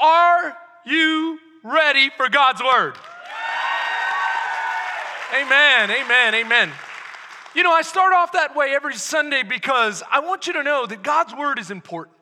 Are 0.00 0.56
you 0.84 1.38
ready 1.62 2.10
for 2.16 2.28
God's 2.28 2.62
word? 2.62 2.94
Amen, 5.34 5.90
amen, 5.90 6.34
amen. 6.34 6.70
You 7.54 7.62
know, 7.62 7.72
I 7.72 7.82
start 7.82 8.12
off 8.12 8.32
that 8.32 8.54
way 8.54 8.74
every 8.74 8.94
Sunday 8.94 9.42
because 9.42 10.02
I 10.10 10.20
want 10.20 10.46
you 10.46 10.52
to 10.54 10.62
know 10.62 10.86
that 10.86 11.02
God's 11.02 11.34
word 11.34 11.58
is 11.58 11.70
important 11.70 12.14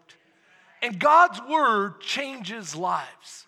and 0.83 0.99
God's 0.99 1.41
word 1.49 2.01
changes 2.01 2.75
lives. 2.75 3.47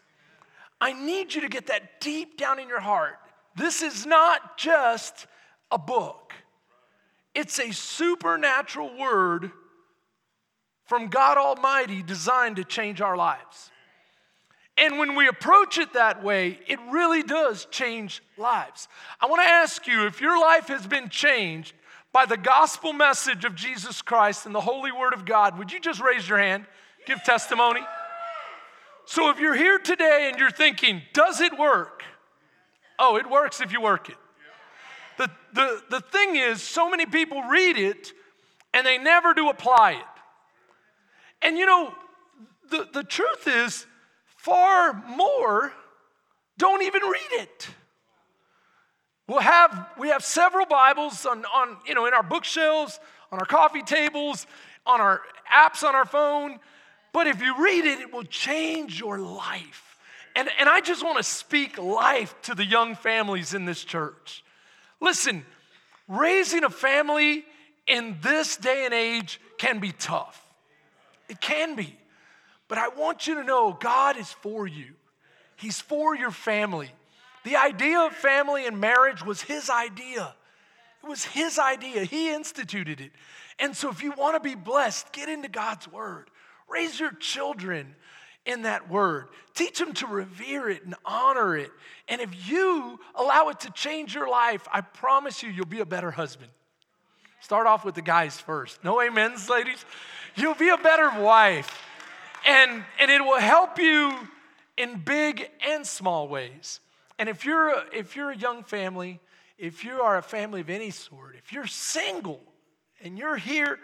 I 0.80 0.92
need 0.92 1.34
you 1.34 1.40
to 1.40 1.48
get 1.48 1.66
that 1.68 2.00
deep 2.00 2.36
down 2.36 2.58
in 2.58 2.68
your 2.68 2.80
heart. 2.80 3.18
This 3.56 3.82
is 3.82 4.06
not 4.06 4.56
just 4.56 5.26
a 5.70 5.78
book, 5.78 6.34
it's 7.34 7.58
a 7.58 7.72
supernatural 7.72 8.96
word 8.98 9.50
from 10.86 11.08
God 11.08 11.36
Almighty 11.36 12.02
designed 12.02 12.56
to 12.56 12.64
change 12.64 13.00
our 13.00 13.16
lives. 13.16 13.70
And 14.78 14.96
when 14.98 15.16
we 15.16 15.26
approach 15.26 15.76
it 15.76 15.94
that 15.94 16.22
way, 16.22 16.60
it 16.68 16.78
really 16.90 17.24
does 17.24 17.64
change 17.66 18.22
lives. 18.36 18.86
I 19.20 19.26
want 19.26 19.42
to 19.42 19.48
ask 19.48 19.88
you 19.88 20.06
if 20.06 20.20
your 20.20 20.40
life 20.40 20.68
has 20.68 20.86
been 20.86 21.08
changed 21.08 21.74
by 22.12 22.26
the 22.26 22.36
gospel 22.36 22.92
message 22.92 23.44
of 23.44 23.56
Jesus 23.56 24.02
Christ 24.02 24.46
and 24.46 24.54
the 24.54 24.60
holy 24.60 24.92
word 24.92 25.14
of 25.14 25.24
God, 25.24 25.58
would 25.58 25.72
you 25.72 25.80
just 25.80 26.00
raise 26.00 26.28
your 26.28 26.38
hand, 26.38 26.64
give 27.06 27.22
testimony? 27.24 27.80
So 29.04 29.30
if 29.30 29.40
you're 29.40 29.56
here 29.56 29.78
today 29.78 30.28
and 30.30 30.38
you're 30.38 30.50
thinking, 30.50 31.02
does 31.12 31.40
it 31.40 31.58
work? 31.58 32.04
Oh, 33.00 33.16
it 33.16 33.28
works 33.28 33.60
if 33.60 33.72
you 33.72 33.80
work 33.80 34.08
it. 34.08 34.16
The, 35.16 35.28
the, 35.54 35.82
the 35.90 36.00
thing 36.00 36.36
is, 36.36 36.62
so 36.62 36.88
many 36.88 37.04
people 37.04 37.42
read 37.42 37.76
it 37.76 38.12
and 38.72 38.86
they 38.86 38.96
never 38.96 39.34
do 39.34 39.48
apply 39.48 39.94
it. 39.94 40.04
And 41.42 41.58
you 41.58 41.66
know, 41.66 41.92
the, 42.70 42.86
the 42.92 43.02
truth 43.02 43.48
is, 43.48 43.86
far 44.48 44.94
more 45.08 45.72
don't 46.56 46.82
even 46.82 47.02
read 47.02 47.40
it. 47.42 47.68
We'll 49.28 49.40
have, 49.40 49.90
we 49.98 50.08
have 50.08 50.24
several 50.24 50.64
Bibles 50.66 51.26
on, 51.26 51.44
on, 51.44 51.76
you 51.86 51.94
know, 51.94 52.06
in 52.06 52.14
our 52.14 52.22
bookshelves, 52.22 52.98
on 53.30 53.38
our 53.38 53.44
coffee 53.44 53.82
tables, 53.82 54.46
on 54.86 55.00
our 55.00 55.20
apps 55.52 55.82
on 55.82 55.94
our 55.94 56.06
phone. 56.06 56.58
But 57.12 57.26
if 57.26 57.42
you 57.42 57.62
read 57.62 57.84
it, 57.84 58.00
it 58.00 58.12
will 58.12 58.24
change 58.24 58.98
your 58.98 59.18
life. 59.18 59.98
And, 60.34 60.48
and 60.58 60.68
I 60.68 60.80
just 60.80 61.04
want 61.04 61.18
to 61.18 61.22
speak 61.22 61.78
life 61.78 62.34
to 62.42 62.54
the 62.54 62.64
young 62.64 62.94
families 62.94 63.54
in 63.54 63.66
this 63.66 63.84
church. 63.84 64.42
Listen, 65.00 65.44
raising 66.08 66.64
a 66.64 66.70
family 66.70 67.44
in 67.86 68.16
this 68.22 68.56
day 68.56 68.84
and 68.86 68.94
age 68.94 69.40
can 69.58 69.78
be 69.78 69.92
tough. 69.92 70.42
It 71.28 71.40
can 71.40 71.76
be. 71.76 71.98
But 72.68 72.78
I 72.78 72.88
want 72.88 73.26
you 73.26 73.34
to 73.36 73.44
know 73.44 73.76
God 73.78 74.16
is 74.18 74.30
for 74.30 74.66
you, 74.66 74.94
He's 75.56 75.80
for 75.80 76.14
your 76.14 76.30
family. 76.30 76.90
The 77.44 77.56
idea 77.56 78.00
of 78.00 78.12
family 78.12 78.66
and 78.66 78.78
marriage 78.78 79.24
was 79.24 79.40
His 79.40 79.70
idea. 79.70 80.34
It 81.02 81.08
was 81.08 81.24
His 81.24 81.58
idea. 81.58 82.04
He 82.04 82.32
instituted 82.32 83.00
it. 83.00 83.10
And 83.58 83.74
so, 83.74 83.88
if 83.90 84.02
you 84.02 84.12
want 84.12 84.36
to 84.36 84.40
be 84.40 84.54
blessed, 84.54 85.12
get 85.12 85.28
into 85.28 85.48
God's 85.48 85.90
Word. 85.90 86.30
Raise 86.68 87.00
your 87.00 87.12
children 87.12 87.94
in 88.44 88.62
that 88.62 88.90
Word. 88.90 89.28
Teach 89.54 89.78
them 89.78 89.94
to 89.94 90.06
revere 90.06 90.68
it 90.68 90.84
and 90.84 90.94
honor 91.04 91.56
it. 91.56 91.70
And 92.08 92.20
if 92.20 92.48
you 92.48 93.00
allow 93.14 93.48
it 93.48 93.60
to 93.60 93.70
change 93.70 94.14
your 94.14 94.28
life, 94.28 94.68
I 94.70 94.82
promise 94.82 95.42
you, 95.42 95.50
you'll 95.50 95.66
be 95.66 95.80
a 95.80 95.86
better 95.86 96.10
husband. 96.10 96.50
Start 97.40 97.66
off 97.66 97.84
with 97.84 97.94
the 97.94 98.02
guys 98.02 98.38
first. 98.38 98.84
No 98.84 99.00
amens, 99.00 99.48
ladies? 99.48 99.84
You'll 100.36 100.54
be 100.54 100.68
a 100.68 100.76
better 100.76 101.20
wife 101.20 101.70
and, 102.46 102.84
and 103.00 103.10
it 103.10 103.20
will 103.20 103.40
help 103.40 103.78
you 103.78 104.12
in 104.76 105.00
big 105.00 105.50
and 105.66 105.86
small 105.86 106.28
ways. 106.28 106.80
And 107.18 107.28
if 107.28 107.44
you're, 107.44 107.70
a, 107.70 107.84
if 107.92 108.16
you're 108.16 108.30
a 108.30 108.36
young 108.36 108.62
family, 108.62 109.20
if 109.58 109.84
you 109.84 110.00
are 110.00 110.18
a 110.18 110.22
family 110.22 110.60
of 110.60 110.70
any 110.70 110.90
sort, 110.90 111.34
if 111.36 111.52
you're 111.52 111.66
single 111.66 112.40
and 113.02 113.18
you're 113.18 113.36
here 113.36 113.78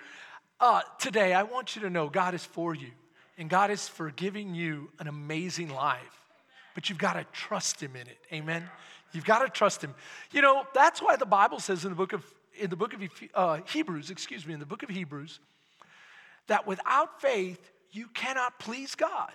uh, 0.61 0.83
today, 0.99 1.35
I 1.35 1.43
want 1.43 1.75
you 1.75 1.83
to 1.83 1.91
know 1.91 2.09
God 2.09 2.35
is 2.35 2.45
for 2.45 2.75
you 2.75 2.91
and 3.37 3.51
God 3.51 3.71
is 3.71 3.89
for 3.89 4.11
giving 4.11 4.55
you 4.55 4.91
an 4.99 5.09
amazing 5.09 5.69
life. 5.69 5.99
But 6.75 6.89
you've 6.89 6.99
got 6.99 7.15
to 7.15 7.25
trust 7.33 7.81
Him 7.81 7.97
in 7.97 8.03
it. 8.03 8.19
Amen. 8.33 8.69
You've 9.13 9.25
got 9.25 9.41
to 9.41 9.49
trust 9.49 9.83
Him. 9.83 9.95
You 10.33 10.43
know 10.43 10.65
that's 10.75 11.01
why 11.01 11.17
the 11.17 11.27
Bible 11.27 11.61
says 11.61 11.85
in 11.85 11.91
the 11.91 11.97
book 11.97 12.13
of 12.13 12.25
in 12.59 12.71
the 12.71 12.77
book 12.77 12.95
of 12.95 13.01
uh, 13.35 13.59
Hebrews, 13.67 14.11
excuse 14.11 14.47
me, 14.47 14.55
in 14.55 14.61
the 14.61 14.67
book 14.67 14.83
of 14.85 14.89
Hebrews, 14.89 15.41
that 16.47 16.67
without 16.67 17.21
faith 17.21 17.71
you 17.95 18.09
cannot 18.15 18.59
please 18.59 18.95
God 18.95 19.33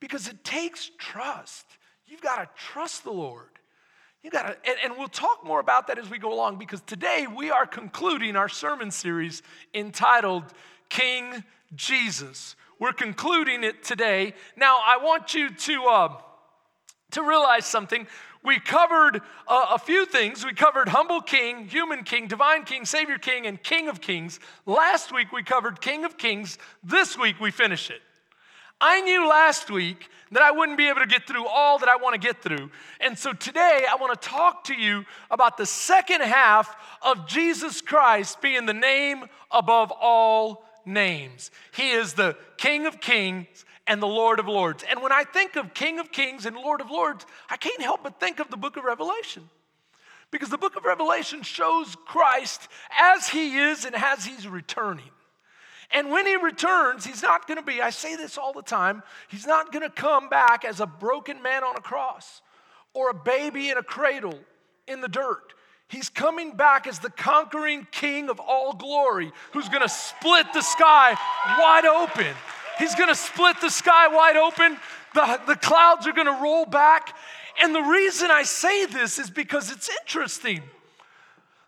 because 0.00 0.28
it 0.28 0.44
takes 0.44 0.90
trust. 0.98 1.66
You've 2.06 2.20
got 2.20 2.36
to 2.36 2.62
trust 2.62 3.04
the 3.04 3.12
Lord. 3.12 3.48
You 4.22 4.30
got 4.30 4.42
to, 4.42 4.56
and, 4.68 4.78
and, 4.84 4.94
we'll 4.96 5.08
talk 5.08 5.44
more 5.44 5.58
about 5.58 5.88
that 5.88 5.98
as 5.98 6.08
we 6.08 6.18
go 6.18 6.32
along 6.32 6.58
because 6.58 6.80
today 6.82 7.26
we 7.26 7.50
are 7.50 7.66
concluding 7.66 8.36
our 8.36 8.48
sermon 8.48 8.92
series 8.92 9.42
entitled 9.74 10.44
King 10.88 11.42
Jesus. 11.74 12.54
We're 12.78 12.92
concluding 12.92 13.64
it 13.64 13.82
today. 13.82 14.34
Now, 14.56 14.78
I 14.84 14.98
want 14.98 15.34
you 15.34 15.50
to, 15.50 15.84
uh, 15.86 16.16
to 17.12 17.22
realize 17.22 17.66
something. 17.66 18.06
We 18.44 18.58
covered 18.58 19.20
uh, 19.46 19.66
a 19.70 19.78
few 19.78 20.04
things. 20.04 20.44
We 20.44 20.52
covered 20.52 20.88
humble 20.88 21.20
king, 21.20 21.68
human 21.68 22.02
king, 22.02 22.26
divine 22.26 22.64
king, 22.64 22.84
savior 22.84 23.18
king, 23.18 23.46
and 23.46 23.62
king 23.62 23.88
of 23.88 24.00
kings. 24.00 24.40
Last 24.66 25.12
week 25.12 25.32
we 25.32 25.42
covered 25.42 25.80
king 25.80 26.04
of 26.04 26.18
kings. 26.18 26.58
This 26.82 27.16
week 27.16 27.38
we 27.40 27.50
finish 27.50 27.88
it. 27.90 28.00
I 28.80 29.00
knew 29.02 29.28
last 29.28 29.70
week 29.70 30.08
that 30.32 30.42
I 30.42 30.50
wouldn't 30.50 30.76
be 30.76 30.88
able 30.88 31.00
to 31.00 31.06
get 31.06 31.24
through 31.24 31.46
all 31.46 31.78
that 31.78 31.88
I 31.88 31.94
want 31.94 32.14
to 32.14 32.18
get 32.20 32.42
through. 32.42 32.70
And 33.00 33.16
so 33.16 33.32
today 33.32 33.86
I 33.88 33.94
want 33.94 34.20
to 34.20 34.28
talk 34.28 34.64
to 34.64 34.74
you 34.74 35.04
about 35.30 35.56
the 35.56 35.66
second 35.66 36.22
half 36.22 36.74
of 37.00 37.28
Jesus 37.28 37.80
Christ 37.80 38.42
being 38.42 38.66
the 38.66 38.74
name 38.74 39.26
above 39.52 39.92
all 39.92 40.64
names. 40.84 41.52
He 41.72 41.90
is 41.90 42.14
the 42.14 42.36
King 42.56 42.86
of 42.86 43.00
Kings 43.00 43.64
and 43.86 44.02
the 44.02 44.06
Lord 44.06 44.38
of 44.38 44.46
Lords. 44.46 44.84
And 44.88 45.02
when 45.02 45.12
I 45.12 45.24
think 45.24 45.56
of 45.56 45.74
King 45.74 45.98
of 45.98 46.12
Kings 46.12 46.46
and 46.46 46.56
Lord 46.56 46.80
of 46.80 46.90
Lords, 46.90 47.26
I 47.50 47.56
can't 47.56 47.82
help 47.82 48.02
but 48.02 48.20
think 48.20 48.38
of 48.38 48.48
the 48.50 48.56
book 48.56 48.76
of 48.76 48.84
Revelation. 48.84 49.48
Because 50.30 50.48
the 50.48 50.58
book 50.58 50.76
of 50.76 50.84
Revelation 50.84 51.42
shows 51.42 51.94
Christ 52.06 52.68
as 52.98 53.28
he 53.28 53.58
is 53.58 53.84
and 53.84 53.94
as 53.94 54.24
he's 54.24 54.48
returning. 54.48 55.10
And 55.90 56.10
when 56.10 56.26
he 56.26 56.36
returns, 56.36 57.04
he's 57.04 57.22
not 57.22 57.46
going 57.46 57.58
to 57.58 57.64
be, 57.64 57.82
I 57.82 57.90
say 57.90 58.16
this 58.16 58.38
all 58.38 58.54
the 58.54 58.62
time, 58.62 59.02
he's 59.28 59.46
not 59.46 59.72
going 59.72 59.82
to 59.82 59.94
come 59.94 60.30
back 60.30 60.64
as 60.64 60.80
a 60.80 60.86
broken 60.86 61.42
man 61.42 61.64
on 61.64 61.76
a 61.76 61.82
cross 61.82 62.40
or 62.94 63.10
a 63.10 63.14
baby 63.14 63.68
in 63.68 63.76
a 63.76 63.82
cradle 63.82 64.38
in 64.88 65.02
the 65.02 65.08
dirt. 65.08 65.52
He's 65.88 66.08
coming 66.08 66.56
back 66.56 66.86
as 66.86 67.00
the 67.00 67.10
conquering 67.10 67.86
king 67.90 68.30
of 68.30 68.40
all 68.40 68.72
glory 68.72 69.32
who's 69.52 69.68
going 69.68 69.82
to 69.82 69.88
split 69.90 70.46
the 70.54 70.62
sky 70.62 71.14
wide 71.58 71.84
open 71.84 72.34
He's 72.78 72.94
gonna 72.94 73.14
split 73.14 73.60
the 73.60 73.70
sky 73.70 74.08
wide 74.08 74.36
open, 74.36 74.78
the, 75.14 75.40
the 75.46 75.56
clouds 75.56 76.06
are 76.06 76.12
gonna 76.12 76.40
roll 76.42 76.64
back. 76.64 77.16
And 77.62 77.74
the 77.74 77.82
reason 77.82 78.30
I 78.30 78.44
say 78.44 78.86
this 78.86 79.18
is 79.18 79.30
because 79.30 79.70
it's 79.70 79.90
interesting. 80.02 80.62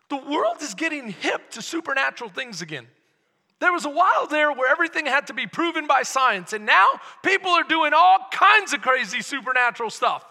The 0.09 0.17
world 0.17 0.61
is 0.61 0.73
getting 0.73 1.09
hip 1.09 1.51
to 1.51 1.61
supernatural 1.61 2.29
things 2.29 2.61
again. 2.61 2.87
There 3.59 3.71
was 3.71 3.85
a 3.85 3.89
while 3.89 4.27
there 4.27 4.51
where 4.51 4.69
everything 4.69 5.05
had 5.05 5.27
to 5.27 5.33
be 5.33 5.47
proven 5.47 5.87
by 5.87 6.03
science, 6.03 6.53
and 6.53 6.65
now 6.65 6.99
people 7.23 7.51
are 7.51 7.63
doing 7.63 7.93
all 7.95 8.19
kinds 8.31 8.73
of 8.73 8.81
crazy 8.81 9.21
supernatural 9.21 9.89
stuff. 9.89 10.25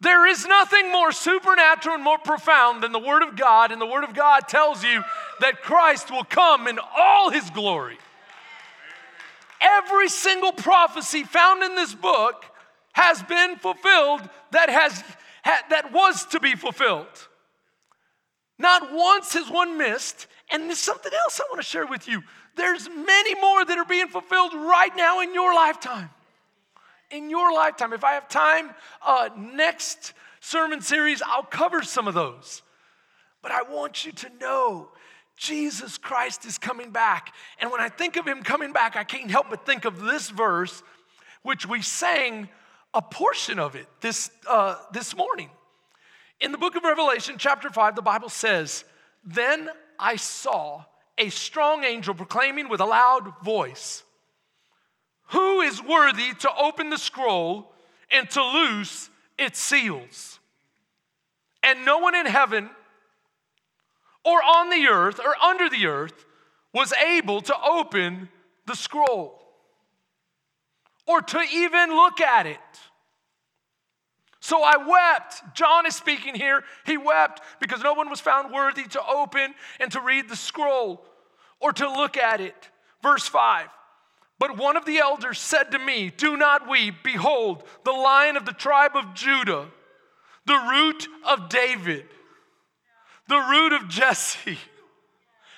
There 0.00 0.26
is 0.26 0.46
nothing 0.46 0.92
more 0.92 1.10
supernatural 1.10 1.94
and 1.94 2.04
more 2.04 2.18
profound 2.18 2.82
than 2.82 2.92
the 2.92 2.98
Word 2.98 3.22
of 3.22 3.36
God, 3.36 3.72
and 3.72 3.80
the 3.80 3.86
Word 3.86 4.04
of 4.04 4.14
God 4.14 4.46
tells 4.46 4.84
you 4.84 5.02
that 5.40 5.62
Christ 5.62 6.10
will 6.10 6.24
come 6.24 6.68
in 6.68 6.78
all 6.96 7.30
His 7.30 7.48
glory. 7.50 7.98
Every 9.60 10.08
single 10.08 10.52
prophecy 10.52 11.24
found 11.24 11.62
in 11.62 11.74
this 11.74 11.94
book 11.94 12.44
has 12.92 13.22
been 13.22 13.56
fulfilled 13.56 14.22
that, 14.52 14.68
has, 14.68 15.04
that 15.44 15.92
was 15.92 16.24
to 16.26 16.40
be 16.40 16.54
fulfilled. 16.54 17.28
Not 18.58 18.92
once 18.92 19.34
has 19.34 19.50
one 19.50 19.76
missed. 19.76 20.26
And 20.50 20.64
there's 20.64 20.78
something 20.78 21.12
else 21.12 21.40
I 21.40 21.44
want 21.50 21.60
to 21.60 21.68
share 21.68 21.86
with 21.86 22.08
you. 22.08 22.22
There's 22.54 22.88
many 22.88 23.34
more 23.40 23.64
that 23.64 23.76
are 23.76 23.84
being 23.84 24.08
fulfilled 24.08 24.54
right 24.54 24.92
now 24.96 25.20
in 25.20 25.34
your 25.34 25.54
lifetime. 25.54 26.10
In 27.10 27.30
your 27.30 27.52
lifetime. 27.52 27.92
If 27.92 28.04
I 28.04 28.12
have 28.12 28.28
time, 28.28 28.70
uh, 29.04 29.30
next 29.36 30.12
sermon 30.40 30.80
series, 30.80 31.20
I'll 31.22 31.42
cover 31.42 31.82
some 31.82 32.06
of 32.06 32.14
those. 32.14 32.62
But 33.42 33.52
I 33.52 33.62
want 33.62 34.04
you 34.04 34.12
to 34.12 34.30
know 34.40 34.90
Jesus 35.36 35.98
Christ 35.98 36.46
is 36.46 36.58
coming 36.58 36.90
back. 36.90 37.34
And 37.60 37.70
when 37.70 37.80
I 37.80 37.88
think 37.88 38.16
of 38.16 38.26
him 38.26 38.42
coming 38.42 38.72
back, 38.72 38.96
I 38.96 39.04
can't 39.04 39.30
help 39.30 39.50
but 39.50 39.66
think 39.66 39.84
of 39.84 40.00
this 40.00 40.30
verse, 40.30 40.82
which 41.42 41.66
we 41.68 41.82
sang 41.82 42.48
a 42.94 43.02
portion 43.02 43.58
of 43.58 43.76
it 43.76 43.86
this, 44.00 44.30
uh, 44.48 44.76
this 44.92 45.14
morning. 45.14 45.50
In 46.40 46.52
the 46.52 46.58
book 46.58 46.76
of 46.76 46.84
Revelation, 46.84 47.36
chapter 47.38 47.70
5, 47.70 47.94
the 47.94 48.02
Bible 48.02 48.30
says, 48.30 48.84
Then 49.24 49.68
I 49.98 50.16
saw 50.16 50.84
a 51.18 51.28
strong 51.28 51.84
angel 51.84 52.14
proclaiming 52.14 52.68
with 52.68 52.80
a 52.80 52.84
loud 52.84 53.32
voice, 53.42 54.02
Who 55.28 55.60
is 55.60 55.82
worthy 55.82 56.34
to 56.40 56.50
open 56.56 56.90
the 56.90 56.98
scroll 56.98 57.72
and 58.10 58.28
to 58.30 58.42
loose 58.42 59.10
its 59.38 59.58
seals? 59.58 60.38
And 61.62 61.84
no 61.84 61.98
one 61.98 62.14
in 62.14 62.26
heaven 62.26 62.70
or 64.26 64.42
on 64.42 64.70
the 64.70 64.88
earth 64.88 65.20
or 65.20 65.36
under 65.42 65.70
the 65.70 65.86
earth 65.86 66.26
was 66.74 66.92
able 66.92 67.40
to 67.40 67.54
open 67.62 68.28
the 68.66 68.74
scroll 68.74 69.40
or 71.06 71.22
to 71.22 71.40
even 71.52 71.90
look 71.90 72.20
at 72.20 72.46
it. 72.46 72.58
So 74.40 74.62
I 74.62 74.76
wept. 74.76 75.54
John 75.54 75.86
is 75.86 75.96
speaking 75.96 76.34
here. 76.34 76.64
He 76.84 76.96
wept 76.96 77.40
because 77.60 77.82
no 77.82 77.94
one 77.94 78.10
was 78.10 78.20
found 78.20 78.52
worthy 78.52 78.84
to 78.84 79.00
open 79.06 79.54
and 79.80 79.90
to 79.92 80.00
read 80.00 80.28
the 80.28 80.36
scroll 80.36 81.04
or 81.60 81.72
to 81.72 81.88
look 81.88 82.16
at 82.16 82.40
it. 82.40 82.70
Verse 83.02 83.26
5 83.26 83.68
But 84.38 84.56
one 84.56 84.76
of 84.76 84.84
the 84.84 84.98
elders 84.98 85.38
said 85.38 85.70
to 85.70 85.78
me, 85.78 86.12
Do 86.16 86.36
not 86.36 86.68
weep. 86.68 86.96
Behold, 87.04 87.62
the 87.84 87.92
lion 87.92 88.36
of 88.36 88.44
the 88.44 88.52
tribe 88.52 88.96
of 88.96 89.14
Judah, 89.14 89.68
the 90.44 90.66
root 90.70 91.08
of 91.24 91.48
David, 91.48 92.06
the 93.28 93.38
root 93.38 93.72
of 93.72 93.88
Jesse, 93.88 94.58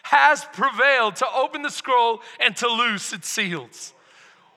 has 0.03 0.45
prevailed 0.53 1.17
to 1.17 1.27
open 1.35 1.63
the 1.63 1.71
scroll 1.71 2.21
and 2.41 2.57
to 2.57 2.67
loose 2.67 3.13
its 3.13 3.29
seals. 3.29 3.93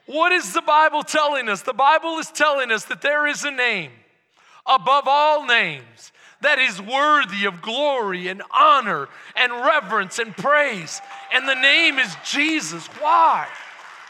What 0.06 0.32
is 0.32 0.52
the 0.52 0.62
Bible 0.62 1.02
telling 1.02 1.48
us? 1.48 1.62
The 1.62 1.74
Bible 1.74 2.18
is 2.18 2.30
telling 2.30 2.72
us 2.72 2.86
that 2.86 3.02
there 3.02 3.26
is 3.26 3.44
a 3.44 3.50
name 3.50 3.92
above 4.66 5.04
all 5.06 5.46
names 5.46 6.12
that 6.40 6.58
is 6.58 6.80
worthy 6.80 7.44
of 7.44 7.62
glory 7.62 8.28
and 8.28 8.42
honor 8.50 9.08
and 9.36 9.52
reverence 9.52 10.18
and 10.18 10.36
praise. 10.36 11.00
And 11.32 11.48
the 11.48 11.54
name 11.54 11.98
is 11.98 12.14
Jesus. 12.24 12.86
Why? 12.98 13.46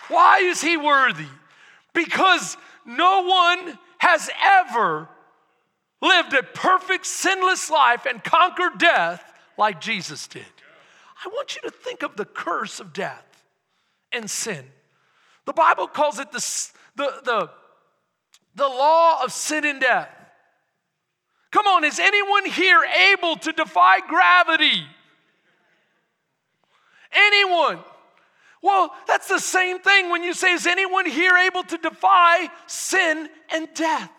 Why 0.09 0.39
is 0.39 0.61
he 0.61 0.77
worthy? 0.77 1.29
Because 1.93 2.57
no 2.87 3.23
one 3.23 3.79
has 3.99 4.31
ever 4.43 5.09
lived 6.03 6.35
a 6.35 6.43
perfect, 6.43 7.07
sinless 7.07 7.71
life 7.71 8.05
and 8.07 8.23
conquered 8.23 8.79
death 8.79 9.33
like 9.57 9.81
Jesus 9.81 10.27
did. 10.27 10.45
I 11.25 11.29
want 11.29 11.55
you 11.55 11.63
to 11.63 11.71
think 11.71 12.03
of 12.03 12.17
the 12.17 12.25
curse 12.25 12.81
of 12.81 12.93
death 12.93 13.45
and 14.11 14.29
sin. 14.29 14.65
The 15.47 15.53
Bible 15.53 15.87
calls 15.87 16.19
it 16.19 16.33
the, 16.33 16.71
the, 16.97 17.13
the, 17.25 17.51
the 18.57 18.69
law 18.69 19.23
of 19.23 19.33
sin 19.33 19.65
and 19.65 19.81
death. 19.81 20.09
Come 21.53 21.67
on, 21.67 21.85
is 21.85 21.99
anyone 21.99 22.47
here 22.47 22.83
able 23.13 23.37
to 23.37 23.53
defy 23.53 24.01
gravity? 24.01 24.87
Anyone? 27.13 27.79
Well, 28.63 28.93
that's 29.07 29.29
the 29.29 29.39
same 29.39 29.81
thing 29.81 30.11
when 30.11 30.23
you 30.23 30.33
say, 30.35 30.53
Is 30.53 30.67
anyone 30.67 31.05
here 31.05 31.37
able 31.37 31.63
to 31.65 31.77
defy 31.77 32.49
sin 32.67 33.29
and 33.53 33.69
death? 33.75 34.11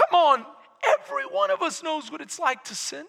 Come 0.00 0.18
on, 0.18 0.46
every 0.98 1.24
one 1.24 1.50
of 1.50 1.62
us 1.62 1.82
knows 1.82 2.10
what 2.10 2.20
it's 2.20 2.38
like 2.38 2.64
to 2.64 2.74
sin. 2.74 3.04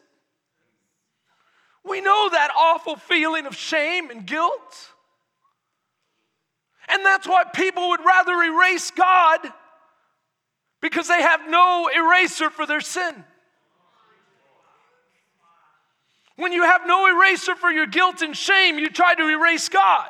We 1.84 2.02
know 2.02 2.30
that 2.32 2.52
awful 2.56 2.96
feeling 2.96 3.46
of 3.46 3.56
shame 3.56 4.10
and 4.10 4.26
guilt. 4.26 4.92
And 6.88 7.06
that's 7.06 7.28
why 7.28 7.44
people 7.54 7.90
would 7.90 8.04
rather 8.06 8.34
erase 8.34 8.92
God 8.92 9.40
because 10.82 11.08
they 11.08 11.22
have 11.22 11.50
no 11.50 11.90
eraser 11.96 12.50
for 12.50 12.66
their 12.66 12.82
sin. 12.82 13.24
When 16.36 16.52
you 16.52 16.64
have 16.64 16.82
no 16.86 17.08
eraser 17.08 17.56
for 17.56 17.72
your 17.72 17.86
guilt 17.86 18.22
and 18.22 18.36
shame, 18.36 18.80
you 18.80 18.90
try 18.90 19.16
to 19.16 19.28
erase 19.28 19.70
God. 19.70 20.10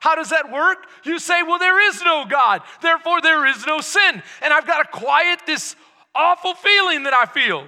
How 0.00 0.14
does 0.14 0.30
that 0.30 0.50
work? 0.50 0.86
You 1.04 1.18
say, 1.18 1.42
Well, 1.42 1.58
there 1.58 1.88
is 1.88 2.02
no 2.02 2.24
God, 2.28 2.62
therefore 2.80 3.20
there 3.20 3.46
is 3.46 3.66
no 3.66 3.80
sin. 3.80 4.22
And 4.42 4.52
I've 4.52 4.66
got 4.66 4.82
to 4.82 4.98
quiet 4.98 5.40
this 5.46 5.76
awful 6.16 6.54
feeling 6.54 7.04
that 7.04 7.14
I 7.14 7.26
feel. 7.26 7.66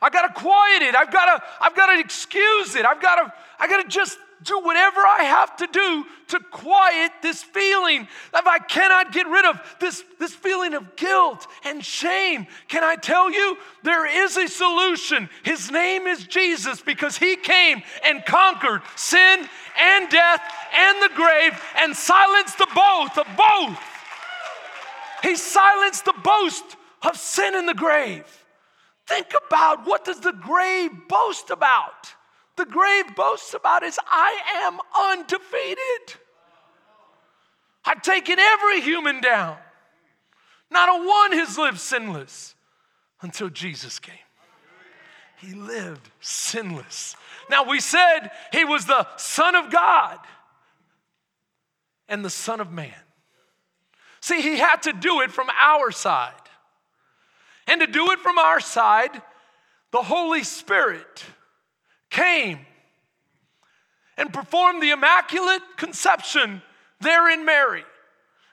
I 0.00 0.10
got 0.10 0.28
to 0.28 0.40
quiet 0.40 0.82
it. 0.82 0.94
I've 0.94 1.12
got 1.12 1.36
to 1.36 1.44
I've 1.60 1.74
got 1.74 1.94
to 1.94 2.00
excuse 2.00 2.76
it. 2.76 2.86
I've 2.86 3.02
got 3.02 3.16
to 3.16 3.32
I 3.58 3.68
got 3.68 3.82
to 3.82 3.88
just 3.88 4.16
do 4.42 4.60
whatever 4.60 5.00
I 5.00 5.24
have 5.24 5.56
to 5.56 5.66
do 5.66 6.04
to 6.28 6.40
quiet 6.52 7.10
this 7.22 7.42
feeling. 7.42 8.02
If 8.34 8.46
I 8.46 8.58
cannot 8.58 9.12
get 9.12 9.26
rid 9.26 9.44
of 9.44 9.60
this, 9.80 10.04
this 10.18 10.32
feeling 10.32 10.74
of 10.74 10.96
guilt 10.96 11.46
and 11.64 11.84
shame, 11.84 12.46
can 12.68 12.84
I 12.84 12.96
tell 12.96 13.32
you 13.32 13.56
there 13.82 14.06
is 14.06 14.36
a 14.36 14.46
solution? 14.46 15.28
His 15.42 15.70
name 15.70 16.06
is 16.06 16.24
Jesus 16.24 16.80
because 16.80 17.16
he 17.16 17.36
came 17.36 17.82
and 18.04 18.24
conquered 18.24 18.82
sin 18.94 19.48
and 19.80 20.08
death 20.08 20.42
and 20.72 21.02
the 21.02 21.14
grave 21.14 21.60
and 21.78 21.96
silenced 21.96 22.58
the 22.58 22.68
both 22.74 23.18
of 23.18 23.26
both. 23.36 23.97
He 25.22 25.36
silenced 25.36 26.04
the 26.04 26.14
boast 26.22 26.76
of 27.02 27.16
sin 27.16 27.54
in 27.54 27.66
the 27.66 27.74
grave. 27.74 28.24
Think 29.06 29.28
about 29.46 29.86
what 29.86 30.04
does 30.04 30.20
the 30.20 30.32
grave 30.32 30.90
boast 31.08 31.50
about? 31.50 32.14
the 32.58 32.66
grave 32.66 33.16
boasts 33.16 33.54
about 33.54 33.82
is 33.82 33.98
I 34.06 34.38
am 34.66 34.78
undefeated. 35.10 36.20
I've 37.84 38.02
taken 38.02 38.38
every 38.38 38.82
human 38.82 39.22
down. 39.22 39.56
Not 40.70 40.90
a 40.90 41.06
one 41.06 41.32
has 41.32 41.56
lived 41.56 41.78
sinless 41.78 42.54
until 43.22 43.48
Jesus 43.48 43.98
came. 43.98 44.14
He 45.38 45.54
lived 45.54 46.10
sinless. 46.20 47.16
Now, 47.48 47.62
we 47.62 47.80
said 47.80 48.32
he 48.52 48.64
was 48.64 48.84
the 48.84 49.06
Son 49.16 49.54
of 49.54 49.70
God 49.70 50.18
and 52.08 52.24
the 52.24 52.30
Son 52.30 52.60
of 52.60 52.72
Man. 52.72 52.92
See, 54.28 54.42
he 54.42 54.58
had 54.58 54.82
to 54.82 54.92
do 54.92 55.22
it 55.22 55.30
from 55.30 55.48
our 55.58 55.90
side. 55.90 56.34
And 57.66 57.80
to 57.80 57.86
do 57.86 58.10
it 58.10 58.18
from 58.18 58.36
our 58.36 58.60
side, 58.60 59.22
the 59.90 60.02
Holy 60.02 60.42
Spirit 60.42 61.24
came 62.10 62.58
and 64.18 64.30
performed 64.30 64.82
the 64.82 64.90
Immaculate 64.90 65.62
Conception 65.78 66.60
there 67.00 67.30
in 67.30 67.46
Mary, 67.46 67.84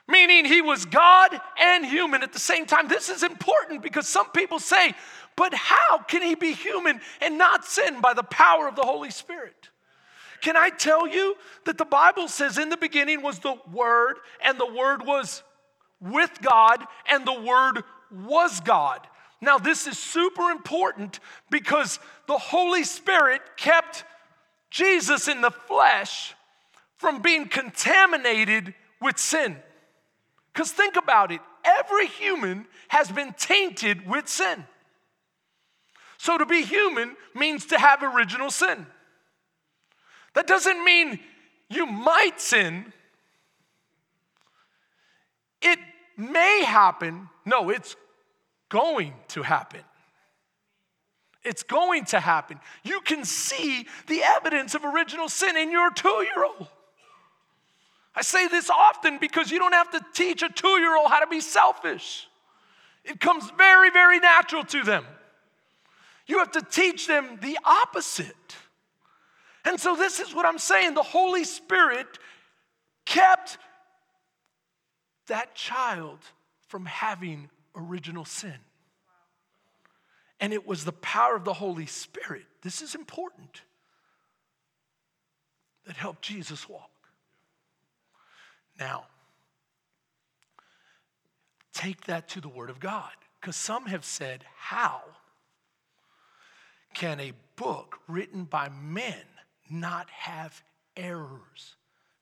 meaning 0.08 0.46
he 0.46 0.62
was 0.62 0.86
God 0.86 1.38
and 1.60 1.84
human 1.84 2.22
at 2.22 2.32
the 2.32 2.38
same 2.38 2.64
time. 2.64 2.88
This 2.88 3.10
is 3.10 3.22
important 3.22 3.82
because 3.82 4.08
some 4.08 4.30
people 4.30 4.58
say, 4.58 4.94
but 5.36 5.52
how 5.52 5.98
can 5.98 6.22
he 6.22 6.36
be 6.36 6.54
human 6.54 7.02
and 7.20 7.36
not 7.36 7.66
sin 7.66 8.00
by 8.00 8.14
the 8.14 8.22
power 8.22 8.66
of 8.66 8.76
the 8.76 8.82
Holy 8.82 9.10
Spirit? 9.10 9.68
Can 10.40 10.56
I 10.56 10.70
tell 10.70 11.06
you 11.06 11.36
that 11.66 11.76
the 11.76 11.84
Bible 11.84 12.28
says 12.28 12.56
in 12.56 12.70
the 12.70 12.78
beginning 12.78 13.20
was 13.20 13.40
the 13.40 13.56
Word, 13.70 14.16
and 14.42 14.58
the 14.58 14.72
Word 14.72 15.04
was 15.04 15.42
with 16.00 16.40
God, 16.42 16.84
and 17.08 17.26
the 17.26 17.40
Word 17.40 17.82
was 18.10 18.60
God. 18.60 19.00
Now, 19.40 19.58
this 19.58 19.86
is 19.86 19.98
super 19.98 20.50
important 20.50 21.20
because 21.50 21.98
the 22.26 22.38
Holy 22.38 22.84
Spirit 22.84 23.42
kept 23.56 24.04
Jesus 24.70 25.28
in 25.28 25.40
the 25.40 25.50
flesh 25.50 26.34
from 26.96 27.20
being 27.20 27.48
contaminated 27.48 28.74
with 29.00 29.18
sin. 29.18 29.56
Because 30.52 30.72
think 30.72 30.96
about 30.96 31.32
it 31.32 31.40
every 31.64 32.06
human 32.06 32.66
has 32.88 33.10
been 33.10 33.32
tainted 33.34 34.06
with 34.06 34.28
sin. 34.28 34.64
So 36.18 36.38
to 36.38 36.46
be 36.46 36.62
human 36.62 37.16
means 37.34 37.66
to 37.66 37.78
have 37.78 38.02
original 38.02 38.50
sin. 38.50 38.86
That 40.34 40.46
doesn't 40.46 40.84
mean 40.84 41.20
you 41.68 41.86
might 41.86 42.40
sin. 42.40 42.92
It 45.66 45.80
may 46.16 46.62
happen. 46.64 47.28
No, 47.44 47.70
it's 47.70 47.96
going 48.68 49.14
to 49.28 49.42
happen. 49.42 49.80
It's 51.42 51.64
going 51.64 52.04
to 52.06 52.20
happen. 52.20 52.58
You 52.84 53.00
can 53.00 53.24
see 53.24 53.86
the 54.06 54.22
evidence 54.22 54.74
of 54.74 54.84
original 54.84 55.28
sin 55.28 55.56
in 55.56 55.70
your 55.70 55.90
two 55.90 56.08
year 56.08 56.44
old. 56.44 56.68
I 58.14 58.22
say 58.22 58.48
this 58.48 58.70
often 58.70 59.18
because 59.18 59.50
you 59.50 59.58
don't 59.58 59.74
have 59.74 59.90
to 59.90 60.00
teach 60.14 60.42
a 60.42 60.48
two 60.48 60.80
year 60.80 60.96
old 60.96 61.10
how 61.10 61.20
to 61.20 61.26
be 61.26 61.40
selfish. 61.40 62.28
It 63.04 63.20
comes 63.20 63.50
very, 63.56 63.90
very 63.90 64.18
natural 64.18 64.64
to 64.64 64.82
them. 64.82 65.04
You 66.26 66.38
have 66.38 66.52
to 66.52 66.62
teach 66.62 67.06
them 67.06 67.38
the 67.40 67.58
opposite. 67.64 68.56
And 69.64 69.80
so, 69.80 69.96
this 69.96 70.20
is 70.20 70.32
what 70.34 70.46
I'm 70.46 70.58
saying 70.58 70.94
the 70.94 71.02
Holy 71.02 71.44
Spirit 71.44 72.06
kept 73.04 73.58
that 75.26 75.54
child 75.54 76.18
from 76.68 76.86
having 76.86 77.48
original 77.74 78.24
sin. 78.24 78.56
And 80.40 80.52
it 80.52 80.66
was 80.66 80.84
the 80.84 80.92
power 80.92 81.36
of 81.36 81.44
the 81.44 81.54
Holy 81.54 81.86
Spirit, 81.86 82.44
this 82.62 82.82
is 82.82 82.94
important, 82.94 83.62
that 85.86 85.96
helped 85.96 86.22
Jesus 86.22 86.68
walk. 86.68 86.90
Now, 88.78 89.06
take 91.72 92.04
that 92.04 92.28
to 92.30 92.40
the 92.40 92.48
Word 92.48 92.68
of 92.68 92.80
God, 92.80 93.12
because 93.40 93.56
some 93.56 93.86
have 93.86 94.04
said, 94.04 94.44
How 94.56 95.00
can 96.92 97.20
a 97.20 97.32
book 97.56 98.00
written 98.08 98.44
by 98.44 98.68
men 98.68 99.22
not 99.70 100.10
have 100.10 100.62
errors, 100.96 101.76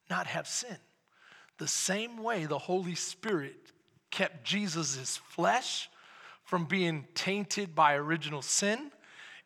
not 0.08 0.26
have 0.26 0.46
sin? 0.46 0.76
The 1.58 1.68
same 1.68 2.23
way 2.23 2.46
the 2.46 2.58
Holy 2.58 2.94
Spirit 2.94 3.56
kept 4.11 4.44
Jesus' 4.44 5.16
flesh 5.16 5.88
from 6.44 6.64
being 6.64 7.06
tainted 7.14 7.75
by 7.75 7.94
original 7.94 8.42
sin 8.42 8.90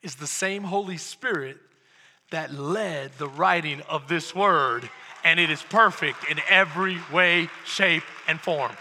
is 0.03 0.17
the 0.17 0.27
same 0.27 0.65
Holy 0.65 0.97
Spirit 0.97 1.59
that 2.31 2.53
led 2.53 3.13
the 3.19 3.29
writing 3.29 3.81
of 3.89 4.09
this 4.09 4.35
word, 4.35 4.89
and 5.25 5.41
it 5.41 5.51
is 5.51 5.63
perfect 5.63 6.31
in 6.31 6.39
every 6.49 6.99
way, 7.13 7.49
shape, 7.65 8.05
and 8.27 8.41
form. 8.41 8.73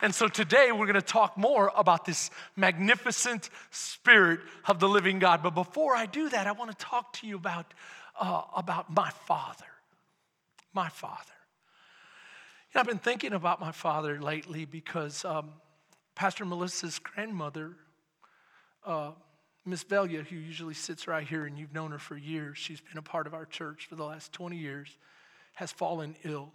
And 0.00 0.12
so 0.12 0.26
today 0.26 0.72
we're 0.72 0.86
going 0.86 0.94
to 0.94 1.00
talk 1.00 1.38
more 1.38 1.70
about 1.76 2.04
this 2.04 2.30
magnificent 2.56 3.50
spirit 3.70 4.40
of 4.66 4.80
the 4.80 4.88
living 4.88 5.20
God. 5.20 5.44
But 5.44 5.54
before 5.54 5.94
I 5.94 6.06
do 6.06 6.28
that, 6.30 6.48
I 6.48 6.52
want 6.52 6.72
to 6.72 6.76
talk 6.76 7.12
to 7.18 7.26
you 7.28 7.36
about, 7.36 7.72
uh, 8.20 8.42
about 8.56 8.92
my 8.92 9.10
father. 9.10 9.64
My 10.74 10.88
father. 10.88 11.32
I've 12.74 12.86
been 12.86 12.98
thinking 12.98 13.34
about 13.34 13.60
my 13.60 13.70
father 13.70 14.18
lately 14.18 14.64
because 14.64 15.26
um, 15.26 15.50
Pastor 16.14 16.46
Melissa's 16.46 16.98
grandmother, 16.98 17.72
uh, 18.86 19.10
Miss 19.66 19.82
Velia, 19.82 20.22
who 20.22 20.36
usually 20.36 20.72
sits 20.72 21.06
right 21.06 21.26
here 21.26 21.44
and 21.44 21.58
you've 21.58 21.74
known 21.74 21.90
her 21.90 21.98
for 21.98 22.16
years, 22.16 22.56
she's 22.56 22.80
been 22.80 22.96
a 22.96 23.02
part 23.02 23.26
of 23.26 23.34
our 23.34 23.44
church 23.44 23.86
for 23.88 23.94
the 23.96 24.04
last 24.04 24.32
20 24.32 24.56
years, 24.56 24.96
has 25.52 25.70
fallen 25.70 26.16
ill. 26.24 26.50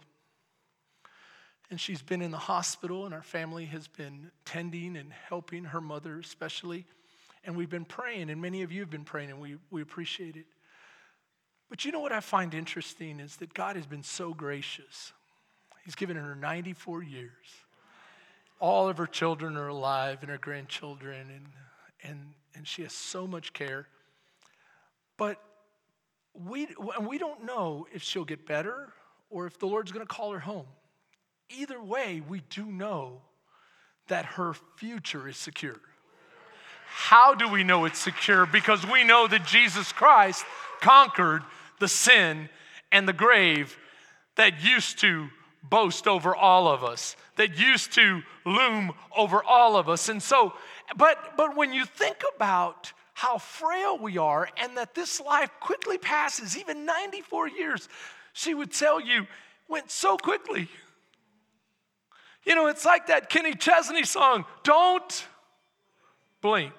And 1.70 1.80
she's 1.80 2.02
been 2.02 2.20
in 2.20 2.32
the 2.32 2.36
hospital, 2.36 3.04
and 3.04 3.14
our 3.14 3.22
family 3.22 3.66
has 3.66 3.86
been 3.86 4.32
tending 4.44 4.96
and 4.96 5.12
helping 5.12 5.64
her 5.64 5.80
mother, 5.80 6.18
especially. 6.18 6.84
And 7.44 7.56
we've 7.56 7.70
been 7.70 7.84
praying, 7.84 8.28
and 8.30 8.42
many 8.42 8.62
of 8.62 8.72
you 8.72 8.80
have 8.80 8.90
been 8.90 9.04
praying, 9.04 9.30
and 9.30 9.38
we, 9.38 9.56
we 9.70 9.82
appreciate 9.82 10.34
it. 10.34 10.46
But 11.70 11.84
you 11.84 11.92
know 11.92 12.00
what 12.00 12.10
I 12.10 12.20
find 12.20 12.54
interesting 12.54 13.20
is 13.20 13.36
that 13.36 13.54
God 13.54 13.76
has 13.76 13.86
been 13.86 14.02
so 14.02 14.34
gracious. 14.34 15.12
He's 15.88 15.94
given 15.94 16.18
her 16.18 16.34
94 16.34 17.02
years. 17.02 17.30
All 18.60 18.90
of 18.90 18.98
her 18.98 19.06
children 19.06 19.56
are 19.56 19.68
alive 19.68 20.18
and 20.20 20.28
her 20.28 20.36
grandchildren, 20.36 21.28
and, 21.34 21.46
and, 22.02 22.20
and 22.54 22.68
she 22.68 22.82
has 22.82 22.92
so 22.92 23.26
much 23.26 23.54
care. 23.54 23.88
But 25.16 25.42
we, 26.34 26.68
we 27.00 27.16
don't 27.16 27.46
know 27.46 27.86
if 27.90 28.02
she'll 28.02 28.26
get 28.26 28.46
better 28.46 28.92
or 29.30 29.46
if 29.46 29.58
the 29.58 29.64
Lord's 29.64 29.90
going 29.90 30.06
to 30.06 30.14
call 30.14 30.30
her 30.32 30.40
home. 30.40 30.66
Either 31.58 31.82
way, 31.82 32.20
we 32.20 32.42
do 32.50 32.66
know 32.66 33.22
that 34.08 34.26
her 34.26 34.52
future 34.76 35.26
is 35.26 35.38
secure. 35.38 35.80
How 36.86 37.34
do 37.34 37.48
we 37.48 37.64
know 37.64 37.86
it's 37.86 37.98
secure? 37.98 38.44
Because 38.44 38.86
we 38.86 39.04
know 39.04 39.26
that 39.26 39.46
Jesus 39.46 39.90
Christ 39.92 40.44
conquered 40.82 41.44
the 41.80 41.88
sin 41.88 42.50
and 42.92 43.08
the 43.08 43.14
grave 43.14 43.78
that 44.36 44.62
used 44.62 44.98
to 44.98 45.30
boast 45.70 46.06
over 46.06 46.34
all 46.34 46.68
of 46.68 46.84
us, 46.84 47.16
that 47.36 47.58
used 47.58 47.92
to 47.94 48.22
loom 48.44 48.92
over 49.16 49.42
all 49.42 49.76
of 49.76 49.88
us. 49.88 50.08
And 50.08 50.22
so, 50.22 50.54
but 50.96 51.36
but 51.36 51.56
when 51.56 51.72
you 51.72 51.84
think 51.84 52.22
about 52.36 52.92
how 53.14 53.38
frail 53.38 53.98
we 53.98 54.16
are 54.16 54.48
and 54.56 54.76
that 54.76 54.94
this 54.94 55.20
life 55.20 55.50
quickly 55.60 55.98
passes, 55.98 56.56
even 56.56 56.86
94 56.86 57.48
years, 57.48 57.88
she 58.32 58.54
would 58.54 58.70
tell 58.70 59.00
you, 59.00 59.26
went 59.68 59.90
so 59.90 60.16
quickly. 60.16 60.68
You 62.44 62.54
know, 62.54 62.68
it's 62.68 62.84
like 62.84 63.08
that 63.08 63.28
Kenny 63.28 63.54
Chesney 63.54 64.04
song, 64.04 64.44
Don't 64.62 65.26
Blink. 66.40 66.72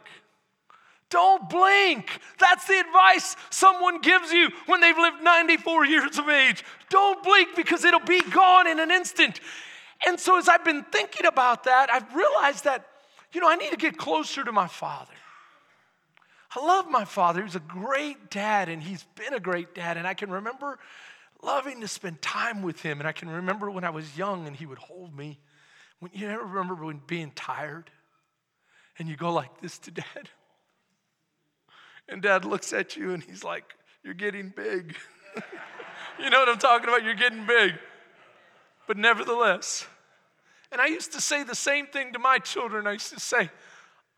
Don't 1.10 1.50
blink. 1.50 2.20
That's 2.40 2.66
the 2.66 2.80
advice 2.80 3.36
someone 3.50 4.00
gives 4.00 4.32
you 4.32 4.50
when 4.68 4.80
they've 4.80 4.98
lived 4.98 5.24
94 5.24 5.86
years 5.86 6.18
of 6.20 6.30
age. 6.30 6.64
Don't 6.90 7.24
blink 7.24 7.50
because 7.56 7.84
it'll 7.84 8.00
be 8.00 8.22
gone 8.22 8.68
in 8.68 8.80
an 8.80 8.92
instant. 8.92 9.40
And 10.06 10.20
so, 10.20 10.38
as 10.38 10.48
I've 10.48 10.64
been 10.64 10.84
thinking 10.92 11.26
about 11.26 11.66
that, 11.66 11.90
I've 11.92 12.14
realized 12.16 12.64
that, 12.64 12.88
you 13.34 13.42
know, 13.42 13.50
I 13.50 13.56
need 13.56 13.72
to 13.72 13.78
get 13.78 13.98
closer 13.98 14.44
to 14.44 14.52
my 14.52 14.68
father. 14.68 15.14
I 16.56 16.66
love 16.66 16.88
my 16.90 17.06
father. 17.06 17.44
He's 17.44 17.56
a 17.56 17.60
great 17.60 18.32
dad, 18.32 18.70
and 18.70 18.82
he's 18.82 19.04
been 19.16 19.34
a 19.34 19.40
great 19.40 19.76
dad. 19.76 19.98
And 19.98 20.08
I 20.08 20.14
can 20.14 20.32
remember 20.32 20.80
loving 21.44 21.82
to 21.82 21.88
spend 21.88 22.22
time 22.22 22.62
with 22.62 22.82
him. 22.82 23.00
And 23.00 23.08
I 23.08 23.12
can 23.12 23.30
remember 23.30 23.70
when 23.70 23.84
I 23.84 23.90
was 23.90 24.18
young 24.18 24.48
and 24.48 24.56
he 24.56 24.66
would 24.66 24.78
hold 24.78 25.16
me 25.16 25.40
when, 26.00 26.12
you 26.14 26.28
ever 26.28 26.44
remember 26.44 26.86
when 26.86 27.02
being 27.08 27.32
tired 27.36 27.90
and 28.98 29.08
you 29.08 29.16
go 29.16 29.32
like 29.32 29.62
this 29.62 29.78
to 29.80 29.92
dad? 29.92 30.30
And 32.08 32.22
dad 32.22 32.46
looks 32.46 32.74
at 32.74 32.96
you 32.96 33.14
and 33.14 33.24
he's 33.24 33.44
like, 33.44 33.66
You're 34.04 34.14
getting 34.14 34.52
big. 34.56 34.96
you 36.20 36.30
know 36.30 36.40
what 36.40 36.50
I'm 36.50 36.58
talking 36.58 36.88
about? 36.88 37.04
You're 37.04 37.16
getting 37.16 37.46
big. 37.46 37.74
But 38.88 38.98
nevertheless, 38.98 39.88
and 40.72 40.82
I 40.82 40.88
used 40.88 41.14
to 41.14 41.22
say 41.22 41.44
the 41.44 41.56
same 41.56 41.88
thing 41.88 42.14
to 42.14 42.20
my 42.20 42.40
children. 42.40 42.88
I 42.88 42.94
used 42.94 43.14
to 43.14 43.20
say, 43.20 43.50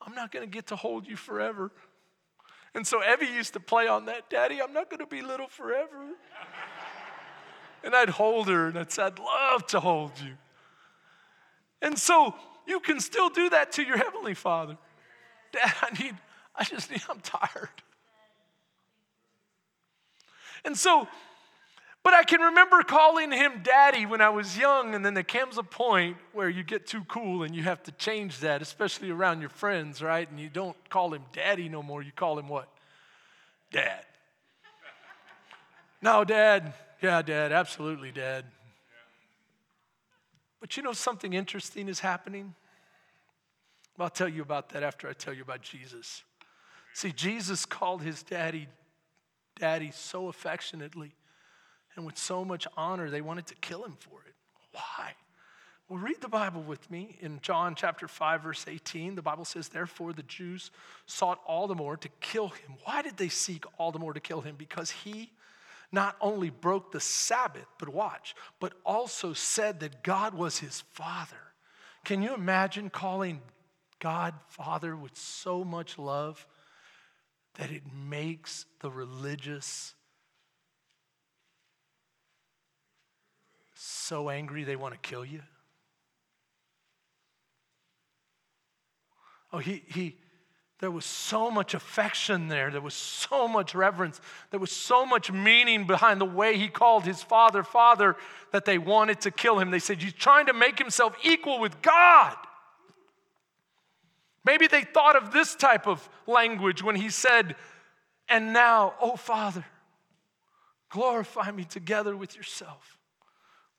I'm 0.02 0.16
not 0.16 0.32
going 0.32 0.46
to 0.46 0.52
get 0.52 0.68
to 0.68 0.76
hold 0.76 1.08
you 1.08 1.16
forever. 1.16 1.72
And 2.74 2.86
so 2.88 3.02
Evie 3.04 3.26
used 3.28 3.54
to 3.54 3.60
play 3.60 3.88
on 3.88 4.06
that, 4.06 4.30
Daddy, 4.30 4.62
I'm 4.62 4.74
not 4.74 4.90
going 4.90 5.00
to 5.00 5.06
be 5.06 5.22
little 5.22 5.48
forever. 5.48 6.14
and 7.84 7.96
I'd 7.96 8.10
hold 8.10 8.48
her 8.48 8.68
and 8.68 8.80
I'd 8.80 8.92
say, 8.92 9.04
I'd 9.04 9.20
love 9.20 9.68
to 9.68 9.80
hold 9.80 10.12
you. 10.24 10.34
And 11.82 11.98
so 11.98 12.34
you 12.68 12.80
can 12.80 13.00
still 13.00 13.30
do 13.30 13.50
that 13.50 13.74
to 13.74 13.84
your 13.84 13.98
Heavenly 13.98 14.34
Father. 14.34 14.78
Dad, 15.52 15.74
I 15.82 16.02
need, 16.02 16.16
I 16.56 16.64
just 16.64 16.90
need, 16.92 17.02
I'm 17.10 17.20
tired. 17.20 17.70
And 20.64 20.78
so, 20.78 21.08
but 22.04 22.14
I 22.14 22.24
can 22.24 22.42
remember 22.42 22.82
calling 22.82 23.32
him 23.32 23.62
daddy 23.64 24.06
when 24.06 24.22
I 24.22 24.30
was 24.30 24.58
young, 24.58 24.96
and 24.96 25.06
then 25.06 25.14
there 25.14 25.24
comes 25.24 25.58
a 25.58 25.64
point 25.64 26.18
where 26.34 26.50
you 26.50 26.64
get 26.64 26.88
too 26.88 27.04
cool 27.08 27.44
and 27.44 27.56
you 27.56 27.64
have 27.64 27.84
to 27.84 27.92
change 27.92 28.40
that, 28.40 28.62
especially 28.62 29.12
around 29.12 29.42
your 29.42 29.50
friends, 29.50 30.02
right? 30.02 30.30
And 30.30 30.40
you 30.40 30.50
don't 30.50 30.78
call 30.90 31.14
him 31.14 31.24
daddy 31.32 31.70
no 31.70 31.84
more, 31.84 32.02
you 32.02 32.12
call 32.12 32.40
him 32.40 32.48
what? 32.48 32.70
Dad. 33.72 34.04
no, 36.02 36.24
dad. 36.24 36.74
Yeah, 37.02 37.22
dad, 37.22 37.52
absolutely, 37.52 38.12
dad. 38.12 38.46
But 40.60 40.78
you 40.78 40.84
know 40.84 40.94
something 40.94 41.34
interesting 41.34 41.88
is 41.88 42.00
happening? 42.00 42.56
I'll 44.00 44.10
tell 44.10 44.28
you 44.28 44.42
about 44.42 44.70
that 44.70 44.82
after 44.82 45.08
I 45.08 45.14
tell 45.14 45.34
you 45.34 45.44
about 45.44 45.62
Jesus. 45.62 46.24
See, 46.94 47.12
Jesus 47.12 47.66
called 47.66 48.02
his 48.02 48.24
daddy 48.24 48.68
daddy 49.60 49.92
so 49.94 50.28
affectionately 50.28 51.14
and 51.96 52.06
with 52.06 52.18
so 52.18 52.46
much 52.46 52.68
honor, 52.78 53.10
they 53.10 53.22
wanted 53.22 53.48
to 53.48 53.56
kill 53.56 53.84
him 53.84 53.98
for 54.00 54.22
it. 54.28 54.34
Why? 54.72 55.14
Well, 55.90 56.00
read 56.00 56.22
the 56.22 56.30
Bible 56.30 56.62
with 56.62 56.90
me 56.90 57.18
in 57.20 57.40
John 57.42 57.76
chapter 57.76 58.08
5, 58.08 58.44
verse 58.44 58.66
18. 58.68 59.16
The 59.16 59.22
Bible 59.22 59.44
says, 59.44 59.68
Therefore, 59.68 60.14
the 60.14 60.24
Jews 60.24 60.72
sought 61.06 61.42
all 61.46 61.68
the 61.68 61.76
more 61.76 61.98
to 61.98 62.10
kill 62.22 62.48
him. 62.48 62.76
Why 62.86 63.02
did 63.02 63.18
they 63.18 63.28
seek 63.28 63.66
all 63.78 63.92
the 63.92 64.00
more 64.00 64.14
to 64.14 64.22
kill 64.22 64.40
him? 64.40 64.56
Because 64.58 64.90
he 64.90 65.32
not 65.92 66.16
only 66.22 66.50
broke 66.50 66.92
the 66.92 67.02
Sabbath, 67.02 67.68
but 67.78 67.90
watch, 67.90 68.36
but 68.62 68.74
also 68.86 69.34
said 69.34 69.82
that 69.82 70.04
God 70.04 70.34
was 70.34 70.60
his 70.60 70.82
father. 70.92 71.36
Can 72.06 72.22
you 72.22 72.34
imagine 72.34 72.90
calling 72.90 73.42
God 74.00 74.34
Father 74.48 74.96
with 74.96 75.18
so 75.18 75.64
much 75.64 76.00
love 76.00 76.48
that 77.56 77.70
it 77.70 77.84
makes 77.94 78.66
the 78.80 78.90
religious 78.90 79.94
so 83.82 84.30
angry 84.30 84.64
they 84.64 84.76
want 84.76 84.94
to 84.94 85.00
kill 85.00 85.26
you? 85.26 85.42
Oh, 89.54 89.58
he, 89.58 89.84
he, 89.88 90.18
there 90.80 90.92
was 90.92 91.06
so 91.06 91.52
much 91.52 91.74
affection 91.74 92.48
there. 92.48 92.72
There 92.72 92.82
was 92.82 92.94
so 92.94 93.48
much 93.48 93.76
reverence. 93.76 94.22
There 94.50 94.60
was 94.60 94.72
so 94.72 95.06
much 95.06 95.32
meaning 95.32 95.86
behind 95.86 96.22
the 96.22 96.26
way 96.26 96.58
he 96.58 96.70
called 96.70 97.06
his 97.06 97.22
father, 97.22 97.64
Father, 97.64 98.16
that 98.52 98.66
they 98.66 98.78
wanted 98.78 99.22
to 99.22 99.32
kill 99.32 99.60
him. 99.60 99.72
They 99.72 99.80
said, 99.80 100.02
He's 100.02 100.14
trying 100.14 100.48
to 100.48 100.54
make 100.54 100.80
himself 100.80 101.16
equal 101.24 101.60
with 101.60 101.82
God. 101.82 102.36
Maybe 104.44 104.68
they 104.68 104.84
thought 104.84 105.16
of 105.16 105.32
this 105.32 105.54
type 105.56 105.88
of 105.88 106.08
language 106.26 106.82
when 106.82 106.96
he 106.96 107.10
said, 107.10 107.56
And 108.28 108.54
now, 108.54 108.96
oh 109.00 109.16
Father, 109.16 109.66
glorify 110.90 111.52
me 111.52 111.64
together 111.64 112.16
with 112.18 112.36
yourself, 112.36 112.98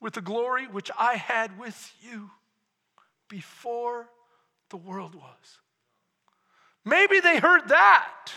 with 0.03 0.15
the 0.15 0.21
glory 0.21 0.67
which 0.67 0.91
I 0.99 1.15
had 1.15 1.59
with 1.59 1.95
you 2.03 2.31
before 3.29 4.09
the 4.69 4.77
world 4.77 5.15
was. 5.15 5.61
Maybe 6.85 7.21
they 7.21 7.39
heard 7.39 7.69
that. 7.69 8.33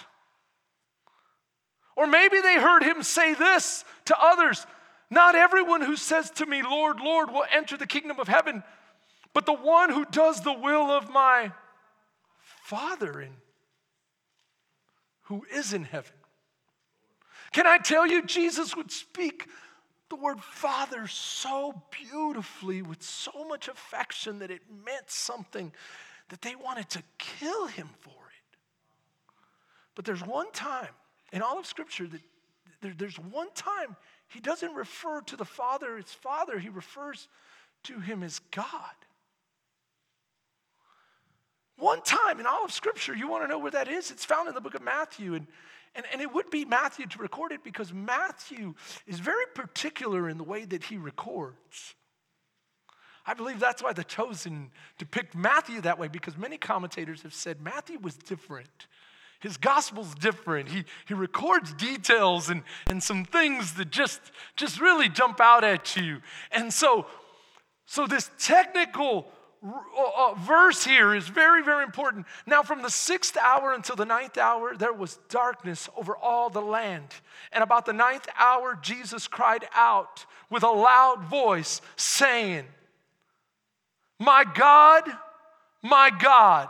Or 1.96 2.06
maybe 2.06 2.40
they 2.40 2.60
heard 2.60 2.84
him 2.84 3.02
say 3.02 3.34
this 3.34 3.84
to 4.06 4.16
others 4.18 4.66
Not 5.10 5.36
everyone 5.36 5.82
who 5.82 5.96
says 5.96 6.30
to 6.32 6.46
me, 6.46 6.62
Lord, 6.62 7.00
Lord, 7.00 7.32
will 7.32 7.46
enter 7.52 7.78
the 7.78 7.88
kingdom 7.88 8.20
of 8.20 8.28
heaven, 8.28 8.64
but 9.34 9.46
the 9.46 9.54
one 9.54 9.90
who 9.90 10.06
does 10.06 10.42
the 10.42 10.54
will 10.54 10.92
of 10.92 11.10
my 11.10 11.52
Father 12.64 13.22
in, 13.22 13.34
who 15.24 15.46
is 15.52 15.74
in 15.74 15.84
heaven. 15.84 16.14
Can 17.52 17.66
I 17.66 17.78
tell 17.78 18.06
you, 18.06 18.24
Jesus 18.24 18.76
would 18.76 18.92
speak 18.92 19.48
the 20.10 20.16
word 20.16 20.40
father 20.40 21.08
so 21.08 21.82
beautifully 21.90 22.82
with 22.82 23.02
so 23.02 23.48
much 23.48 23.68
affection 23.68 24.40
that 24.40 24.52
it 24.52 24.62
meant 24.86 25.10
something 25.10 25.72
that 26.30 26.42
they 26.42 26.56
wanted 26.56 26.90
to 26.90 27.04
kill 27.18 27.68
him 27.68 27.90
for 28.00 28.10
it. 28.10 28.58
But 29.96 30.06
there's 30.06 30.24
one 30.24 30.52
time 30.52 30.90
in 31.32 31.42
all 31.42 31.58
of 31.58 31.66
Scripture 31.66 32.08
that 32.08 32.22
there, 32.82 32.94
there's 32.98 33.18
one 33.18 33.52
time 33.54 33.96
he 34.28 34.40
doesn't 34.40 34.74
refer 34.74 35.22
to 35.22 35.36
the 35.36 35.46
Father 35.46 35.98
as 35.98 36.06
Father, 36.06 36.60
he 36.60 36.70
refers 36.70 37.28
to 37.84 38.00
him 38.00 38.24
as 38.24 38.40
God. 38.52 38.96
One 41.78 42.02
time 42.02 42.40
in 42.40 42.46
all 42.46 42.64
of 42.64 42.72
Scripture, 42.72 43.16
you 43.16 43.28
want 43.28 43.44
to 43.44 43.48
know 43.48 43.60
where 43.60 43.72
that 43.72 43.88
is? 43.88 44.12
It's 44.12 44.26
found 44.26 44.48
in 44.48 44.56
the 44.56 44.62
book 44.62 44.76
of 44.76 44.82
Matthew. 44.82 45.34
And, 45.34 45.48
and, 45.96 46.06
and 46.12 46.22
it 46.22 46.34
would 46.34 46.50
be 46.50 46.66
Matthew 46.66 47.08
to 47.08 47.20
record 47.20 47.52
it 47.52 47.64
because 47.64 47.94
Matthew 47.94 48.74
is 49.08 49.20
very 49.20 49.46
particular 49.54 50.30
in 50.30 50.38
the 50.38 50.44
way 50.44 50.66
that 50.66 50.84
he 50.84 50.98
records. 50.98 51.96
I 53.26 53.34
believe 53.34 53.60
that's 53.60 53.82
why 53.82 53.94
the 53.94 54.04
chosen 54.04 54.72
depict 54.98 55.36
Matthew 55.36 55.82
that 55.82 55.98
way 55.98 56.08
because 56.08 56.38
many 56.38 56.58
commentators 56.58 57.24
have 57.24 57.34
said 57.34 57.60
Matthew 57.62 57.98
was 58.00 58.16
different. 58.16 58.88
His 59.40 59.58
gospel's 59.58 60.14
different. 60.16 60.70
He, 60.70 60.86
he 61.08 61.14
records 61.14 61.74
details 61.74 62.50
and, 62.50 62.64
and 62.88 63.02
some 63.02 63.26
things 63.26 63.74
that 63.74 63.90
just, 63.90 64.20
just 64.56 64.80
really 64.80 65.10
jump 65.10 65.40
out 65.40 65.64
at 65.64 65.96
you. 65.96 66.22
And 66.52 66.72
so, 66.72 67.08
so 67.86 68.08
this 68.08 68.30
technical 68.38 69.28
verse 70.40 70.84
here 70.84 71.16
is 71.16 71.28
very, 71.28 71.64
very 71.64 71.84
important. 71.84 72.26
Now, 72.46 72.64
from 72.64 72.82
the 72.82 72.90
sixth 72.90 73.38
hour 73.38 73.74
until 73.74 73.96
the 73.96 74.06
ninth 74.06 74.38
hour, 74.38 74.76
there 74.76 74.94
was 74.94 75.20
darkness 75.30 75.90
over 75.98 76.16
all 76.16 76.50
the 76.50 76.62
land. 76.62 77.08
And 77.52 77.64
about 77.64 77.86
the 77.86 77.94
ninth 77.94 78.28
hour, 78.38 78.78
Jesus 78.82 79.28
cried 79.28 79.66
out 79.74 80.26
with 80.50 80.64
a 80.64 80.70
loud 80.70 81.24
voice, 81.24 81.82
saying, 81.96 82.66
My 84.20 84.44
God, 84.44 85.04
my 85.82 86.12
God, 86.12 86.70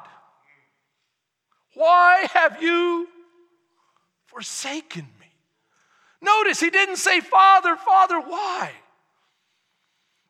why 1.73 2.27
have 2.33 2.61
you 2.61 3.07
forsaken 4.25 5.07
me? 5.19 5.27
Notice 6.21 6.59
he 6.59 6.69
didn't 6.69 6.97
say, 6.97 7.19
Father, 7.19 7.75
Father, 7.75 8.19
why? 8.19 8.71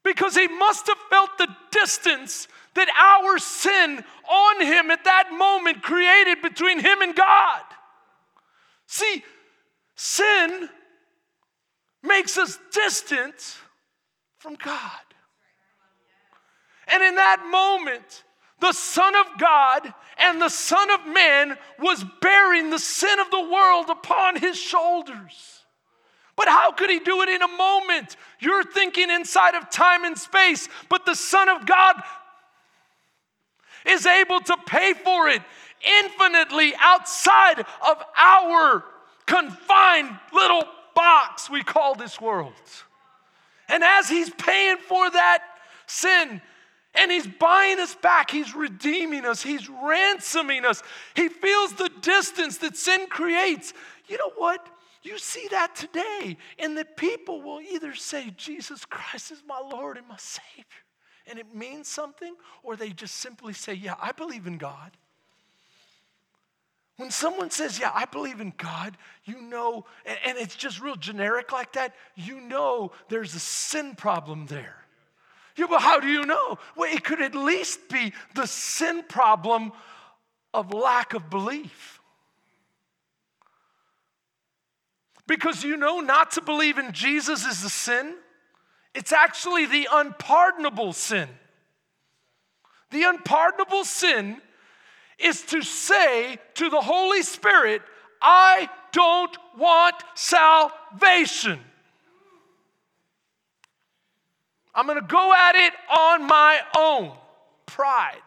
because 0.05 0.35
he 0.35 0.47
must 0.47 0.87
have 0.87 0.94
felt 1.15 1.37
the 1.37 1.47
distance 1.71 2.49
that 2.73 2.89
our 2.89 3.39
sin 3.39 4.03
on 4.29 4.65
him 4.65 4.91
at 4.91 5.05
that 5.05 5.29
moment 5.31 5.81
created 5.81 6.41
between 6.41 6.79
him 6.79 7.01
and 7.01 7.15
God. 7.15 7.61
See, 8.85 9.23
sin 9.95 10.67
makes 12.03 12.37
us 12.37 12.59
distant 12.73 13.57
from 14.39 14.55
God. 14.55 14.91
And 16.87 17.01
in 17.01 17.15
that 17.15 17.47
moment, 17.49 18.23
the 18.59 18.73
Son 18.73 19.15
of 19.15 19.25
God 19.39 19.93
and 20.17 20.41
the 20.41 20.49
Son 20.49 20.91
of 20.91 21.07
Man 21.07 21.57
was 21.79 22.03
bearing 22.21 22.71
the 22.71 22.79
sin 22.79 23.19
of 23.21 23.31
the 23.31 23.49
world 23.49 23.89
upon 23.89 24.35
his 24.35 24.57
shoulders. 24.57 25.64
But 26.35 26.47
how 26.47 26.71
could 26.71 26.89
he 26.89 26.99
do 26.99 27.21
it 27.21 27.29
in 27.29 27.41
a 27.41 27.47
moment? 27.47 28.17
You're 28.39 28.63
thinking 28.63 29.09
inside 29.09 29.55
of 29.55 29.69
time 29.69 30.03
and 30.03 30.17
space, 30.17 30.67
but 30.89 31.05
the 31.05 31.15
Son 31.15 31.47
of 31.47 31.65
God 31.65 31.95
is 33.85 34.05
able 34.05 34.39
to 34.41 34.57
pay 34.65 34.93
for 34.93 35.29
it 35.29 35.41
infinitely 36.03 36.73
outside 36.79 37.59
of 37.59 38.03
our 38.17 38.83
confined 39.25 40.17
little 40.33 40.63
box 40.95 41.49
we 41.49 41.63
call 41.63 41.95
this 41.95 42.19
world. 42.19 42.53
And 43.69 43.83
as 43.83 44.09
he's 44.09 44.29
paying 44.29 44.77
for 44.77 45.09
that 45.09 45.43
sin, 45.87 46.41
and 46.97 47.11
he's 47.11 47.27
buying 47.27 47.79
us 47.79 47.93
back. 47.95 48.31
He's 48.31 48.55
redeeming 48.55 49.25
us. 49.25 49.43
He's 49.43 49.69
ransoming 49.69 50.65
us. 50.65 50.81
He 51.13 51.27
feels 51.27 51.73
the 51.73 51.89
distance 52.01 52.57
that 52.59 52.77
sin 52.77 53.07
creates. 53.07 53.73
You 54.07 54.17
know 54.17 54.31
what? 54.37 54.65
You 55.05 55.19
see 55.19 55.47
that 55.51 55.75
today, 55.75 56.35
and 56.57 56.75
that 56.79 56.97
people 56.97 57.39
will 57.43 57.61
either 57.61 57.93
say, 57.93 58.33
Jesus 58.35 58.85
Christ 58.85 59.31
is 59.31 59.43
my 59.47 59.59
Lord 59.59 59.97
and 59.97 60.07
my 60.07 60.17
Savior, 60.17 60.65
and 61.27 61.37
it 61.37 61.53
means 61.53 61.87
something, 61.87 62.35
or 62.63 62.75
they 62.75 62.89
just 62.89 63.15
simply 63.15 63.53
say, 63.53 63.75
Yeah, 63.75 63.93
I 64.01 64.13
believe 64.13 64.47
in 64.47 64.57
God. 64.57 64.97
When 66.97 67.11
someone 67.11 67.51
says, 67.51 67.79
Yeah, 67.79 67.91
I 67.93 68.05
believe 68.05 68.41
in 68.41 68.51
God, 68.57 68.97
you 69.25 69.41
know, 69.41 69.85
and, 70.25 70.39
it's 70.39 70.55
just 70.55 70.81
real 70.81 70.95
generic 70.95 71.51
like 71.51 71.73
that, 71.73 71.93
you 72.15 72.41
know 72.41 72.91
there's 73.07 73.35
a 73.35 73.39
sin 73.39 73.93
problem 73.93 74.47
there. 74.47 74.85
Yeah, 75.55 75.67
but 75.69 75.81
how 75.81 75.99
do 75.99 76.07
you 76.07 76.25
know? 76.25 76.57
Well, 76.75 76.91
it 76.91 77.03
could 77.03 77.21
at 77.21 77.35
least 77.35 77.89
be 77.89 78.11
the 78.33 78.47
sin 78.47 79.03
problem 79.07 79.71
of 80.51 80.73
lack 80.73 81.13
of 81.13 81.29
belief. 81.29 81.94
Because 85.27 85.63
you 85.63 85.77
know, 85.77 85.99
not 86.01 86.31
to 86.31 86.41
believe 86.41 86.77
in 86.77 86.91
Jesus 86.91 87.45
is 87.45 87.63
a 87.63 87.69
sin. 87.69 88.15
It's 88.93 89.11
actually 89.11 89.65
the 89.65 89.87
unpardonable 89.91 90.93
sin. 90.93 91.27
The 92.91 93.03
unpardonable 93.03 93.83
sin 93.83 94.41
is 95.17 95.41
to 95.43 95.61
say 95.61 96.37
to 96.55 96.69
the 96.69 96.81
Holy 96.81 97.23
Spirit, 97.23 97.81
I 98.21 98.69
don't 98.91 99.35
want 99.57 99.95
salvation. 100.13 101.59
I'm 104.73 104.87
gonna 104.87 105.01
go 105.01 105.33
at 105.33 105.55
it 105.55 105.73
on 105.89 106.27
my 106.27 106.59
own. 106.77 107.13
Pride. 107.65 108.21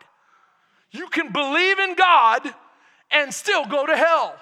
You 0.91 1.09
can 1.09 1.31
believe 1.33 1.79
in 1.79 1.95
God 1.95 2.55
and 3.11 3.33
still 3.33 3.67
go 3.67 3.87
to 3.87 3.97
hell. 3.97 4.35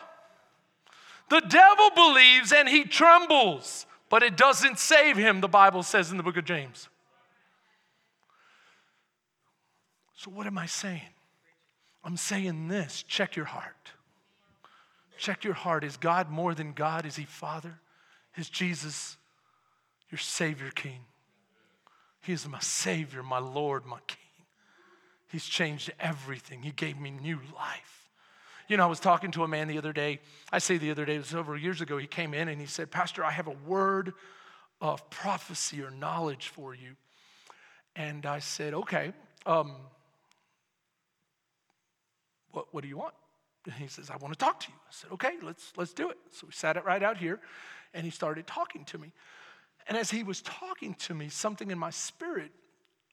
The 1.28 1.40
devil 1.40 1.90
believes 1.94 2.52
and 2.52 2.68
he 2.68 2.84
trembles, 2.84 3.86
but 4.08 4.22
it 4.22 4.36
doesn't 4.36 4.78
save 4.78 5.16
him, 5.16 5.40
the 5.40 5.48
Bible 5.48 5.82
says 5.82 6.10
in 6.10 6.16
the 6.16 6.22
book 6.22 6.36
of 6.36 6.44
James. 6.44 6.88
So, 10.14 10.30
what 10.30 10.46
am 10.46 10.58
I 10.58 10.66
saying? 10.66 11.02
I'm 12.04 12.16
saying 12.16 12.68
this 12.68 13.02
check 13.02 13.36
your 13.36 13.44
heart. 13.46 13.74
Check 15.18 15.44
your 15.44 15.54
heart. 15.54 15.82
Is 15.82 15.96
God 15.96 16.30
more 16.30 16.54
than 16.54 16.72
God? 16.72 17.06
Is 17.06 17.16
He 17.16 17.24
Father? 17.24 17.78
Is 18.36 18.48
Jesus 18.48 19.16
your 20.10 20.18
Savior 20.18 20.70
King? 20.70 21.00
He 22.22 22.32
is 22.32 22.46
my 22.48 22.60
Savior, 22.60 23.22
my 23.22 23.38
Lord, 23.38 23.86
my 23.86 23.98
King. 24.06 24.18
He's 25.30 25.44
changed 25.44 25.92
everything. 25.98 26.62
He 26.62 26.70
gave 26.70 26.98
me 26.98 27.10
new 27.10 27.40
life. 27.54 27.95
You 28.68 28.76
know, 28.76 28.84
I 28.84 28.86
was 28.86 28.98
talking 28.98 29.30
to 29.32 29.44
a 29.44 29.48
man 29.48 29.68
the 29.68 29.78
other 29.78 29.92
day. 29.92 30.18
I 30.50 30.58
say 30.58 30.76
the 30.76 30.90
other 30.90 31.04
day, 31.04 31.14
it 31.14 31.18
was 31.18 31.34
over 31.34 31.56
years 31.56 31.80
ago. 31.80 31.98
He 31.98 32.08
came 32.08 32.34
in 32.34 32.48
and 32.48 32.60
he 32.60 32.66
said, 32.66 32.90
Pastor, 32.90 33.24
I 33.24 33.30
have 33.30 33.46
a 33.46 33.56
word 33.66 34.12
of 34.80 35.08
prophecy 35.08 35.82
or 35.82 35.90
knowledge 35.90 36.48
for 36.48 36.74
you. 36.74 36.96
And 37.94 38.26
I 38.26 38.40
said, 38.40 38.74
Okay, 38.74 39.12
um, 39.46 39.76
what, 42.50 42.66
what 42.72 42.82
do 42.82 42.88
you 42.88 42.96
want? 42.96 43.14
And 43.66 43.74
he 43.74 43.86
says, 43.86 44.10
I 44.10 44.16
want 44.16 44.34
to 44.34 44.38
talk 44.38 44.60
to 44.60 44.68
you. 44.68 44.74
I 44.76 44.90
said, 44.90 45.12
Okay, 45.12 45.32
let's, 45.42 45.72
let's 45.76 45.92
do 45.92 46.10
it. 46.10 46.18
So 46.32 46.48
we 46.48 46.52
sat 46.52 46.76
it 46.76 46.84
right 46.84 47.02
out 47.02 47.18
here 47.18 47.38
and 47.94 48.04
he 48.04 48.10
started 48.10 48.48
talking 48.48 48.84
to 48.86 48.98
me. 48.98 49.12
And 49.86 49.96
as 49.96 50.10
he 50.10 50.24
was 50.24 50.42
talking 50.42 50.94
to 50.94 51.14
me, 51.14 51.28
something 51.28 51.70
in 51.70 51.78
my 51.78 51.90
spirit 51.90 52.50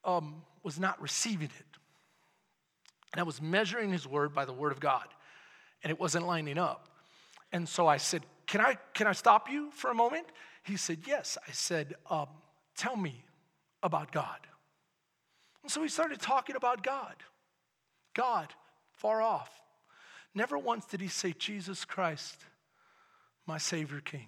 um, 0.04 0.42
was 0.64 0.80
not 0.80 1.00
receiving 1.00 1.50
it. 1.60 1.78
And 3.14 3.20
I 3.20 3.24
was 3.24 3.40
measuring 3.40 3.92
his 3.92 4.08
word 4.08 4.34
by 4.34 4.46
the 4.46 4.54
word 4.54 4.72
of 4.72 4.80
God 4.80 5.06
and 5.84 5.92
it 5.92 6.00
wasn't 6.00 6.26
lining 6.26 6.58
up. 6.58 6.88
And 7.52 7.68
so 7.68 7.88
I 7.88 7.98
said, 7.98 8.24
Can 8.48 8.62
I, 8.62 8.78
can 8.94 9.08
I 9.08 9.12
stop 9.12 9.50
you 9.50 9.70
for 9.72 9.92
a 9.92 9.96
moment? 9.96 10.28
He 10.64 10.78
said, 10.78 11.00
Yes. 11.06 11.38
I 11.48 11.52
said, 11.52 11.96
um, 12.10 12.28
Tell 12.76 12.96
me 12.96 13.24
about 13.84 14.12
God. 14.12 14.40
And 15.62 15.72
so 15.72 15.82
we 15.82 15.88
started 15.88 16.20
talking 16.20 16.56
about 16.56 16.84
God. 16.84 17.16
God, 18.14 18.54
far 18.92 19.22
off. 19.22 19.50
Never 20.36 20.58
once 20.58 20.86
did 20.86 21.02
he 21.02 21.08
say, 21.08 21.34
Jesus 21.38 21.86
Christ, 21.86 22.38
my 23.46 23.58
Savior 23.58 24.02
King, 24.02 24.28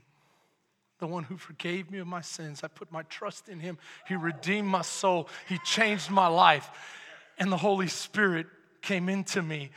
the 1.00 1.08
one 1.08 1.24
who 1.24 1.38
forgave 1.38 1.92
me 1.92 1.98
of 1.98 2.08
my 2.08 2.22
sins. 2.22 2.64
I 2.64 2.68
put 2.68 2.92
my 2.92 3.04
trust 3.04 3.50
in 3.50 3.60
him. 3.60 3.78
He 4.08 4.16
redeemed 4.16 4.68
my 4.68 4.82
soul, 4.82 5.30
he 5.48 5.58
changed 5.60 6.10
my 6.10 6.28
life. 6.28 6.70
And 7.38 7.52
the 7.52 7.58
Holy 7.58 7.88
Spirit 7.88 8.48
came 8.82 9.10
into 9.10 9.42
me 9.42 9.72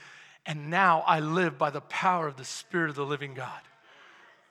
and 0.49 0.71
now 0.71 1.05
I 1.07 1.21
live 1.21 1.59
by 1.59 1.69
the 1.69 1.83
power 1.83 2.27
of 2.27 2.37
the 2.37 2.45
Spirit 2.45 2.89
of 2.89 2.97
the 2.97 3.05
living 3.05 3.35
God. 3.35 3.61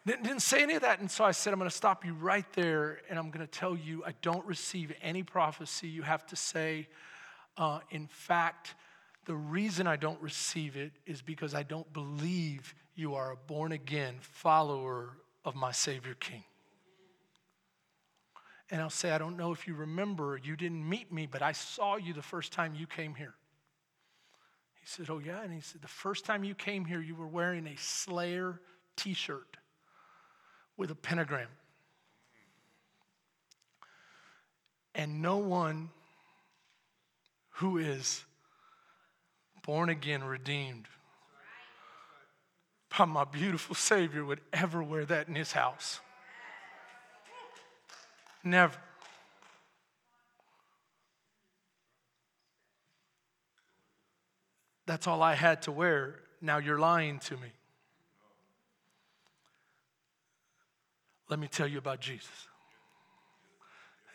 Didn't 0.06 0.42
say 0.42 0.62
any 0.62 0.76
of 0.76 0.84
that. 0.84 1.00
And 1.00 1.10
so 1.10 1.26
I 1.26 1.32
said, 1.32 1.52
I'm 1.52 1.60
going 1.60 1.70
to 1.70 1.76
stop 1.76 2.06
you 2.06 2.14
right 2.14 2.46
there 2.54 3.00
and 3.10 3.18
I'm 3.18 3.32
going 3.32 3.46
to 3.46 3.52
tell 3.52 3.76
you 3.76 4.04
I 4.06 4.14
don't 4.22 4.46
receive 4.46 4.94
any 5.02 5.24
prophecy. 5.24 5.88
You 5.88 6.04
have 6.04 6.26
to 6.28 6.36
say, 6.36 6.88
uh, 7.58 7.80
in 7.90 8.06
fact, 8.08 8.76
the 9.26 9.34
reason 9.34 9.88
I 9.88 9.96
don't 9.96 10.22
receive 10.22 10.78
it 10.78 10.92
is 11.08 11.24
because 11.24 11.56
I 11.56 11.64
don't 11.64 11.92
believe 11.92 12.76
you 12.96 13.16
are 13.16 13.32
a 13.32 13.36
born 13.36 13.72
again 13.72 14.18
follower 14.22 15.18
of 15.44 15.56
my 15.56 15.72
Savior 15.72 16.14
King. 16.14 16.44
And 18.70 18.82
I'll 18.82 18.90
say, 18.92 19.12
I 19.12 19.18
don't 19.18 19.36
know 19.36 19.52
if 19.52 19.68
you 19.68 19.74
remember, 19.74 20.40
you 20.42 20.56
didn't 20.56 20.88
meet 20.88 21.12
me, 21.12 21.26
but 21.26 21.42
I 21.42 21.54
saw 21.54 21.96
you 21.96 22.14
the 22.14 22.22
first 22.22 22.54
time 22.54 22.76
you 22.76 22.86
came 22.86 23.16
here. 23.16 23.34
He 24.88 25.04
said, 25.04 25.10
Oh, 25.10 25.19
yeah. 25.19 25.41
And 25.41 25.54
he 25.54 25.60
said, 25.60 25.82
The 25.82 25.88
first 25.89 26.23
time 26.23 26.45
you 26.45 26.56
came 26.56 26.86
here, 26.86 27.02
you 27.02 27.13
were 27.13 27.28
wearing 27.28 27.67
a 27.67 27.76
Slayer 27.76 28.62
t 28.95 29.13
shirt 29.13 29.58
with 30.78 30.91
a 30.91 30.95
pentagram. 30.95 31.50
And 34.95 35.21
no 35.21 35.38
one 35.38 35.89
who 37.56 37.78
is 37.78 38.23
born 39.63 39.89
again, 39.89 40.23
redeemed 40.23 40.88
by 42.97 43.04
my 43.04 43.26
beautiful 43.26 43.76
Savior 43.76 44.23
would 44.23 44.39
ever 44.54 44.82
wear 44.82 45.04
that 45.06 45.28
in 45.28 45.36
his 45.36 45.52
house. 45.52 46.00
Never. 48.41 48.78
That's 54.88 55.06
all 55.06 55.21
I 55.21 55.36
had 55.36 55.62
to 55.63 55.71
wear. 55.71 56.15
Now 56.41 56.58
you're 56.58 56.80
lying 56.80 57.19
to 57.19 57.36
me. 57.36 57.52
Let 61.30 61.39
me 61.39 61.47
tell 61.47 61.67
you 61.67 61.78
about 61.78 62.00
Jesus. 62.00 62.47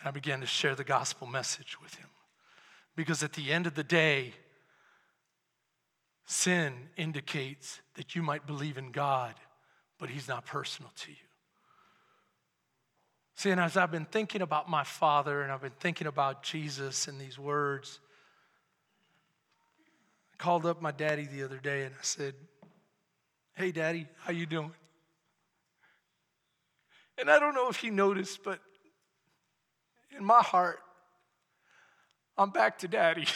And 0.01 0.09
I 0.09 0.11
began 0.11 0.41
to 0.41 0.47
share 0.47 0.75
the 0.75 0.83
gospel 0.83 1.27
message 1.27 1.77
with 1.81 1.95
him. 1.95 2.09
Because 2.97 3.23
at 3.23 3.35
the 3.35 3.53
end 3.53 3.67
of 3.67 3.75
the 3.75 3.85
day, 3.85 4.33
sin 6.25 6.73
indicates 6.97 7.81
that 7.95 8.15
you 8.15 8.23
might 8.23 8.47
believe 8.47 8.79
in 8.79 8.93
God, 8.93 9.35
but 9.99 10.09
he's 10.09 10.27
not 10.27 10.47
personal 10.47 10.91
to 10.97 11.11
you. 11.11 11.17
See, 13.35 13.51
and 13.51 13.61
as 13.61 13.77
I've 13.77 13.91
been 13.91 14.07
thinking 14.07 14.41
about 14.41 14.71
my 14.71 14.85
father 14.85 15.43
and 15.43 15.53
I've 15.53 15.63
been 15.63 15.71
thinking 15.81 16.07
about 16.07 16.43
Jesus 16.43 17.09
and 17.09 17.21
these 17.21 17.39
words, 17.39 18.01
called 20.43 20.67
up 20.67 20.83
my 20.83 20.91
daddy 20.91 21.25
the 21.25 21.45
other 21.45 21.59
day 21.59 21.85
and 21.85 21.95
I 21.95 22.03
said, 22.03 22.35
Hey 23.55 23.71
daddy, 23.71 24.09
how 24.25 24.33
you 24.33 24.45
doing? 24.45 24.73
And 27.17 27.31
I 27.31 27.39
don't 27.39 27.55
know 27.55 27.69
if 27.69 27.77
he 27.77 27.91
noticed, 27.91 28.43
but 28.43 28.59
in 30.17 30.25
my 30.25 30.41
heart, 30.41 30.81
I'm 32.37 32.51
back 32.51 32.79
to 32.79 32.89
daddy. 32.89 33.27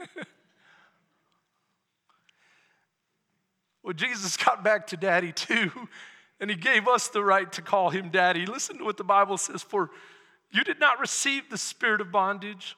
well, 3.84 3.94
Jesus 3.94 4.36
got 4.36 4.64
back 4.64 4.88
to 4.88 4.96
daddy 4.96 5.30
too, 5.30 5.70
and 6.40 6.50
he 6.50 6.56
gave 6.56 6.88
us 6.88 7.06
the 7.06 7.22
right 7.22 7.52
to 7.52 7.62
call 7.62 7.90
him 7.90 8.08
daddy. 8.08 8.46
Listen 8.46 8.78
to 8.78 8.84
what 8.84 8.96
the 8.96 9.04
Bible 9.04 9.38
says 9.38 9.62
For 9.62 9.90
you 10.50 10.64
did 10.64 10.80
not 10.80 10.98
receive 10.98 11.50
the 11.50 11.58
spirit 11.58 12.00
of 12.00 12.10
bondage, 12.10 12.76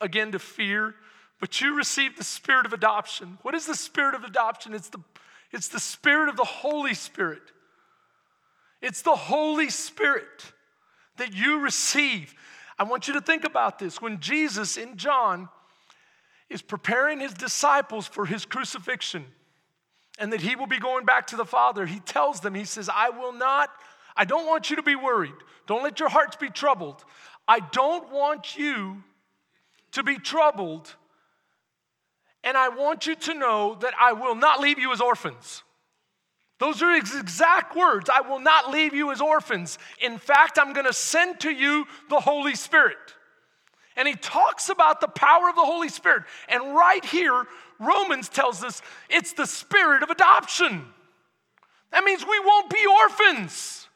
again 0.00 0.32
to 0.32 0.40
fear, 0.40 0.96
but 1.40 1.60
you 1.60 1.76
received 1.76 2.18
the 2.18 2.24
spirit 2.24 2.66
of 2.66 2.72
adoption. 2.72 3.38
What 3.42 3.54
is 3.54 3.66
the 3.66 3.74
spirit 3.74 4.14
of 4.14 4.24
adoption? 4.24 4.74
It's 4.74 4.90
the, 4.90 5.00
it's 5.50 5.68
the 5.68 5.80
spirit 5.80 6.28
of 6.28 6.36
the 6.36 6.44
Holy 6.44 6.94
Spirit. 6.94 7.42
It's 8.82 9.02
the 9.02 9.16
Holy 9.16 9.70
Spirit 9.70 10.52
that 11.16 11.34
you 11.34 11.60
receive. 11.60 12.34
I 12.78 12.84
want 12.84 13.08
you 13.08 13.14
to 13.14 13.20
think 13.20 13.44
about 13.44 13.78
this. 13.78 14.00
When 14.00 14.20
Jesus 14.20 14.76
in 14.76 14.96
John 14.96 15.48
is 16.48 16.62
preparing 16.62 17.20
his 17.20 17.32
disciples 17.34 18.06
for 18.06 18.26
his 18.26 18.44
crucifixion 18.44 19.24
and 20.18 20.32
that 20.32 20.40
he 20.40 20.56
will 20.56 20.66
be 20.66 20.78
going 20.78 21.04
back 21.04 21.26
to 21.28 21.36
the 21.36 21.44
Father, 21.44 21.86
he 21.86 22.00
tells 22.00 22.40
them, 22.40 22.54
He 22.54 22.64
says, 22.64 22.90
I 22.92 23.10
will 23.10 23.32
not, 23.32 23.70
I 24.16 24.24
don't 24.24 24.46
want 24.46 24.68
you 24.68 24.76
to 24.76 24.82
be 24.82 24.96
worried. 24.96 25.34
Don't 25.66 25.82
let 25.82 26.00
your 26.00 26.08
hearts 26.08 26.36
be 26.36 26.50
troubled. 26.50 27.04
I 27.46 27.60
don't 27.60 28.10
want 28.10 28.56
you 28.56 29.02
to 29.92 30.02
be 30.02 30.18
troubled. 30.18 30.94
And 32.42 32.56
I 32.56 32.68
want 32.68 33.06
you 33.06 33.14
to 33.14 33.34
know 33.34 33.76
that 33.80 33.94
I 34.00 34.12
will 34.12 34.34
not 34.34 34.60
leave 34.60 34.78
you 34.78 34.92
as 34.92 35.00
orphans. 35.00 35.62
Those 36.58 36.82
are 36.82 36.94
his 37.00 37.14
exact 37.14 37.74
words. 37.74 38.10
I 38.12 38.20
will 38.20 38.38
not 38.38 38.70
leave 38.70 38.92
you 38.94 39.10
as 39.10 39.20
orphans. 39.20 39.78
In 40.00 40.18
fact, 40.18 40.58
I'm 40.58 40.72
going 40.72 40.86
to 40.86 40.92
send 40.92 41.40
to 41.40 41.50
you 41.50 41.86
the 42.08 42.20
Holy 42.20 42.54
Spirit. 42.54 42.98
And 43.96 44.06
he 44.06 44.14
talks 44.14 44.68
about 44.68 45.00
the 45.00 45.08
power 45.08 45.48
of 45.48 45.56
the 45.56 45.64
Holy 45.64 45.88
Spirit. 45.88 46.24
And 46.48 46.74
right 46.74 47.04
here, 47.04 47.44
Romans 47.78 48.28
tells 48.28 48.62
us 48.62 48.82
it's 49.08 49.32
the 49.32 49.46
spirit 49.46 50.02
of 50.02 50.10
adoption. 50.10 50.84
That 51.92 52.04
means 52.04 52.24
we 52.24 52.40
won't 52.40 52.70
be 52.70 52.86
orphans. 53.02 53.88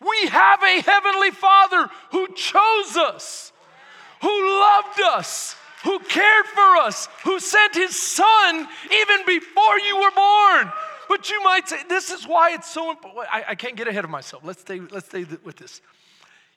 We 0.00 0.28
have 0.28 0.62
a 0.62 0.80
heavenly 0.82 1.30
Father 1.30 1.88
who 2.10 2.28
chose 2.34 2.96
us, 2.96 3.52
who 4.20 4.60
loved 4.60 5.00
us, 5.00 5.56
who 5.84 5.98
cared 6.00 6.46
for 6.46 6.76
us, 6.78 7.08
who 7.24 7.38
sent 7.38 7.74
his 7.74 7.94
Son 7.94 8.68
even 8.92 9.26
before 9.26 9.78
you 9.86 9.96
were 9.96 10.10
born. 10.10 10.72
But 11.08 11.30
you 11.30 11.42
might 11.44 11.68
say, 11.68 11.78
this 11.88 12.10
is 12.10 12.26
why 12.26 12.52
it's 12.54 12.70
so 12.70 12.90
important. 12.90 13.26
I, 13.32 13.44
I 13.50 13.54
can't 13.54 13.76
get 13.76 13.86
ahead 13.86 14.04
of 14.04 14.10
myself. 14.10 14.42
Let's 14.44 14.62
stay, 14.62 14.80
let's 14.80 15.06
stay 15.06 15.24
with 15.44 15.56
this. 15.56 15.80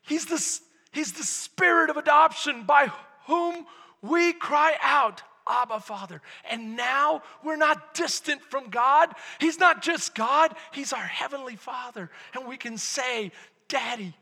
He's 0.02 0.26
the, 0.26 0.60
he's 0.92 1.12
the 1.12 1.24
spirit 1.24 1.90
of 1.90 1.98
adoption 1.98 2.64
by 2.64 2.90
whom 3.26 3.66
we 4.02 4.32
cry 4.32 4.76
out, 4.82 5.22
Abba, 5.50 5.82
Father. 5.82 6.22
And 6.50 6.78
now 6.78 7.22
we're 7.44 7.58
not 7.58 7.94
distant 7.94 8.42
from 8.42 8.70
God. 8.70 9.14
He's 9.40 9.60
not 9.60 9.82
just 9.82 10.16
God, 10.16 10.56
He's 10.72 10.94
our 10.94 11.00
Heavenly 11.00 11.58
Father. 11.58 12.10
And 12.34 12.48
we 12.48 12.56
can 12.56 12.78
say, 12.78 13.32
Daddy, 13.68 14.14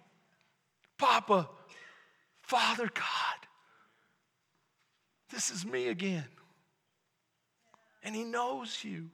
Papa, 0.97 1.49
Father 2.41 2.89
God, 2.93 3.45
this 5.35 5.51
is 5.51 5.65
me 5.65 5.89
again. 5.89 6.25
And 8.01 8.15
He 8.15 8.23
knows 8.23 8.83
you. 8.83 9.09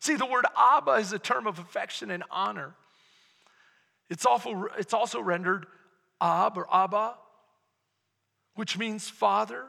See, 0.00 0.14
the 0.14 0.26
word 0.26 0.44
Abba 0.56 0.92
is 0.92 1.12
a 1.12 1.18
term 1.18 1.46
of 1.46 1.58
affection 1.58 2.10
and 2.10 2.22
honor. 2.30 2.74
It's 4.10 4.26
also, 4.26 4.68
it's 4.78 4.92
also 4.92 5.18
rendered 5.20 5.66
Ab 6.20 6.58
or 6.58 6.66
Abba, 6.70 7.14
which 8.54 8.76
means 8.76 9.08
father. 9.08 9.64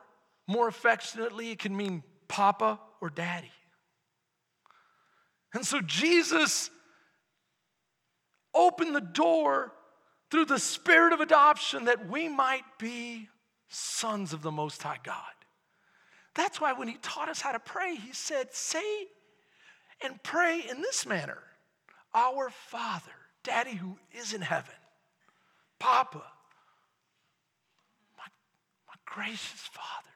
More 0.45 0.67
affectionately, 0.67 1.51
it 1.51 1.59
can 1.59 1.75
mean 1.75 2.03
papa 2.27 2.79
or 3.01 3.09
daddy. 3.09 3.51
And 5.53 5.65
so 5.65 5.79
Jesus 5.81 6.69
opened 8.53 8.93
the 8.93 9.01
door 9.01 9.71
through 10.29 10.45
the 10.45 10.59
spirit 10.59 11.13
of 11.13 11.21
adoption 11.21 11.85
that 11.85 12.09
we 12.09 12.27
might 12.27 12.65
be 12.77 13.29
sons 13.69 14.33
of 14.33 14.41
the 14.41 14.51
Most 14.51 14.83
High 14.83 14.99
God. 15.01 15.36
That's 16.37 16.61
why 16.61 16.71
when 16.71 16.87
he 16.87 16.97
taught 17.01 17.29
us 17.29 17.41
how 17.41 17.51
to 17.51 17.59
pray, 17.59 17.95
he 17.95 18.13
said, 18.13 18.53
Say 18.53 19.07
and 20.01 20.21
pray 20.21 20.63
in 20.69 20.81
this 20.81 21.05
manner 21.05 21.39
Our 22.13 22.51
Father, 22.51 23.11
Daddy 23.43 23.73
who 23.73 23.97
is 24.11 24.33
in 24.33 24.41
heaven, 24.41 24.75
Papa, 25.79 26.21
my, 28.17 28.23
my 28.87 28.93
gracious 29.05 29.61
Father, 29.71 30.13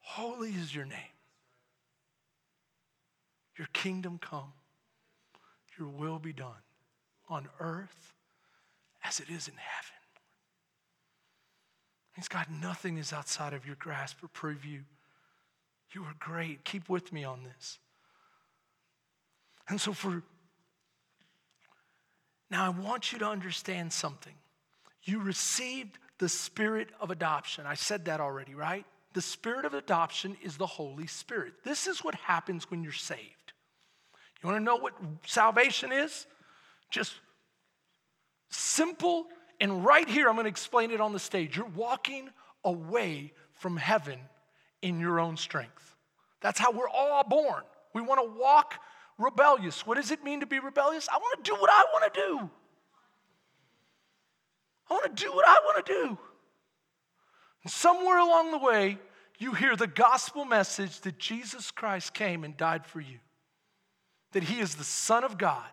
holy 0.00 0.50
is 0.50 0.74
your 0.74 0.84
name. 0.84 0.98
Your 3.56 3.68
kingdom 3.72 4.18
come, 4.20 4.52
your 5.78 5.88
will 5.88 6.18
be 6.18 6.34
done 6.34 6.62
on 7.30 7.48
earth 7.60 8.12
as 9.04 9.20
it 9.20 9.30
is 9.30 9.48
in 9.48 9.54
heaven. 9.56 9.99
Means 12.20 12.28
God, 12.28 12.48
nothing 12.60 12.98
is 12.98 13.14
outside 13.14 13.54
of 13.54 13.64
your 13.64 13.76
grasp 13.76 14.18
or 14.22 14.28
preview. 14.28 14.82
You 15.92 16.02
are 16.02 16.12
great. 16.18 16.66
Keep 16.66 16.90
with 16.90 17.14
me 17.14 17.24
on 17.24 17.44
this. 17.44 17.78
And 19.70 19.80
so, 19.80 19.94
for 19.94 20.22
now, 22.50 22.66
I 22.66 22.68
want 22.68 23.10
you 23.10 23.18
to 23.20 23.26
understand 23.26 23.90
something. 23.90 24.34
You 25.02 25.22
received 25.22 25.96
the 26.18 26.28
spirit 26.28 26.90
of 27.00 27.10
adoption. 27.10 27.64
I 27.64 27.72
said 27.72 28.04
that 28.04 28.20
already, 28.20 28.54
right? 28.54 28.84
The 29.14 29.22
spirit 29.22 29.64
of 29.64 29.72
adoption 29.72 30.36
is 30.42 30.58
the 30.58 30.66
Holy 30.66 31.06
Spirit. 31.06 31.54
This 31.64 31.86
is 31.86 32.04
what 32.04 32.16
happens 32.16 32.70
when 32.70 32.82
you're 32.82 32.92
saved. 32.92 33.54
You 34.42 34.50
want 34.50 34.60
to 34.60 34.64
know 34.64 34.76
what 34.76 34.92
salvation 35.24 35.90
is? 35.90 36.26
Just 36.90 37.14
simple, 38.50 39.28
and 39.60 39.84
right 39.84 40.08
here, 40.08 40.28
I'm 40.28 40.34
going 40.34 40.44
to 40.44 40.50
explain 40.50 40.90
it 40.90 41.00
on 41.00 41.12
the 41.12 41.18
stage. 41.18 41.56
You're 41.56 41.66
walking 41.66 42.30
away 42.64 43.32
from 43.54 43.76
heaven 43.76 44.18
in 44.82 44.98
your 44.98 45.20
own 45.20 45.36
strength. 45.36 45.96
That's 46.40 46.58
how 46.58 46.72
we're 46.72 46.88
all 46.88 47.22
born. 47.24 47.62
We 47.94 48.00
want 48.00 48.20
to 48.20 48.40
walk 48.40 48.74
rebellious. 49.18 49.86
What 49.86 49.96
does 49.96 50.10
it 50.10 50.24
mean 50.24 50.40
to 50.40 50.46
be 50.46 50.58
rebellious? 50.58 51.08
I 51.08 51.18
want 51.18 51.44
to 51.44 51.50
do 51.50 51.56
what 51.60 51.70
I 51.70 51.84
want 51.92 52.14
to 52.14 52.20
do. 52.20 52.50
I 54.88 54.94
want 54.94 55.16
to 55.16 55.24
do 55.24 55.32
what 55.32 55.46
I 55.46 55.58
want 55.64 55.86
to 55.86 55.92
do. 55.92 56.18
And 57.62 57.70
somewhere 57.70 58.18
along 58.18 58.52
the 58.52 58.58
way, 58.58 58.98
you 59.38 59.52
hear 59.52 59.76
the 59.76 59.86
gospel 59.86 60.44
message 60.44 61.00
that 61.02 61.18
Jesus 61.18 61.70
Christ 61.70 62.14
came 62.14 62.44
and 62.44 62.56
died 62.56 62.86
for 62.86 63.00
you, 63.00 63.18
that 64.32 64.44
he 64.44 64.60
is 64.60 64.74
the 64.74 64.84
Son 64.84 65.24
of 65.24 65.38
God, 65.38 65.68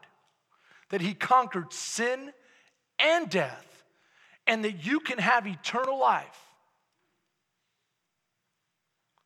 that 0.89 1.01
he 1.01 1.13
conquered 1.13 1.71
sin 1.73 2.31
and 2.99 3.29
death, 3.29 3.76
and 4.47 4.63
that 4.63 4.85
you 4.85 4.99
can 4.99 5.19
have 5.19 5.45
eternal 5.45 5.99
life 5.99 6.41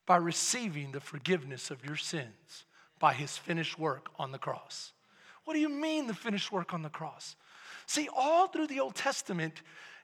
by 0.05 0.17
receiving 0.17 0.91
the 0.91 0.99
forgiveness 0.99 1.71
of 1.71 1.86
your 1.86 1.95
sins 1.95 2.65
by 2.99 3.13
his 3.13 3.38
finished 3.38 3.79
work 3.79 4.10
on 4.17 4.31
the 4.31 4.38
cross. 4.38 4.93
What 5.45 5.53
do 5.53 5.60
you 5.60 5.69
mean, 5.69 6.07
the 6.07 6.13
finished 6.13 6.51
work 6.51 6.73
on 6.73 6.81
the 6.81 6.89
cross? 6.89 7.36
See, 7.86 8.10
all 8.15 8.47
through 8.47 8.67
the 8.67 8.79
Old 8.79 8.95
Testament, 8.95 9.62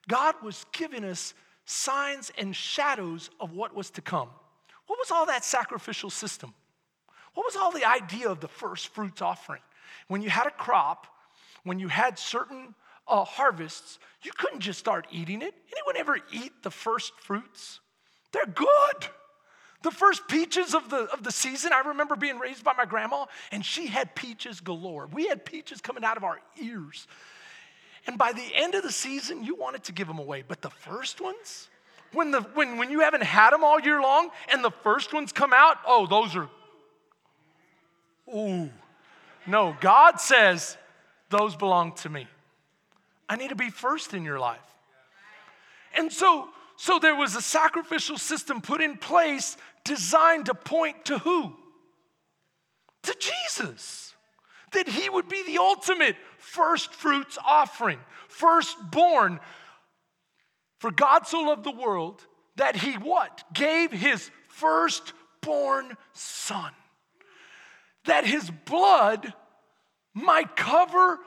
God 0.07 0.35
was 0.43 0.65
giving 0.71 1.03
us 1.03 1.33
signs 1.65 2.31
and 2.37 2.55
shadows 2.55 3.29
of 3.39 3.53
what 3.53 3.75
was 3.75 3.89
to 3.91 4.01
come. 4.01 4.29
What 4.87 4.99
was 4.99 5.11
all 5.11 5.25
that 5.25 5.43
sacrificial 5.43 6.09
system? 6.09 6.53
What 7.33 7.45
was 7.45 7.55
all 7.55 7.71
the 7.71 7.87
idea 7.87 8.29
of 8.29 8.39
the 8.39 8.47
first 8.47 8.87
fruits 8.87 9.21
offering? 9.21 9.61
When 10.07 10.21
you 10.21 10.29
had 10.29 10.47
a 10.47 10.51
crop, 10.51 11.07
when 11.63 11.79
you 11.79 11.87
had 11.87 12.17
certain 12.17 12.73
uh, 13.07 13.23
harvests, 13.23 13.99
you 14.21 14.31
couldn't 14.37 14.59
just 14.59 14.79
start 14.79 15.07
eating 15.11 15.41
it. 15.41 15.53
Anyone 15.71 15.97
ever 15.97 16.17
eat 16.31 16.51
the 16.63 16.71
first 16.71 17.13
fruits? 17.19 17.79
They're 18.31 18.45
good. 18.45 19.07
The 19.83 19.91
first 19.91 20.27
peaches 20.27 20.73
of 20.73 20.89
the, 20.89 21.03
of 21.13 21.23
the 21.23 21.31
season, 21.31 21.71
I 21.71 21.87
remember 21.89 22.15
being 22.15 22.39
raised 22.39 22.63
by 22.63 22.73
my 22.73 22.85
grandma, 22.85 23.25
and 23.51 23.63
she 23.63 23.87
had 23.87 24.15
peaches 24.15 24.59
galore. 24.59 25.07
We 25.07 25.27
had 25.27 25.45
peaches 25.45 25.81
coming 25.81 26.03
out 26.03 26.17
of 26.17 26.23
our 26.23 26.39
ears. 26.61 27.07
And 28.07 28.17
by 28.17 28.31
the 28.33 28.45
end 28.55 28.73
of 28.73 28.83
the 28.83 28.91
season, 28.91 29.43
you 29.43 29.55
wanted 29.55 29.83
to 29.85 29.91
give 29.91 30.07
them 30.07 30.17
away. 30.17 30.43
But 30.47 30.61
the 30.61 30.69
first 30.69 31.21
ones, 31.21 31.69
when, 32.13 32.31
the, 32.31 32.41
when, 32.53 32.77
when 32.77 32.89
you 32.89 33.01
haven't 33.01 33.23
had 33.23 33.51
them 33.51 33.63
all 33.63 33.79
year 33.79 34.01
long 34.01 34.29
and 34.51 34.63
the 34.63 34.71
first 34.71 35.13
ones 35.13 35.31
come 35.31 35.53
out, 35.53 35.77
oh, 35.85 36.07
those 36.07 36.35
are, 36.35 36.49
ooh. 38.33 38.69
No, 39.45 39.75
God 39.79 40.19
says, 40.19 40.77
those 41.29 41.55
belong 41.55 41.93
to 41.95 42.09
me. 42.09 42.27
I 43.29 43.35
need 43.35 43.49
to 43.49 43.55
be 43.55 43.69
first 43.69 44.13
in 44.13 44.23
your 44.23 44.39
life. 44.39 44.59
And 45.95 46.11
so, 46.11 46.49
so 46.77 46.99
there 46.99 47.15
was 47.15 47.35
a 47.35 47.41
sacrificial 47.41 48.17
system 48.17 48.61
put 48.61 48.81
in 48.81 48.97
place 48.97 49.57
designed 49.83 50.45
to 50.45 50.53
point 50.53 51.05
to 51.05 51.17
who? 51.19 51.53
To 53.03 53.15
Jesus. 53.19 54.15
That 54.73 54.87
he 54.87 55.09
would 55.09 55.29
be 55.29 55.43
the 55.43 55.57
ultimate 55.57 56.15
first 56.37 56.93
fruits 56.93 57.37
offering, 57.45 57.99
firstborn. 58.27 59.39
For 60.79 60.91
God 60.91 61.25
so 61.25 61.41
loved 61.41 61.63
the 61.63 61.71
world 61.71 62.25
that 62.57 62.75
he 62.75 62.93
what? 62.93 63.43
Gave 63.53 63.91
his 63.91 64.29
firstborn 64.49 65.95
son. 66.13 66.71
That 68.05 68.25
his 68.25 68.49
blood 68.49 69.33
might 70.13 70.55
cover 70.55 71.19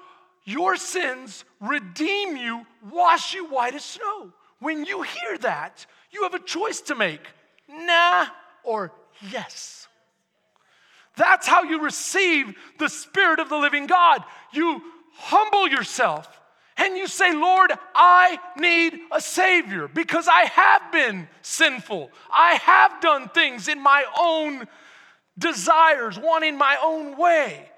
your 0.44 0.76
sins, 0.76 1.44
redeem 1.60 2.36
you, 2.36 2.66
wash 2.90 3.34
you 3.34 3.46
white 3.46 3.74
as 3.74 3.84
snow. 3.84 4.32
When 4.58 4.84
you 4.84 5.02
hear 5.02 5.38
that, 5.38 5.86
you 6.10 6.22
have 6.24 6.34
a 6.34 6.38
choice 6.38 6.80
to 6.82 6.94
make 6.94 7.20
nah 7.68 8.26
or 8.64 8.92
yes. 9.30 9.86
That's 11.16 11.46
how 11.46 11.62
you 11.62 11.82
receive 11.82 12.54
the 12.78 12.88
Spirit 12.88 13.40
of 13.40 13.48
the 13.48 13.56
living 13.56 13.86
God. 13.86 14.24
You 14.52 14.82
humble 15.14 15.68
yourself 15.68 16.28
and 16.76 16.96
you 16.96 17.06
say, 17.06 17.34
Lord, 17.34 17.72
I 17.94 18.38
need 18.56 18.98
a 19.12 19.20
Savior 19.20 19.88
because 19.88 20.28
I 20.28 20.46
have 20.46 20.92
been 20.92 21.28
sinful. 21.42 22.10
I 22.32 22.54
have 22.54 23.00
done 23.00 23.28
things 23.28 23.68
in 23.68 23.82
my 23.82 24.04
own 24.18 24.66
desires, 25.36 26.18
wanting 26.18 26.56
my 26.56 26.78
own 26.82 27.16
way. 27.18 27.70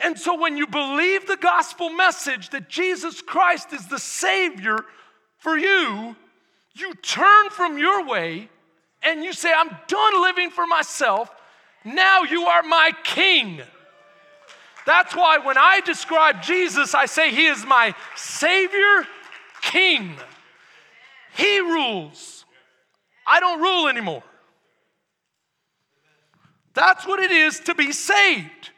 And 0.00 0.18
so 0.18 0.38
when 0.38 0.56
you 0.56 0.66
believe 0.66 1.26
the 1.26 1.36
gospel 1.36 1.90
message 1.90 2.50
that 2.50 2.68
Jesus 2.68 3.22
Christ 3.22 3.72
is 3.72 3.86
the 3.86 3.98
Savior 3.98 4.78
for 5.38 5.56
you, 5.56 6.16
you 6.74 6.94
turn 6.94 7.50
from 7.50 7.78
your 7.78 8.06
way 8.06 8.48
and 9.02 9.22
you 9.22 9.32
say, 9.32 9.52
I'm 9.54 9.70
done 9.86 10.22
living 10.22 10.50
for 10.50 10.66
myself. 10.66 11.30
Now 11.84 12.22
you 12.22 12.44
are 12.44 12.62
my 12.62 12.92
king. 13.04 13.60
That's 14.86 15.14
why 15.14 15.38
when 15.38 15.56
I 15.58 15.80
describe 15.84 16.42
Jesus, 16.42 16.94
I 16.94 17.06
say 17.06 17.30
he 17.30 17.46
is 17.46 17.64
my 17.64 17.94
Savior, 18.16 19.06
King. 19.60 20.16
He 21.36 21.60
rules. 21.60 22.44
I 23.26 23.40
don't 23.40 23.60
rule 23.60 23.88
anymore. 23.88 24.24
That's 26.74 27.06
what 27.06 27.20
it 27.20 27.30
is 27.30 27.60
to 27.60 27.74
be 27.74 27.92
saved. 27.92 28.70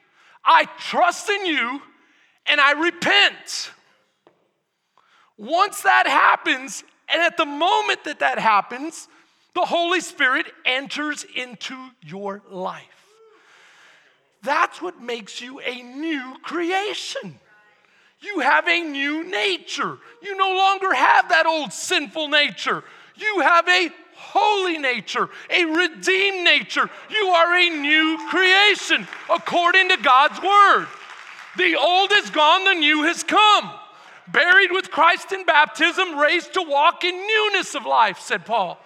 I 0.45 0.67
trust 0.79 1.29
in 1.31 1.47
you 1.47 1.81
and 2.47 2.61
I 2.61 2.73
repent. 2.73 3.71
Once 5.37 5.83
that 5.83 6.07
happens, 6.07 6.85
and 7.09 7.23
at 7.23 7.37
the 7.37 7.47
moment 7.47 8.05
that 8.05 8.21
that 8.21 8.39
happens, 8.39 9.09
the 9.55 9.63
Holy 9.63 10.01
Spirit 10.01 10.47
enters 10.65 11.25
into 11.37 11.77
your 12.03 12.43
life. 12.51 12.83
That's 14.43 14.83
what 14.83 15.01
makes 15.01 15.41
you 15.41 15.61
a 15.61 15.83
new 15.83 16.37
creation. 16.43 17.39
You 18.21 18.41
have 18.41 18.69
a 18.69 18.81
new 18.81 19.25
nature. 19.25 19.99
You 20.23 20.37
no 20.37 20.55
longer 20.55 20.93
have 20.93 21.29
that 21.31 21.47
old 21.47 21.73
sinful 21.73 22.29
nature. 22.29 22.85
You 23.17 23.41
have 23.41 23.69
a 23.69 23.91
holy 24.17 24.79
nature, 24.79 25.29
a 25.51 25.65
redeemed 25.65 26.45
nature. 26.45 26.89
You 27.11 27.27
are 27.27 27.55
a 27.55 27.71
new 27.71 28.19
creation 28.29 29.07
according 29.31 29.89
to 29.91 29.97
God's 29.99 30.41
word. 30.41 30.87
The 31.57 31.77
old 31.77 32.13
is 32.13 32.31
gone, 32.31 32.65
the 32.65 32.75
new 32.75 33.05
has 33.05 33.23
come. 33.23 33.71
Buried 34.29 34.73
with 34.73 34.91
Christ 34.91 35.33
in 35.33 35.45
baptism, 35.45 36.19
raised 36.19 36.55
to 36.55 36.63
walk 36.63 37.05
in 37.05 37.15
newness 37.15 37.75
of 37.75 37.85
life, 37.85 38.19
said 38.19 38.47
Paul. 38.47 38.79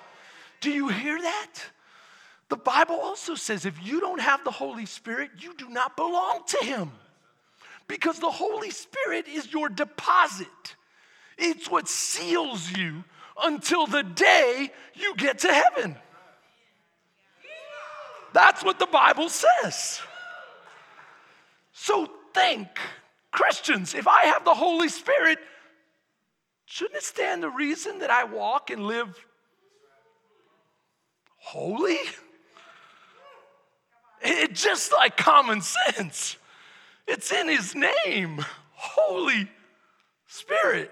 Do 0.60 0.70
you 0.70 0.88
hear 0.88 1.20
that? 1.20 1.52
The 2.48 2.56
Bible 2.56 2.96
also 2.96 3.34
says 3.34 3.64
if 3.64 3.84
you 3.84 4.00
don't 4.00 4.20
have 4.20 4.42
the 4.42 4.50
Holy 4.50 4.86
Spirit, 4.86 5.30
you 5.38 5.54
do 5.54 5.68
not 5.68 5.96
belong 5.96 6.42
to 6.48 6.64
Him. 6.64 6.90
Because 7.86 8.18
the 8.18 8.30
Holy 8.30 8.70
Spirit 8.70 9.26
is 9.28 9.52
your 9.52 9.68
deposit, 9.68 10.74
it's 11.38 11.70
what 11.70 11.88
seals 11.88 12.70
you 12.72 13.04
until 13.42 13.86
the 13.86 14.02
day 14.02 14.70
you 14.94 15.14
get 15.16 15.40
to 15.40 15.52
heaven. 15.52 15.96
That's 18.32 18.62
what 18.62 18.78
the 18.78 18.86
Bible 18.86 19.28
says. 19.28 20.00
So 21.72 22.08
think, 22.34 22.68
Christians, 23.30 23.94
if 23.94 24.06
I 24.06 24.26
have 24.26 24.44
the 24.44 24.54
Holy 24.54 24.88
Spirit, 24.88 25.38
shouldn't 26.66 26.96
it 26.96 27.04
stand 27.04 27.42
the 27.42 27.50
reason 27.50 28.00
that 28.00 28.10
I 28.10 28.24
walk 28.24 28.70
and 28.70 28.86
live 28.86 29.16
holy? 31.36 31.98
It's 34.20 34.62
just 34.62 34.92
like 34.92 35.16
common 35.16 35.60
sense. 35.62 36.36
It's 37.06 37.32
in 37.32 37.48
his 37.48 37.74
name, 37.74 38.44
Holy 38.72 39.48
Spirit 40.26 40.90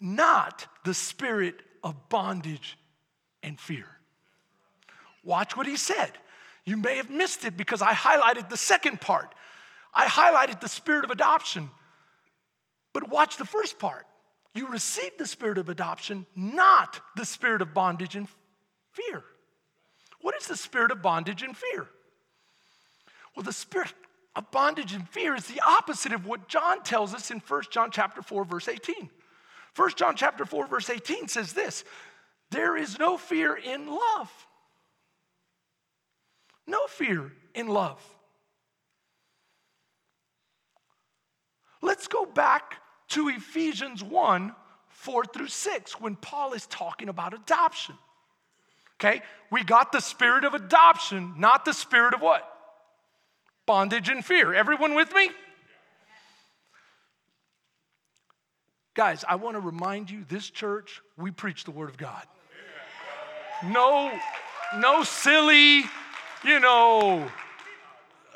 not 0.00 0.66
the 0.84 0.94
spirit 0.94 1.62
of 1.82 2.08
bondage 2.08 2.76
and 3.42 3.58
fear. 3.58 3.86
Watch 5.22 5.56
what 5.56 5.66
he 5.66 5.76
said. 5.76 6.12
You 6.64 6.76
may 6.76 6.96
have 6.96 7.10
missed 7.10 7.44
it 7.44 7.56
because 7.56 7.82
I 7.82 7.92
highlighted 7.92 8.48
the 8.48 8.56
second 8.56 9.00
part. 9.00 9.34
I 9.92 10.06
highlighted 10.06 10.60
the 10.60 10.68
spirit 10.68 11.04
of 11.04 11.10
adoption. 11.10 11.70
But 12.92 13.08
watch 13.08 13.36
the 13.36 13.44
first 13.44 13.78
part. 13.78 14.06
You 14.54 14.68
received 14.68 15.18
the 15.18 15.26
spirit 15.26 15.58
of 15.58 15.68
adoption, 15.68 16.26
not 16.36 17.00
the 17.16 17.24
spirit 17.24 17.60
of 17.60 17.74
bondage 17.74 18.14
and 18.14 18.28
fear. 18.92 19.24
What 20.20 20.34
is 20.40 20.46
the 20.46 20.56
spirit 20.56 20.90
of 20.90 21.02
bondage 21.02 21.42
and 21.42 21.56
fear? 21.56 21.88
Well, 23.34 23.42
the 23.42 23.52
spirit 23.52 23.92
of 24.36 24.50
bondage 24.50 24.94
and 24.94 25.08
fear 25.08 25.34
is 25.34 25.46
the 25.46 25.60
opposite 25.66 26.12
of 26.12 26.26
what 26.26 26.48
John 26.48 26.82
tells 26.82 27.14
us 27.14 27.30
in 27.30 27.40
1 27.40 27.62
John 27.70 27.90
chapter 27.90 28.22
4 28.22 28.44
verse 28.44 28.68
18. 28.68 29.10
1 29.76 29.90
John 29.96 30.16
chapter 30.16 30.44
4 30.44 30.66
verse 30.66 30.90
18 30.90 31.28
says 31.28 31.52
this, 31.52 31.84
there 32.50 32.76
is 32.76 32.98
no 32.98 33.16
fear 33.16 33.56
in 33.56 33.88
love. 33.88 34.30
No 36.66 36.86
fear 36.86 37.32
in 37.54 37.66
love. 37.68 38.00
Let's 41.82 42.08
go 42.08 42.24
back 42.24 42.76
to 43.08 43.28
Ephesians 43.28 44.02
1 44.02 44.54
4 44.88 45.24
through 45.24 45.48
6 45.48 46.00
when 46.00 46.16
Paul 46.16 46.52
is 46.54 46.66
talking 46.66 47.08
about 47.08 47.34
adoption. 47.34 47.96
Okay, 48.96 49.20
we 49.50 49.64
got 49.64 49.92
the 49.92 50.00
spirit 50.00 50.44
of 50.44 50.54
adoption, 50.54 51.34
not 51.36 51.64
the 51.64 51.74
spirit 51.74 52.14
of 52.14 52.22
what? 52.22 52.48
Bondage 53.66 54.08
and 54.08 54.24
fear. 54.24 54.54
Everyone 54.54 54.94
with 54.94 55.12
me? 55.12 55.30
Guys, 58.94 59.24
I 59.28 59.34
want 59.36 59.56
to 59.56 59.60
remind 59.60 60.10
you 60.10 60.24
this 60.28 60.48
church, 60.48 61.02
we 61.16 61.30
preach 61.30 61.64
the 61.64 61.72
Word 61.72 61.88
of 61.88 61.96
God. 61.96 62.24
No, 63.66 64.12
no 64.76 65.02
silly, 65.02 65.84
you 66.44 66.60
know, 66.60 67.28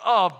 uh, 0.04 0.30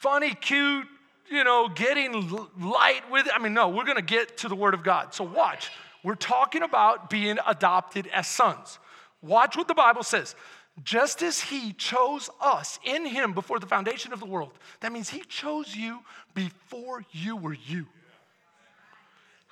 funny, 0.00 0.34
cute 0.34 0.86
you 1.30 1.44
know, 1.44 1.68
getting 1.68 2.30
light 2.60 3.10
with 3.10 3.26
it. 3.26 3.32
I 3.34 3.38
mean, 3.38 3.54
no, 3.54 3.68
we're 3.68 3.84
going 3.84 3.96
to 3.96 4.02
get 4.02 4.38
to 4.38 4.48
the 4.48 4.54
Word 4.54 4.74
of 4.74 4.82
God. 4.82 5.14
So 5.14 5.24
watch. 5.24 5.70
We're 6.02 6.14
talking 6.14 6.62
about 6.62 7.08
being 7.08 7.38
adopted 7.46 8.06
as 8.08 8.26
sons. 8.26 8.78
Watch 9.22 9.56
what 9.56 9.68
the 9.68 9.74
Bible 9.74 10.02
says. 10.02 10.34
Just 10.82 11.22
as 11.22 11.40
He 11.40 11.72
chose 11.72 12.28
us 12.40 12.78
in 12.84 13.06
Him 13.06 13.32
before 13.32 13.58
the 13.58 13.66
foundation 13.66 14.12
of 14.12 14.20
the 14.20 14.26
world, 14.26 14.52
that 14.80 14.92
means 14.92 15.08
He 15.08 15.20
chose 15.20 15.74
you 15.74 16.00
before 16.34 17.04
you 17.12 17.36
were 17.36 17.54
you. 17.54 17.86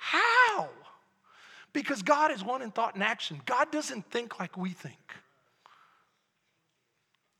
How? 0.03 0.67
Because 1.71 2.03
God 2.03 2.31
is 2.31 2.43
one 2.43 2.61
in 2.61 2.71
thought 2.71 2.95
and 2.95 3.03
action. 3.03 3.41
God 3.45 3.71
doesn't 3.71 4.11
think 4.11 4.37
like 4.37 4.57
we 4.57 4.71
think. 4.71 5.13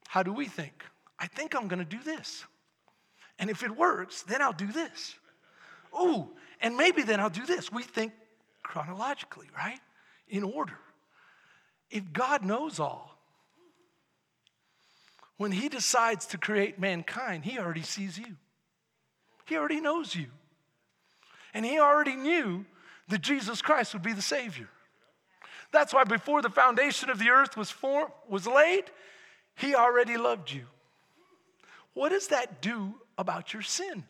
How 0.07 0.23
do 0.23 0.31
we 0.31 0.47
think? 0.47 0.85
I 1.19 1.27
think 1.27 1.55
I'm 1.55 1.67
gonna 1.67 1.83
do 1.83 2.01
this. 2.01 2.45
And 3.37 3.49
if 3.49 3.63
it 3.63 3.75
works, 3.75 4.21
then 4.23 4.41
I'll 4.41 4.53
do 4.53 4.71
this. 4.71 5.15
Ooh, 5.93 6.29
and 6.61 6.77
maybe 6.77 7.03
then 7.03 7.19
I'll 7.19 7.29
do 7.29 7.45
this. 7.45 7.69
We 7.69 7.83
think 7.83 8.13
chronologically, 8.63 9.47
right? 9.57 9.79
In 10.29 10.43
order. 10.43 10.79
If 11.91 12.13
God 12.13 12.45
knows 12.45 12.79
all, 12.79 13.19
when 15.35 15.51
He 15.51 15.67
decides 15.67 16.27
to 16.27 16.37
create 16.37 16.79
mankind, 16.79 17.43
He 17.43 17.59
already 17.59 17.83
sees 17.83 18.17
you, 18.17 18.37
He 19.45 19.57
already 19.57 19.81
knows 19.81 20.15
you. 20.15 20.27
And 21.53 21.65
He 21.65 21.79
already 21.79 22.15
knew 22.15 22.65
that 23.09 23.21
Jesus 23.21 23.61
Christ 23.61 23.93
would 23.93 24.03
be 24.03 24.13
the 24.13 24.21
Savior. 24.21 24.69
That's 25.71 25.93
why 25.93 26.03
before 26.03 26.41
the 26.41 26.49
foundation 26.49 27.09
of 27.09 27.19
the 27.19 27.29
earth 27.29 27.57
was, 27.57 27.71
formed, 27.71 28.11
was 28.29 28.47
laid, 28.47 28.85
He 29.55 29.75
already 29.75 30.17
loved 30.17 30.51
you. 30.51 30.65
What 31.93 32.09
does 32.09 32.27
that 32.27 32.61
do 32.61 32.95
about 33.17 33.53
your 33.53 33.61
sin? 33.61 34.03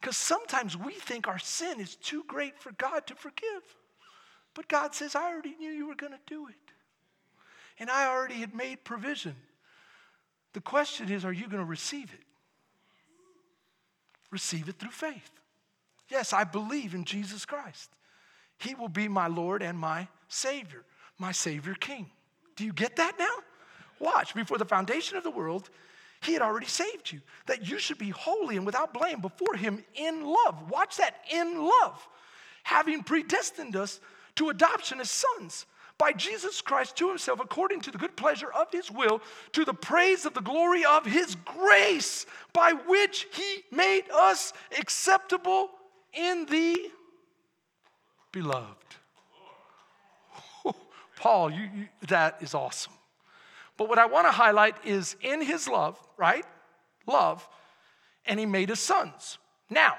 Because 0.00 0.16
sometimes 0.16 0.76
we 0.76 0.94
think 0.94 1.28
our 1.28 1.38
sin 1.38 1.78
is 1.78 1.96
too 1.96 2.24
great 2.26 2.58
for 2.58 2.72
God 2.72 3.06
to 3.08 3.14
forgive. 3.14 3.62
But 4.54 4.68
God 4.68 4.94
says, 4.94 5.14
I 5.14 5.30
already 5.30 5.54
knew 5.58 5.70
you 5.70 5.86
were 5.86 5.94
going 5.94 6.12
to 6.12 6.18
do 6.26 6.48
it. 6.48 6.54
And 7.78 7.90
I 7.90 8.08
already 8.08 8.34
had 8.34 8.54
made 8.54 8.82
provision. 8.84 9.36
The 10.52 10.60
question 10.60 11.10
is, 11.10 11.24
are 11.24 11.32
you 11.32 11.46
going 11.46 11.62
to 11.62 11.68
receive 11.68 12.12
it? 12.12 12.20
Receive 14.30 14.68
it 14.68 14.78
through 14.78 14.90
faith. 14.90 15.30
Yes, 16.08 16.32
I 16.32 16.44
believe 16.44 16.94
in 16.94 17.04
Jesus 17.04 17.44
Christ. 17.44 17.90
He 18.58 18.74
will 18.74 18.88
be 18.88 19.08
my 19.08 19.26
Lord 19.26 19.62
and 19.62 19.78
my 19.78 20.08
Savior, 20.28 20.84
my 21.18 21.32
Savior 21.32 21.74
King. 21.74 22.10
Do 22.56 22.64
you 22.64 22.72
get 22.72 22.96
that 22.96 23.16
now? 23.18 23.26
Watch, 23.98 24.34
before 24.34 24.58
the 24.58 24.64
foundation 24.64 25.16
of 25.16 25.24
the 25.24 25.30
world, 25.30 25.70
he 26.22 26.34
had 26.34 26.42
already 26.42 26.66
saved 26.66 27.10
you, 27.10 27.20
that 27.46 27.66
you 27.66 27.78
should 27.78 27.98
be 27.98 28.10
holy 28.10 28.56
and 28.56 28.66
without 28.66 28.92
blame 28.92 29.20
before 29.20 29.54
Him 29.54 29.82
in 29.94 30.24
love. 30.24 30.70
Watch 30.70 30.98
that, 30.98 31.14
in 31.30 31.58
love, 31.58 32.06
having 32.62 33.02
predestined 33.02 33.74
us 33.74 34.00
to 34.36 34.50
adoption 34.50 35.00
as 35.00 35.10
sons 35.10 35.64
by 36.00 36.12
Jesus 36.12 36.62
Christ 36.62 36.96
to 36.96 37.08
Himself, 37.08 37.40
according 37.40 37.82
to 37.82 37.90
the 37.90 37.98
good 37.98 38.16
pleasure 38.16 38.50
of 38.50 38.68
His 38.72 38.90
will, 38.90 39.20
to 39.52 39.66
the 39.66 39.74
praise 39.74 40.24
of 40.24 40.32
the 40.32 40.40
glory 40.40 40.82
of 40.84 41.04
His 41.04 41.36
grace, 41.44 42.24
by 42.54 42.72
which 42.72 43.26
He 43.32 43.62
made 43.70 44.04
us 44.10 44.54
acceptable 44.78 45.68
in 46.14 46.46
the 46.46 46.90
beloved. 48.32 48.96
Paul, 51.16 51.50
you, 51.50 51.68
you, 51.74 51.88
that 52.08 52.38
is 52.40 52.54
awesome. 52.54 52.94
But 53.76 53.90
what 53.90 53.98
I 53.98 54.06
want 54.06 54.26
to 54.26 54.32
highlight 54.32 54.76
is 54.84 55.16
in 55.20 55.42
his 55.42 55.68
love, 55.68 55.98
right? 56.16 56.44
Love, 57.06 57.46
and 58.24 58.40
he 58.40 58.46
made 58.46 58.70
us 58.70 58.80
sons. 58.80 59.38
Now, 59.68 59.96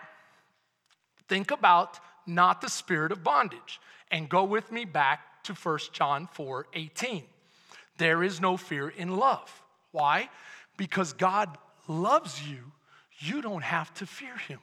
think 1.28 1.52
about 1.52 2.00
not 2.26 2.62
the 2.62 2.70
spirit 2.70 3.12
of 3.12 3.24
bondage 3.24 3.80
and 4.10 4.30
go 4.30 4.44
with 4.44 4.72
me 4.72 4.86
back 4.86 5.22
to 5.44 5.54
1 5.54 5.80
John 5.92 6.28
4 6.34 6.68
18. 6.74 7.24
There 7.98 8.24
is 8.24 8.42
no 8.42 8.58
fear 8.58 8.90
in 8.90 9.16
love. 9.16 9.62
Why? 9.92 10.30
Because 10.78 11.14
God 11.14 11.58
loves 11.88 12.48
you, 12.48 12.72
you 13.20 13.42
don't 13.42 13.64
have 13.64 13.94
to 13.96 14.06
fear 14.06 14.36
him. 14.38 14.60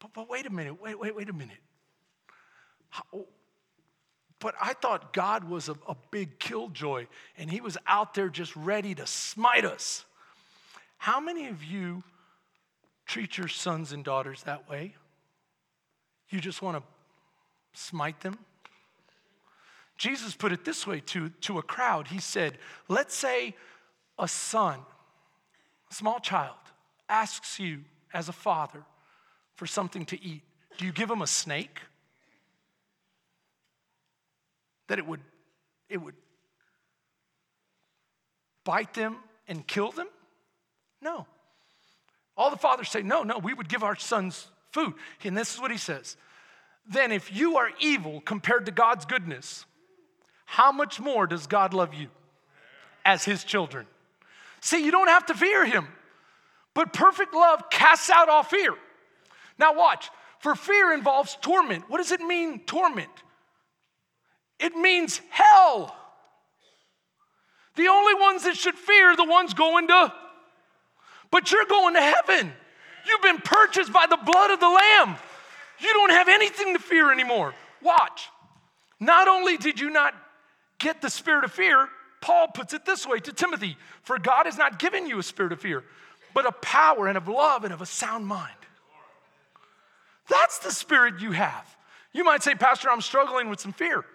But, 0.00 0.12
but 0.12 0.28
wait 0.28 0.46
a 0.46 0.50
minute, 0.50 0.80
wait, 0.82 0.98
wait, 0.98 1.14
wait 1.14 1.28
a 1.28 1.32
minute. 1.32 1.56
How, 2.90 3.04
oh, 3.14 3.26
but 4.40 4.54
I 4.60 4.74
thought 4.74 5.14
God 5.14 5.44
was 5.44 5.70
a, 5.70 5.76
a 5.88 5.96
big 6.10 6.38
killjoy 6.38 7.06
and 7.38 7.50
he 7.50 7.62
was 7.62 7.78
out 7.86 8.12
there 8.12 8.28
just 8.28 8.54
ready 8.54 8.94
to 8.94 9.06
smite 9.06 9.64
us. 9.64 10.04
How 10.98 11.18
many 11.18 11.48
of 11.48 11.64
you 11.64 12.02
treat 13.06 13.38
your 13.38 13.48
sons 13.48 13.92
and 13.92 14.04
daughters 14.04 14.42
that 14.42 14.68
way? 14.68 14.94
You 16.28 16.40
just 16.40 16.60
want 16.60 16.76
to 16.76 16.82
smite 17.72 18.20
them? 18.20 18.38
Jesus 19.96 20.34
put 20.34 20.52
it 20.52 20.64
this 20.64 20.86
way 20.86 21.00
to, 21.06 21.28
to 21.42 21.58
a 21.58 21.62
crowd. 21.62 22.08
He 22.08 22.18
said, 22.20 22.58
Let's 22.88 23.14
say 23.14 23.54
a 24.18 24.28
son, 24.28 24.80
a 25.90 25.94
small 25.94 26.18
child, 26.18 26.56
asks 27.08 27.58
you 27.58 27.80
as 28.12 28.28
a 28.28 28.32
father 28.32 28.82
for 29.56 29.66
something 29.66 30.04
to 30.06 30.22
eat. 30.22 30.42
Do 30.78 30.84
you 30.84 30.92
give 30.92 31.10
him 31.10 31.22
a 31.22 31.26
snake? 31.26 31.80
that 34.88 34.98
it 34.98 35.06
would, 35.06 35.20
it 35.88 35.98
would 35.98 36.14
bite 38.64 38.94
them 38.94 39.16
and 39.48 39.66
kill 39.66 39.92
them? 39.92 40.08
No. 41.00 41.26
All 42.36 42.50
the 42.50 42.56
fathers 42.56 42.88
say, 42.88 43.02
no, 43.02 43.22
no, 43.22 43.38
we 43.38 43.54
would 43.54 43.68
give 43.68 43.82
our 43.82 43.96
sons 43.96 44.48
food. 44.72 44.94
And 45.22 45.36
this 45.36 45.54
is 45.54 45.60
what 45.60 45.70
he 45.70 45.78
says 45.78 46.16
Then, 46.86 47.12
if 47.12 47.34
you 47.34 47.56
are 47.56 47.70
evil 47.80 48.20
compared 48.20 48.66
to 48.66 48.72
God's 48.72 49.04
goodness, 49.04 49.64
how 50.44 50.72
much 50.72 51.00
more 51.00 51.26
does 51.26 51.46
God 51.46 51.74
love 51.74 51.94
you 51.94 52.08
as 53.04 53.24
his 53.24 53.44
children? 53.44 53.86
See, 54.60 54.84
you 54.84 54.90
don't 54.90 55.08
have 55.08 55.26
to 55.26 55.34
fear 55.34 55.64
him, 55.64 55.88
but 56.74 56.92
perfect 56.92 57.34
love 57.34 57.68
casts 57.70 58.10
out 58.10 58.28
all 58.28 58.42
fear. 58.42 58.74
Now, 59.58 59.74
watch, 59.74 60.10
for 60.38 60.54
fear 60.54 60.92
involves 60.92 61.36
torment. 61.40 61.88
What 61.88 61.98
does 61.98 62.12
it 62.12 62.20
mean, 62.20 62.60
torment? 62.60 63.10
It 64.58 64.74
means 64.74 65.20
hell. 65.30 65.94
The 67.76 67.88
only 67.88 68.14
ones 68.14 68.44
that 68.44 68.56
should 68.56 68.76
fear 68.76 69.10
are 69.10 69.16
the 69.16 69.24
ones 69.24 69.52
going 69.52 69.88
to, 69.88 70.12
but 71.30 71.50
you're 71.50 71.66
going 71.66 71.94
to 71.94 72.00
heaven. 72.00 72.52
You've 73.06 73.22
been 73.22 73.38
purchased 73.38 73.92
by 73.92 74.06
the 74.08 74.16
blood 74.16 74.50
of 74.50 74.60
the 74.60 74.68
Lamb. 74.68 75.16
You 75.80 75.92
don't 75.92 76.10
have 76.10 76.28
anything 76.28 76.72
to 76.74 76.78
fear 76.78 77.12
anymore. 77.12 77.54
Watch. 77.82 78.30
Not 79.00 79.28
only 79.28 79.56
did 79.56 79.80
you 79.80 79.90
not 79.90 80.14
get 80.78 81.00
the 81.02 81.10
spirit 81.10 81.44
of 81.44 81.52
fear, 81.52 81.88
Paul 82.20 82.48
puts 82.48 82.72
it 82.72 82.86
this 82.86 83.06
way 83.06 83.20
to 83.20 83.32
Timothy 83.34 83.76
For 84.02 84.18
God 84.18 84.46
has 84.46 84.56
not 84.56 84.78
given 84.78 85.06
you 85.06 85.18
a 85.18 85.22
spirit 85.22 85.52
of 85.52 85.60
fear, 85.60 85.84
but 86.32 86.46
of 86.46 86.60
power 86.62 87.06
and 87.06 87.18
of 87.18 87.28
love 87.28 87.64
and 87.64 87.72
of 87.74 87.82
a 87.82 87.86
sound 87.86 88.26
mind. 88.26 88.50
That's 90.30 90.58
the 90.60 90.72
spirit 90.72 91.20
you 91.20 91.32
have. 91.32 91.76
You 92.14 92.24
might 92.24 92.42
say, 92.42 92.54
Pastor, 92.54 92.88
I'm 92.90 93.02
struggling 93.02 93.50
with 93.50 93.60
some 93.60 93.72
fear. 93.72 94.06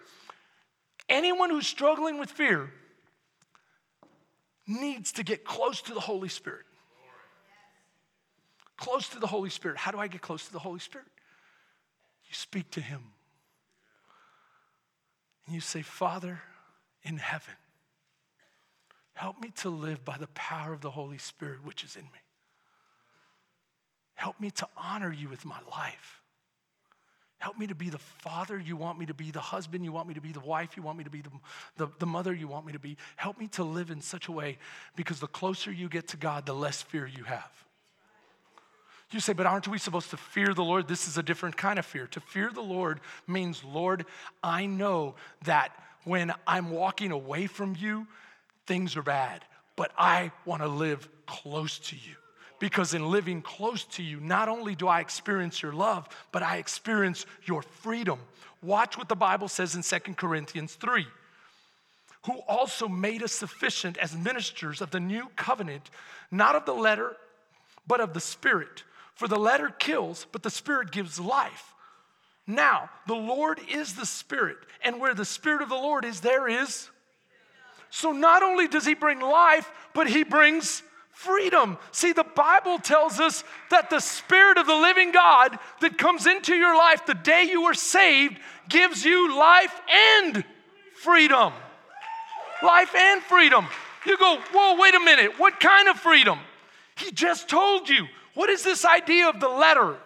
Anyone 1.08 1.50
who's 1.50 1.68
struggling 1.68 2.18
with 2.18 2.30
fear 2.30 2.72
needs 4.66 5.12
to 5.12 5.22
get 5.22 5.44
close 5.44 5.80
to 5.82 5.94
the 5.94 6.00
Holy 6.00 6.28
Spirit. 6.28 6.66
Close 8.76 9.08
to 9.10 9.20
the 9.20 9.26
Holy 9.26 9.50
Spirit. 9.50 9.76
How 9.76 9.92
do 9.92 9.98
I 9.98 10.08
get 10.08 10.20
close 10.20 10.46
to 10.46 10.52
the 10.52 10.58
Holy 10.58 10.80
Spirit? 10.80 11.06
You 12.26 12.34
speak 12.34 12.70
to 12.72 12.80
Him. 12.80 13.02
And 15.46 15.54
you 15.54 15.60
say, 15.60 15.82
Father 15.82 16.40
in 17.02 17.16
heaven, 17.18 17.54
help 19.14 19.40
me 19.40 19.50
to 19.56 19.70
live 19.70 20.04
by 20.04 20.16
the 20.18 20.28
power 20.28 20.72
of 20.72 20.80
the 20.80 20.90
Holy 20.90 21.18
Spirit 21.18 21.64
which 21.64 21.84
is 21.84 21.96
in 21.96 22.02
me. 22.02 22.20
Help 24.14 24.38
me 24.38 24.50
to 24.50 24.68
honor 24.76 25.12
you 25.12 25.28
with 25.28 25.44
my 25.44 25.58
life. 25.70 26.20
Help 27.38 27.58
me 27.58 27.66
to 27.66 27.74
be 27.74 27.88
the 27.88 27.98
father 27.98 28.58
you 28.58 28.76
want 28.76 28.98
me 28.98 29.06
to 29.06 29.14
be, 29.14 29.30
the 29.30 29.40
husband 29.40 29.82
you 29.82 29.92
want 29.92 30.06
me 30.06 30.12
to 30.12 30.20
be, 30.20 30.30
the 30.30 30.40
wife 30.40 30.76
you 30.76 30.82
want 30.82 30.98
me 30.98 31.04
to 31.04 31.10
be, 31.10 31.22
the, 31.22 31.30
the, 31.78 31.88
the, 31.98 32.06
mother 32.06 32.34
you 32.34 32.46
want 32.46 32.66
me 32.66 32.72
to 32.74 32.78
be. 32.78 32.98
Help 33.16 33.40
me 33.40 33.48
to 33.48 33.64
live 33.64 33.90
in 33.90 34.02
such 34.02 34.28
a 34.28 34.32
way 34.32 34.58
because 34.94 35.20
the 35.20 35.26
closer 35.26 35.72
you 35.72 35.88
get 35.88 36.06
to 36.08 36.18
God, 36.18 36.44
the 36.44 36.52
less 36.52 36.82
fear 36.82 37.06
you 37.06 37.24
have. 37.24 37.50
You 39.10 39.20
say, 39.20 39.32
but 39.32 39.46
aren't 39.46 39.66
we 39.66 39.78
supposed 39.78 40.10
to 40.10 40.18
fear 40.18 40.52
the 40.52 40.62
Lord? 40.62 40.86
This 40.86 41.08
is 41.08 41.16
a 41.16 41.22
different 41.22 41.56
kind 41.56 41.78
of 41.78 41.86
fear. 41.86 42.06
To 42.08 42.20
fear 42.20 42.50
the 42.52 42.60
Lord 42.60 43.00
means, 43.26 43.64
Lord, 43.64 44.04
I 44.42 44.66
know 44.66 45.14
that 45.44 45.72
when 46.04 46.32
I'm 46.46 46.70
walking 46.70 47.10
away 47.10 47.46
from 47.46 47.76
you, 47.78 48.06
things 48.66 48.96
are 48.96 49.02
bad, 49.02 49.44
but 49.76 49.92
I 49.98 50.32
want 50.44 50.62
to 50.62 50.68
live 50.68 51.08
close 51.26 51.78
to 51.78 51.96
you. 51.96 52.14
Because 52.58 52.92
in 52.92 53.10
living 53.10 53.40
close 53.40 53.84
to 53.84 54.02
you, 54.02 54.20
not 54.20 54.48
only 54.48 54.74
do 54.74 54.86
I 54.86 55.00
experience 55.00 55.62
your 55.62 55.72
love, 55.72 56.08
but 56.30 56.42
I 56.42 56.58
experience 56.58 57.24
your 57.44 57.62
freedom. 57.62 58.18
Watch 58.62 58.98
what 58.98 59.08
the 59.08 59.16
Bible 59.16 59.48
says 59.48 59.74
in 59.74 59.82
Second 59.82 60.16
Corinthians 60.16 60.74
3 60.74 61.06
who 62.26 62.38
also 62.46 62.86
made 62.88 63.22
us 63.22 63.32
sufficient 63.32 63.96
as 63.96 64.14
ministers 64.14 64.80
of 64.80 64.90
the 64.90 65.00
new 65.00 65.28
covenant, 65.36 65.90
not 66.30 66.54
of 66.54 66.66
the 66.66 66.74
letter, 66.74 67.16
but 67.86 68.00
of 68.00 68.12
the 68.12 68.20
Spirit. 68.20 68.84
For 69.14 69.26
the 69.26 69.38
letter 69.38 69.70
kills, 69.70 70.26
but 70.30 70.42
the 70.42 70.50
Spirit 70.50 70.92
gives 70.92 71.18
life. 71.18 71.74
Now, 72.54 72.90
the 73.06 73.14
Lord 73.14 73.60
is 73.70 73.94
the 73.94 74.06
Spirit, 74.06 74.58
and 74.82 75.00
where 75.00 75.14
the 75.14 75.24
Spirit 75.24 75.62
of 75.62 75.68
the 75.68 75.74
Lord 75.74 76.04
is, 76.04 76.20
there 76.20 76.48
is. 76.48 76.90
So 77.90 78.12
not 78.12 78.42
only 78.42 78.68
does 78.68 78.86
He 78.86 78.94
bring 78.94 79.20
life, 79.20 79.70
but 79.94 80.08
He 80.08 80.24
brings 80.24 80.82
freedom. 81.12 81.76
See, 81.92 82.12
the 82.12 82.24
Bible 82.24 82.78
tells 82.78 83.20
us 83.20 83.44
that 83.70 83.90
the 83.90 84.00
Spirit 84.00 84.58
of 84.58 84.66
the 84.66 84.74
living 84.74 85.12
God 85.12 85.58
that 85.80 85.98
comes 85.98 86.26
into 86.26 86.54
your 86.54 86.76
life 86.76 87.06
the 87.06 87.14
day 87.14 87.44
you 87.50 87.64
are 87.64 87.74
saved 87.74 88.38
gives 88.68 89.04
you 89.04 89.36
life 89.36 89.80
and 89.88 90.44
freedom. 90.96 91.52
Life 92.62 92.94
and 92.94 93.22
freedom. 93.22 93.66
You 94.06 94.16
go, 94.18 94.38
whoa, 94.52 94.76
wait 94.76 94.94
a 94.94 95.00
minute. 95.00 95.38
What 95.38 95.60
kind 95.60 95.88
of 95.88 95.98
freedom? 95.98 96.38
He 96.96 97.10
just 97.12 97.48
told 97.48 97.88
you. 97.88 98.06
What 98.34 98.48
is 98.48 98.62
this 98.62 98.84
idea 98.84 99.28
of 99.28 99.40
the 99.40 99.48
letter? 99.48 99.96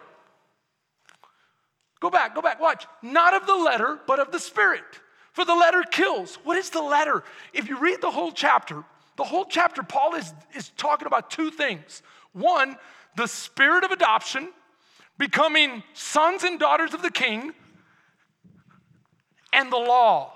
Go 1.99 2.09
back, 2.09 2.35
go 2.35 2.41
back, 2.41 2.59
watch. 2.59 2.85
Not 3.01 3.33
of 3.33 3.47
the 3.47 3.55
letter, 3.55 3.99
but 4.07 4.19
of 4.19 4.31
the 4.31 4.39
Spirit. 4.39 4.83
For 5.33 5.43
the 5.43 5.55
letter 5.55 5.83
kills. 5.83 6.35
What 6.43 6.57
is 6.57 6.69
the 6.69 6.81
letter? 6.81 7.23
If 7.53 7.67
you 7.67 7.77
read 7.77 8.01
the 8.01 8.11
whole 8.11 8.31
chapter, 8.31 8.83
the 9.17 9.23
whole 9.23 9.45
chapter, 9.45 9.83
Paul 9.83 10.15
is, 10.15 10.33
is 10.55 10.69
talking 10.77 11.07
about 11.07 11.29
two 11.29 11.51
things. 11.51 12.01
One, 12.33 12.77
the 13.15 13.27
spirit 13.27 13.83
of 13.83 13.91
adoption, 13.91 14.49
becoming 15.17 15.83
sons 15.93 16.43
and 16.43 16.59
daughters 16.59 16.93
of 16.93 17.01
the 17.01 17.11
king, 17.11 17.53
and 19.53 19.71
the 19.71 19.77
law. 19.77 20.31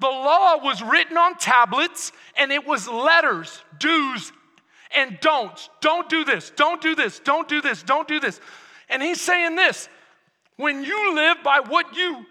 The 0.00 0.06
law 0.06 0.62
was 0.62 0.82
written 0.82 1.18
on 1.18 1.36
tablets 1.36 2.12
and 2.38 2.50
it 2.50 2.66
was 2.66 2.88
letters, 2.88 3.62
do's 3.78 4.32
and 4.96 5.18
don'ts. 5.20 5.68
Don't 5.80 6.08
do 6.08 6.24
this, 6.24 6.50
don't 6.56 6.80
do 6.80 6.94
this, 6.94 7.20
don't 7.20 7.46
do 7.48 7.60
this, 7.60 7.82
don't 7.82 8.08
do 8.08 8.18
this. 8.18 8.40
And 8.88 9.02
he's 9.02 9.20
saying 9.20 9.56
this 9.56 9.88
when 10.60 10.84
you 10.84 11.14
live 11.14 11.38
by 11.42 11.60
what 11.60 11.96
you 11.96 12.26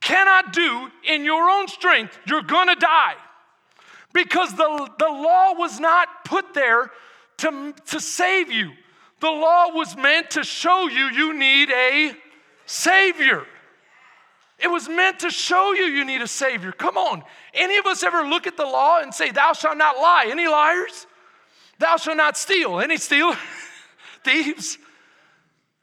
cannot 0.00 0.52
do 0.52 0.88
in 1.06 1.24
your 1.24 1.50
own 1.50 1.68
strength, 1.68 2.18
you're 2.26 2.42
gonna 2.42 2.76
die 2.76 3.14
because 4.14 4.54
the, 4.54 4.90
the 4.98 5.08
law 5.08 5.52
was 5.54 5.78
not 5.78 6.24
put 6.24 6.54
there 6.54 6.90
to, 7.38 7.74
to 7.86 8.00
save 8.00 8.50
you. 8.50 8.72
The 9.20 9.30
law 9.30 9.68
was 9.72 9.96
meant 9.96 10.30
to 10.30 10.44
show 10.44 10.88
you 10.88 11.06
you 11.06 11.34
need 11.38 11.70
a 11.70 12.12
Savior. 12.64 13.44
It 14.58 14.68
was 14.68 14.88
meant 14.88 15.20
to 15.20 15.30
show 15.30 15.72
you 15.74 15.84
you 15.84 16.04
need 16.04 16.22
a 16.22 16.28
Savior. 16.28 16.72
Come 16.72 16.96
on. 16.96 17.22
Any 17.52 17.76
of 17.76 17.86
us 17.86 18.02
ever 18.02 18.22
look 18.22 18.46
at 18.46 18.56
the 18.56 18.64
law 18.64 19.00
and 19.00 19.12
say, 19.12 19.30
Thou 19.30 19.52
shalt 19.52 19.76
not 19.76 19.96
lie? 19.96 20.26
Any 20.30 20.46
liars? 20.46 21.06
Thou 21.78 21.96
shalt 21.96 22.16
not 22.16 22.38
steal? 22.38 22.80
Any 22.80 22.96
steal? 22.96 23.34
Thieves? 24.24 24.78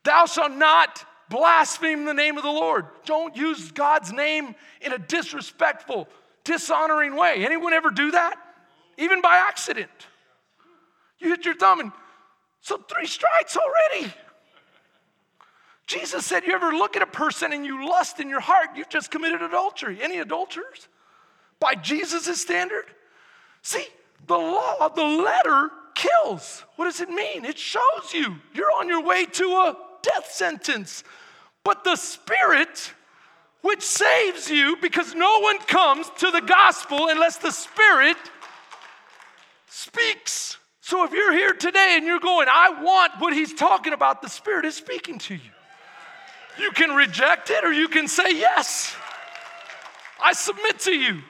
Thou 0.03 0.25
shalt 0.25 0.53
not 0.53 1.05
blaspheme 1.31 2.05
the 2.05 2.13
name 2.13 2.37
of 2.37 2.43
the 2.43 2.51
Lord. 2.51 2.85
Don't 3.05 3.35
use 3.35 3.71
God's 3.71 4.11
name 4.11 4.53
in 4.81 4.93
a 4.93 4.99
disrespectful, 4.99 6.07
dishonoring 6.43 7.15
way. 7.15 7.43
Anyone 7.43 7.73
ever 7.73 7.89
do 7.89 8.11
that? 8.11 8.35
Even 8.97 9.21
by 9.21 9.43
accident. 9.47 9.89
You 11.17 11.29
hit 11.29 11.45
your 11.45 11.55
thumb 11.55 11.79
and 11.79 11.91
so 12.61 12.77
three 12.77 13.07
strikes 13.07 13.57
already. 13.57 14.13
Jesus 15.87 16.25
said, 16.25 16.43
You 16.45 16.53
ever 16.53 16.71
look 16.71 16.95
at 16.95 17.01
a 17.01 17.07
person 17.07 17.53
and 17.53 17.65
you 17.65 17.87
lust 17.87 18.19
in 18.19 18.29
your 18.29 18.39
heart, 18.39 18.69
you've 18.75 18.89
just 18.89 19.09
committed 19.09 19.41
adultery. 19.41 19.99
Any 20.01 20.19
adulterers? 20.19 20.87
By 21.59 21.75
Jesus' 21.75 22.41
standard? 22.41 22.85
See, 23.61 23.85
the 24.27 24.37
law, 24.37 24.89
the 24.89 25.03
letter 25.03 25.69
kills. 25.95 26.63
What 26.75 26.85
does 26.85 27.01
it 27.01 27.09
mean? 27.09 27.45
It 27.45 27.57
shows 27.57 28.13
you 28.13 28.35
you're 28.53 28.71
on 28.71 28.87
your 28.87 29.03
way 29.03 29.25
to 29.25 29.43
a 29.43 29.77
death 30.01 30.31
sentence. 30.31 31.03
But 31.63 31.83
the 31.83 31.95
Spirit 31.95 32.93
which 33.61 33.83
saves 33.83 34.49
you 34.49 34.75
because 34.81 35.13
no 35.13 35.39
one 35.39 35.59
comes 35.59 36.09
to 36.17 36.31
the 36.31 36.41
gospel 36.41 37.07
unless 37.09 37.37
the 37.37 37.51
Spirit 37.51 38.17
speaks. 39.67 40.57
So 40.81 41.03
if 41.03 41.11
you're 41.11 41.31
here 41.31 41.53
today 41.53 41.93
and 41.95 42.05
you're 42.05 42.19
going, 42.19 42.47
I 42.49 42.81
want 42.81 43.13
what 43.19 43.33
he's 43.33 43.53
talking 43.53 43.93
about, 43.93 44.21
the 44.21 44.29
Spirit 44.29 44.65
is 44.65 44.75
speaking 44.75 45.19
to 45.19 45.35
you. 45.35 45.51
You 46.59 46.71
can 46.71 46.95
reject 46.95 47.49
it 47.49 47.63
or 47.63 47.71
you 47.71 47.87
can 47.87 48.07
say, 48.07 48.33
Yes, 48.35 48.95
I 50.21 50.33
submit 50.33 50.79
to 50.79 50.91
you. 50.91 51.21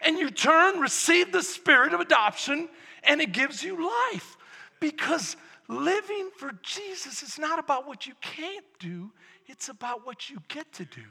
And 0.00 0.18
you 0.18 0.30
turn, 0.30 0.80
receive 0.80 1.32
the 1.32 1.42
Spirit 1.42 1.94
of 1.94 2.00
adoption, 2.00 2.68
and 3.04 3.22
it 3.22 3.32
gives 3.32 3.62
you 3.62 3.90
life. 4.12 4.36
Because 4.80 5.36
living 5.66 6.28
for 6.36 6.52
Jesus 6.62 7.22
is 7.22 7.38
not 7.38 7.58
about 7.58 7.86
what 7.86 8.06
you 8.06 8.12
can't 8.20 8.66
do, 8.78 9.10
it's 9.46 9.68
about 9.68 10.06
what 10.06 10.30
you 10.30 10.38
get 10.48 10.72
to 10.74 10.84
do 10.84 11.02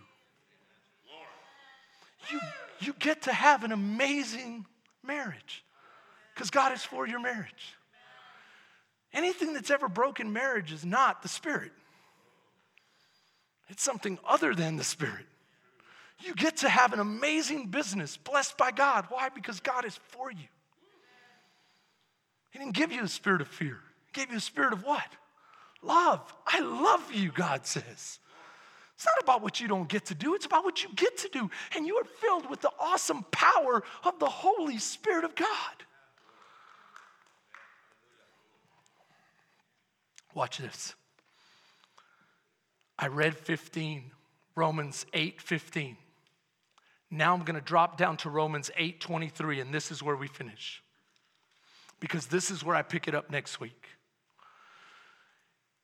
you, 2.31 2.39
you 2.79 2.93
get 2.99 3.23
to 3.23 3.33
have 3.33 3.63
an 3.63 3.71
amazing 3.71 4.65
marriage 5.05 5.63
because 6.33 6.49
God 6.49 6.73
is 6.73 6.83
for 6.83 7.07
your 7.07 7.19
marriage. 7.19 7.75
Anything 9.13 9.53
that's 9.53 9.69
ever 9.69 9.87
broken 9.87 10.33
marriage 10.33 10.71
is 10.71 10.85
not 10.85 11.21
the 11.21 11.27
Spirit, 11.27 11.71
it's 13.69 13.83
something 13.83 14.17
other 14.27 14.53
than 14.53 14.77
the 14.77 14.83
Spirit. 14.83 15.25
You 16.19 16.33
get 16.35 16.57
to 16.57 16.69
have 16.69 16.93
an 16.93 16.99
amazing 16.99 17.67
business 17.67 18.15
blessed 18.15 18.57
by 18.57 18.71
God. 18.71 19.07
Why? 19.09 19.29
Because 19.29 19.59
God 19.59 19.83
is 19.83 19.99
for 20.09 20.31
you. 20.31 20.47
He 22.51 22.59
didn't 22.59 22.75
give 22.75 22.91
you 22.91 23.03
a 23.03 23.07
spirit 23.07 23.41
of 23.41 23.47
fear, 23.47 23.79
He 24.05 24.21
gave 24.21 24.31
you 24.31 24.37
a 24.37 24.41
spirit 24.41 24.73
of 24.73 24.83
what? 24.83 25.07
Love. 25.81 26.33
I 26.47 26.61
love 26.61 27.11
you, 27.13 27.29
God 27.29 27.65
says. 27.65 28.19
It's 29.03 29.11
not 29.17 29.21
about 29.21 29.41
what 29.43 29.59
you 29.59 29.67
don't 29.67 29.89
get 29.89 30.05
to 30.05 30.15
do, 30.15 30.33
it's 30.33 30.45
about 30.45 30.63
what 30.63 30.81
you 30.81 30.89
get 30.95 31.17
to 31.17 31.27
do. 31.27 31.51
And 31.75 31.85
you 31.85 31.97
are 31.97 32.05
filled 32.05 32.49
with 32.49 32.61
the 32.61 32.71
awesome 32.79 33.25
power 33.31 33.83
of 34.05 34.17
the 34.17 34.29
Holy 34.29 34.77
Spirit 34.77 35.25
of 35.25 35.35
God. 35.35 35.49
Watch 40.33 40.59
this. 40.59 40.95
I 42.97 43.07
read 43.07 43.35
15, 43.35 44.09
Romans 44.55 45.05
8 45.11 45.41
15. 45.41 45.97
Now 47.11 47.33
I'm 47.33 47.43
going 47.43 47.59
to 47.59 47.65
drop 47.65 47.97
down 47.97 48.15
to 48.17 48.29
Romans 48.29 48.71
8 48.77 49.01
23, 49.01 49.59
and 49.59 49.73
this 49.73 49.91
is 49.91 50.01
where 50.01 50.15
we 50.15 50.29
finish. 50.29 50.81
Because 51.99 52.27
this 52.27 52.49
is 52.49 52.63
where 52.63 52.77
I 52.77 52.83
pick 52.83 53.09
it 53.09 53.15
up 53.15 53.29
next 53.29 53.59
week. 53.59 53.85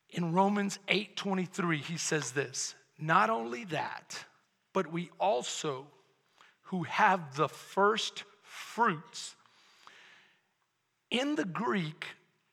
In 0.09 0.31
Romans 0.31 0.79
8 0.87 1.17
23, 1.17 1.79
he 1.79 1.97
says 1.97 2.31
this 2.31 2.75
not 3.01 3.29
only 3.29 3.65
that, 3.65 4.25
but 4.73 4.91
we 4.91 5.09
also, 5.19 5.87
who 6.63 6.83
have 6.83 7.35
the 7.35 7.49
first 7.49 8.23
fruits, 8.41 9.35
in 11.09 11.35
the 11.35 11.45
Greek, 11.45 12.05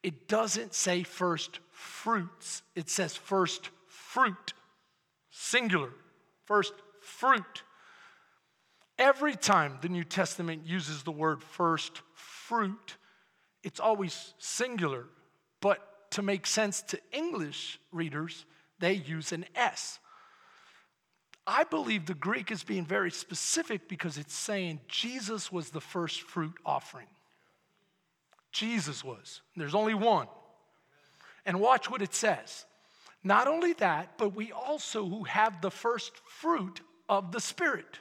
it 0.03 0.28
doesn't 0.28 0.74
say 0.74 1.03
first 1.03 1.61
fruits, 1.70 2.62
it 2.74 2.88
says 2.88 3.16
first 3.16 3.70
fruit, 3.86 4.55
singular, 5.30 5.90
first 6.44 6.72
fruit. 7.01 7.62
Every 8.99 9.34
time 9.34 9.78
the 9.82 9.90
New 9.90 10.05
Testament 10.05 10.64
uses 10.64 11.03
the 11.03 11.12
word 11.12 11.42
first 11.42 12.01
fruit, 12.14 12.97
it's 13.62 13.80
always 13.80 14.32
singular, 14.38 15.05
but 15.61 16.11
to 16.12 16.22
make 16.22 16.47
sense 16.47 16.80
to 16.82 16.99
English 17.12 17.78
readers, 17.92 18.47
they 18.78 18.94
use 18.94 19.32
an 19.32 19.44
S. 19.55 19.99
I 21.47 21.64
believe 21.64 22.07
the 22.07 22.14
Greek 22.14 22.51
is 22.51 22.64
being 22.64 22.84
very 22.84 23.11
specific 23.11 23.88
because 23.88 24.18
it's 24.18 24.34
saying 24.34 24.80
Jesus 24.88 25.53
was 25.53 25.70
the 25.70 25.80
first 25.80 26.22
fruit 26.22 26.55
offering. 26.64 27.07
Jesus 28.51 29.05
was. 29.05 29.42
There's 29.55 29.74
only 29.74 29.94
one. 29.94 30.26
And 31.44 31.61
watch 31.61 31.88
what 31.88 32.03
it 32.03 32.14
says. 32.14 32.64
Not 33.22 33.47
only 33.47 33.74
that, 33.74 34.18
but 34.18 34.34
we 34.34 34.51
also 34.51 35.07
who 35.07 35.24
have 35.24 35.61
the 35.61 35.70
first 35.70 36.12
fruit 36.26 36.80
of 37.09 37.32
the 37.32 37.40
Spirit. 37.40 37.99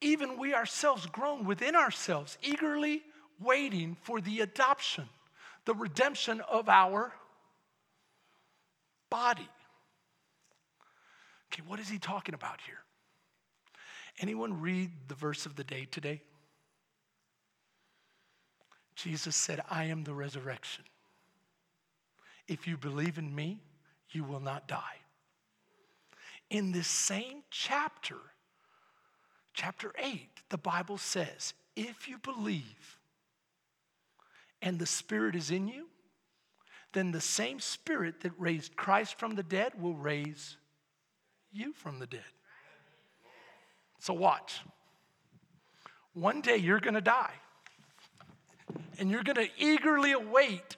Even 0.00 0.38
we 0.38 0.54
ourselves 0.54 1.06
groan 1.06 1.44
within 1.44 1.74
ourselves, 1.74 2.36
eagerly 2.42 3.02
waiting 3.40 3.96
for 4.02 4.20
the 4.20 4.40
adoption, 4.40 5.08
the 5.64 5.74
redemption 5.74 6.42
of 6.42 6.68
our 6.68 7.12
body. 9.10 9.48
Okay, 11.56 11.64
what 11.66 11.80
is 11.80 11.88
he 11.88 11.98
talking 11.98 12.34
about 12.34 12.60
here? 12.66 12.80
Anyone 14.20 14.60
read 14.60 14.90
the 15.08 15.14
verse 15.14 15.46
of 15.46 15.56
the 15.56 15.64
day 15.64 15.86
today? 15.90 16.20
Jesus 18.94 19.34
said, 19.34 19.62
I 19.70 19.84
am 19.84 20.04
the 20.04 20.12
resurrection. 20.12 20.84
If 22.46 22.68
you 22.68 22.76
believe 22.76 23.16
in 23.16 23.34
me, 23.34 23.58
you 24.10 24.22
will 24.22 24.40
not 24.40 24.68
die. 24.68 24.98
In 26.50 26.72
this 26.72 26.88
same 26.88 27.42
chapter, 27.50 28.16
chapter 29.54 29.92
8, 29.98 30.28
the 30.50 30.58
Bible 30.58 30.98
says, 30.98 31.54
if 31.74 32.06
you 32.06 32.18
believe 32.18 32.98
and 34.60 34.78
the 34.78 34.84
Spirit 34.84 35.34
is 35.34 35.50
in 35.50 35.68
you, 35.68 35.86
then 36.92 37.12
the 37.12 37.20
same 37.20 37.60
spirit 37.60 38.20
that 38.20 38.32
raised 38.38 38.76
Christ 38.76 39.18
from 39.18 39.34
the 39.34 39.42
dead 39.42 39.72
will 39.80 39.94
raise 39.94 40.58
you 41.56 41.72
from 41.72 41.98
the 41.98 42.06
dead. 42.06 42.20
So, 43.98 44.14
watch. 44.14 44.60
One 46.14 46.40
day 46.40 46.56
you're 46.56 46.80
going 46.80 46.94
to 46.94 47.00
die, 47.00 47.34
and 48.98 49.10
you're 49.10 49.22
going 49.22 49.36
to 49.36 49.48
eagerly 49.58 50.12
await 50.12 50.76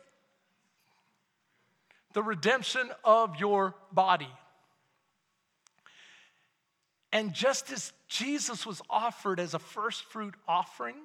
the 2.12 2.22
redemption 2.22 2.90
of 3.04 3.38
your 3.38 3.74
body. 3.92 4.30
And 7.12 7.32
just 7.32 7.70
as 7.70 7.92
Jesus 8.08 8.66
was 8.66 8.82
offered 8.90 9.40
as 9.40 9.54
a 9.54 9.58
first 9.58 10.04
fruit 10.04 10.34
offering, 10.46 10.96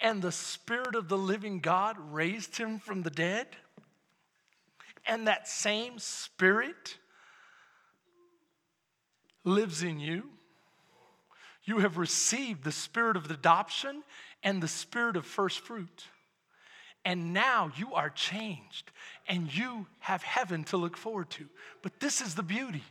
and 0.00 0.20
the 0.20 0.32
Spirit 0.32 0.94
of 0.94 1.08
the 1.08 1.18
living 1.18 1.60
God 1.60 1.96
raised 1.98 2.56
him 2.56 2.78
from 2.78 3.02
the 3.02 3.10
dead, 3.10 3.46
and 5.06 5.26
that 5.26 5.48
same 5.48 5.98
Spirit 5.98 6.96
lives 9.46 9.82
in 9.82 9.98
you. 9.98 10.24
You 11.64 11.78
have 11.78 11.96
received 11.96 12.64
the 12.64 12.72
Spirit 12.72 13.16
of 13.16 13.30
adoption 13.30 14.02
and 14.42 14.62
the 14.62 14.68
Spirit 14.68 15.16
of 15.16 15.24
first 15.24 15.60
fruit. 15.60 16.04
And 17.04 17.32
now 17.32 17.70
you 17.76 17.94
are 17.94 18.10
changed 18.10 18.90
and 19.28 19.52
you 19.52 19.86
have 20.00 20.22
heaven 20.22 20.64
to 20.64 20.76
look 20.76 20.96
forward 20.96 21.30
to. 21.30 21.46
But 21.82 22.00
this 22.00 22.20
is 22.20 22.34
the 22.34 22.42
beauty 22.42 22.82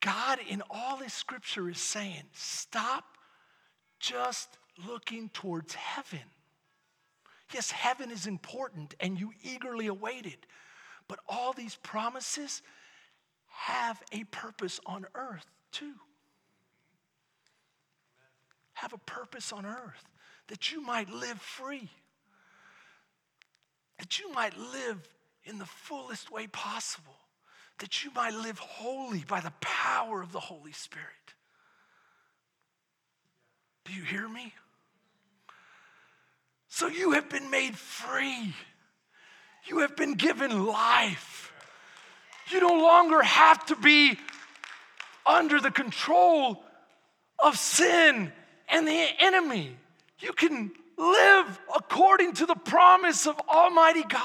God, 0.00 0.40
in 0.48 0.62
all 0.68 0.96
His 0.96 1.12
scripture, 1.12 1.70
is 1.70 1.78
saying, 1.78 2.24
stop 2.32 3.04
just 4.00 4.48
looking 4.88 5.28
towards 5.28 5.74
heaven. 5.74 6.26
Yes, 7.54 7.70
heaven 7.70 8.10
is 8.10 8.26
important 8.26 8.94
and 8.98 9.18
you 9.18 9.30
eagerly 9.44 9.86
await 9.86 10.26
it. 10.26 10.46
But 11.06 11.20
all 11.28 11.52
these 11.52 11.76
promises 11.76 12.62
have 13.52 14.02
a 14.12 14.24
purpose 14.24 14.80
on 14.86 15.06
earth 15.14 15.46
too. 15.70 15.94
Have 18.74 18.92
a 18.92 18.98
purpose 18.98 19.52
on 19.52 19.64
earth 19.64 20.04
that 20.48 20.72
you 20.72 20.80
might 20.80 21.08
live 21.08 21.40
free, 21.40 21.88
that 23.98 24.18
you 24.18 24.32
might 24.32 24.56
live 24.58 24.98
in 25.44 25.58
the 25.58 25.66
fullest 25.66 26.30
way 26.30 26.46
possible, 26.46 27.16
that 27.78 28.04
you 28.04 28.10
might 28.14 28.34
live 28.34 28.58
holy 28.58 29.24
by 29.26 29.40
the 29.40 29.52
power 29.60 30.22
of 30.22 30.32
the 30.32 30.40
Holy 30.40 30.72
Spirit. 30.72 31.06
Do 33.84 33.92
you 33.92 34.02
hear 34.02 34.28
me? 34.28 34.52
So 36.68 36.86
you 36.86 37.12
have 37.12 37.28
been 37.28 37.50
made 37.50 37.76
free. 37.76 38.54
You 39.66 39.78
have 39.80 39.96
been 39.96 40.14
given 40.14 40.66
life. 40.66 41.51
You 42.50 42.60
no 42.60 42.82
longer 42.82 43.22
have 43.22 43.64
to 43.66 43.76
be 43.76 44.18
under 45.24 45.60
the 45.60 45.70
control 45.70 46.62
of 47.38 47.56
sin 47.56 48.32
and 48.68 48.86
the 48.86 49.06
enemy. 49.20 49.76
You 50.18 50.32
can 50.32 50.72
live 50.96 51.60
according 51.74 52.34
to 52.34 52.46
the 52.46 52.54
promise 52.54 53.26
of 53.26 53.40
Almighty 53.48 54.04
God. 54.04 54.22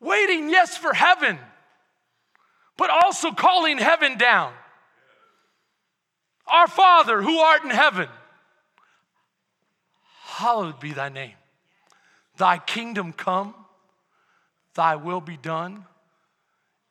Waiting, 0.00 0.50
yes, 0.50 0.76
for 0.76 0.92
heaven, 0.92 1.38
but 2.76 2.90
also 2.90 3.30
calling 3.30 3.78
heaven 3.78 4.18
down. 4.18 4.52
Our 6.50 6.66
Father 6.66 7.22
who 7.22 7.38
art 7.38 7.62
in 7.62 7.70
heaven, 7.70 8.08
hallowed 10.24 10.80
be 10.80 10.92
thy 10.92 11.08
name. 11.08 11.34
Thy 12.36 12.58
kingdom 12.58 13.12
come, 13.12 13.54
thy 14.74 14.96
will 14.96 15.20
be 15.20 15.36
done 15.36 15.86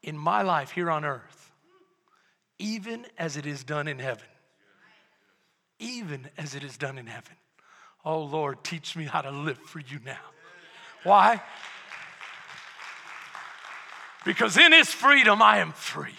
in 0.04 0.18
my 0.18 0.42
life 0.42 0.72
here 0.72 0.90
on 0.90 1.06
earth, 1.06 1.52
even 2.60 3.06
as 3.18 3.38
it 3.38 3.46
is 3.46 3.64
done 3.64 3.88
in 3.88 4.00
heaven. 4.00 4.28
Even 5.80 6.28
as 6.38 6.54
it 6.54 6.64
is 6.64 6.78
done 6.78 6.98
in 6.98 7.08
heaven. 7.08 7.36
Oh 8.06 8.22
Lord, 8.22 8.64
teach 8.64 8.96
me 8.96 9.06
how 9.06 9.22
to 9.22 9.32
live 9.32 9.58
for 9.58 9.80
you 9.80 10.00
now. 10.06 10.18
Why? 11.04 11.42
Because 14.24 14.58
in 14.58 14.72
His 14.72 14.90
freedom, 14.90 15.42
I 15.42 15.58
am 15.58 15.72
free. 15.72 16.16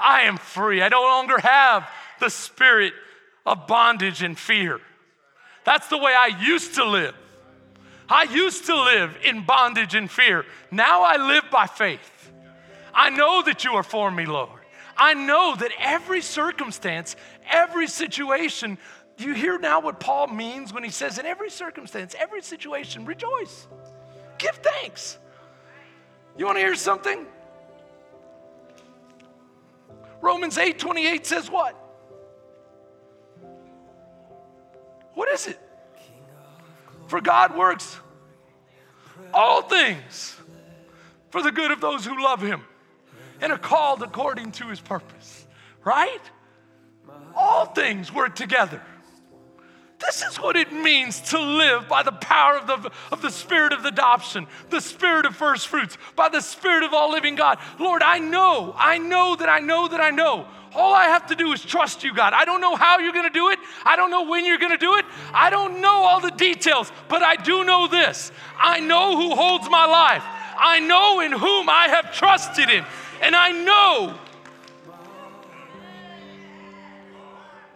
I 0.00 0.22
am 0.22 0.36
free. 0.36 0.82
I 0.82 0.88
no 0.88 1.02
longer 1.02 1.38
have 1.38 1.88
the 2.20 2.30
spirit 2.30 2.94
of 3.44 3.66
bondage 3.66 4.22
and 4.22 4.38
fear. 4.38 4.80
That's 5.64 5.88
the 5.88 5.98
way 5.98 6.14
I 6.16 6.28
used 6.40 6.74
to 6.74 6.84
live. 6.84 7.14
I 8.08 8.24
used 8.24 8.66
to 8.66 8.74
live 8.74 9.16
in 9.24 9.44
bondage 9.44 9.94
and 9.94 10.10
fear. 10.10 10.44
Now 10.70 11.02
I 11.02 11.16
live 11.16 11.44
by 11.50 11.66
faith. 11.66 12.11
I 12.94 13.10
know 13.10 13.42
that 13.42 13.64
you 13.64 13.72
are 13.72 13.82
for 13.82 14.10
me, 14.10 14.26
Lord. 14.26 14.60
I 14.96 15.14
know 15.14 15.56
that 15.56 15.72
every 15.78 16.20
circumstance, 16.20 17.16
every 17.50 17.86
situation, 17.86 18.78
do 19.16 19.24
you 19.24 19.34
hear 19.34 19.58
now 19.58 19.80
what 19.80 20.00
Paul 20.00 20.28
means 20.28 20.72
when 20.72 20.84
he 20.84 20.90
says, 20.90 21.18
in 21.18 21.26
every 21.26 21.50
circumstance, 21.50 22.14
every 22.18 22.42
situation, 22.42 23.04
rejoice, 23.04 23.66
give 24.38 24.56
thanks. 24.56 25.18
You 26.36 26.46
want 26.46 26.56
to 26.56 26.60
hear 26.60 26.74
something? 26.74 27.26
Romans 30.20 30.56
8 30.56 30.78
28 30.78 31.26
says 31.26 31.50
what? 31.50 31.74
What 35.14 35.28
is 35.28 35.46
it? 35.46 35.58
For 37.06 37.20
God 37.20 37.56
works 37.56 37.98
all 39.34 39.62
things 39.62 40.36
for 41.30 41.42
the 41.42 41.50
good 41.50 41.70
of 41.70 41.80
those 41.80 42.04
who 42.04 42.22
love 42.22 42.40
Him 42.40 42.62
and 43.42 43.52
are 43.52 43.58
called 43.58 44.02
according 44.02 44.52
to 44.52 44.68
His 44.68 44.80
purpose. 44.80 45.46
Right? 45.84 46.22
All 47.34 47.66
things 47.66 48.12
work 48.12 48.34
together. 48.34 48.80
This 49.98 50.22
is 50.22 50.36
what 50.36 50.56
it 50.56 50.72
means 50.72 51.20
to 51.30 51.38
live 51.38 51.88
by 51.88 52.02
the 52.02 52.12
power 52.12 52.58
of 52.58 52.66
the, 52.66 52.90
of 53.12 53.22
the 53.22 53.30
spirit 53.30 53.72
of 53.72 53.84
adoption, 53.84 54.46
the 54.70 54.80
spirit 54.80 55.26
of 55.26 55.36
first 55.36 55.68
fruits, 55.68 55.96
by 56.16 56.28
the 56.28 56.40
spirit 56.40 56.82
of 56.82 56.92
all 56.92 57.12
living 57.12 57.36
God. 57.36 57.58
Lord, 57.78 58.02
I 58.02 58.18
know, 58.18 58.74
I 58.76 58.98
know 58.98 59.36
that 59.36 59.48
I 59.48 59.60
know 59.60 59.86
that 59.88 60.00
I 60.00 60.10
know 60.10 60.46
all 60.74 60.94
I 60.94 61.04
have 61.04 61.26
to 61.26 61.34
do 61.34 61.52
is 61.52 61.62
trust 61.62 62.02
you, 62.02 62.14
God. 62.14 62.32
I 62.32 62.44
don't 62.44 62.60
know 62.60 62.76
how 62.76 62.98
you're 62.98 63.12
going 63.12 63.28
to 63.28 63.30
do 63.30 63.50
it. 63.50 63.58
I 63.84 63.96
don't 63.96 64.10
know 64.10 64.24
when 64.24 64.44
you're 64.44 64.58
going 64.58 64.72
to 64.72 64.78
do 64.78 64.96
it. 64.96 65.04
I 65.32 65.50
don't 65.50 65.80
know 65.80 66.04
all 66.04 66.20
the 66.20 66.30
details, 66.30 66.90
but 67.08 67.22
I 67.22 67.36
do 67.36 67.64
know 67.64 67.88
this. 67.88 68.32
I 68.58 68.80
know 68.80 69.16
who 69.16 69.34
holds 69.34 69.68
my 69.68 69.84
life. 69.84 70.24
I 70.58 70.80
know 70.80 71.20
in 71.20 71.32
whom 71.32 71.68
I 71.68 71.88
have 71.88 72.14
trusted 72.14 72.70
in. 72.70 72.84
And 73.22 73.36
I 73.36 73.52
know. 73.52 74.18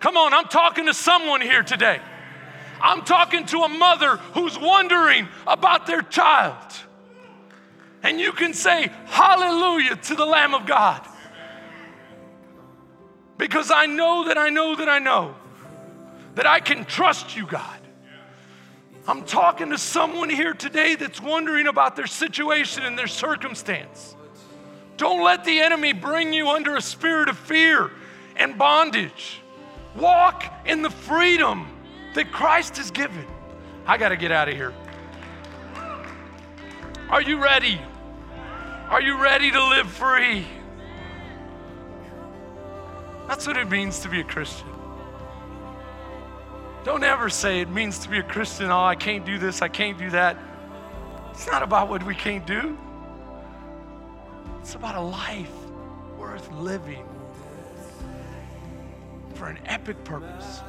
Come 0.00 0.16
on, 0.16 0.34
I'm 0.34 0.48
talking 0.48 0.86
to 0.86 0.94
someone 0.94 1.40
here 1.40 1.62
today. 1.62 2.00
I'm 2.82 3.02
talking 3.02 3.46
to 3.46 3.60
a 3.60 3.68
mother 3.68 4.16
who's 4.34 4.58
wondering 4.58 5.28
about 5.46 5.86
their 5.86 6.02
child. 6.02 6.56
And 8.02 8.20
you 8.20 8.32
can 8.32 8.52
say, 8.54 8.90
Hallelujah 9.06 9.96
to 9.96 10.14
the 10.14 10.26
Lamb 10.26 10.52
of 10.52 10.66
God. 10.66 11.06
Because 13.38 13.70
I 13.70 13.86
know 13.86 14.26
that 14.26 14.36
I 14.36 14.50
know 14.50 14.76
that 14.76 14.88
I 14.88 14.98
know 14.98 15.34
that 16.34 16.46
I 16.46 16.60
can 16.60 16.84
trust 16.84 17.36
you, 17.36 17.46
God. 17.46 17.80
I'm 19.08 19.24
talking 19.24 19.70
to 19.70 19.78
someone 19.78 20.28
here 20.28 20.52
today 20.52 20.96
that's 20.96 21.20
wondering 21.20 21.66
about 21.66 21.96
their 21.96 22.06
situation 22.06 22.84
and 22.84 22.98
their 22.98 23.06
circumstance. 23.06 24.16
Don't 24.96 25.22
let 25.22 25.44
the 25.44 25.60
enemy 25.60 25.92
bring 25.92 26.32
you 26.32 26.48
under 26.48 26.76
a 26.76 26.80
spirit 26.80 27.28
of 27.28 27.36
fear 27.36 27.90
and 28.36 28.56
bondage. 28.56 29.40
Walk 29.94 30.44
in 30.66 30.82
the 30.82 30.90
freedom 30.90 31.68
that 32.14 32.32
Christ 32.32 32.76
has 32.78 32.90
given. 32.90 33.26
I 33.86 33.98
got 33.98 34.08
to 34.08 34.16
get 34.16 34.32
out 34.32 34.48
of 34.48 34.54
here. 34.54 34.72
Are 37.08 37.22
you 37.22 37.42
ready? 37.42 37.80
Are 38.88 39.00
you 39.00 39.20
ready 39.20 39.50
to 39.50 39.68
live 39.68 39.88
free? 39.88 40.46
That's 43.28 43.46
what 43.46 43.56
it 43.56 43.68
means 43.68 44.00
to 44.00 44.08
be 44.08 44.20
a 44.20 44.24
Christian. 44.24 44.68
Don't 46.84 47.02
ever 47.02 47.28
say 47.28 47.60
it 47.60 47.68
means 47.68 47.98
to 48.00 48.08
be 48.08 48.18
a 48.18 48.22
Christian, 48.22 48.70
oh, 48.70 48.84
I 48.84 48.94
can't 48.94 49.26
do 49.26 49.38
this, 49.38 49.60
I 49.60 49.68
can't 49.68 49.98
do 49.98 50.08
that. 50.10 50.38
It's 51.32 51.46
not 51.48 51.64
about 51.64 51.88
what 51.88 52.04
we 52.04 52.14
can't 52.14 52.46
do, 52.46 52.78
it's 54.66 54.74
about 54.74 54.96
a 54.96 55.00
life 55.00 55.54
worth 56.18 56.50
living 56.50 57.06
for 59.34 59.46
an 59.46 59.60
epic 59.64 60.02
purpose. 60.02 60.60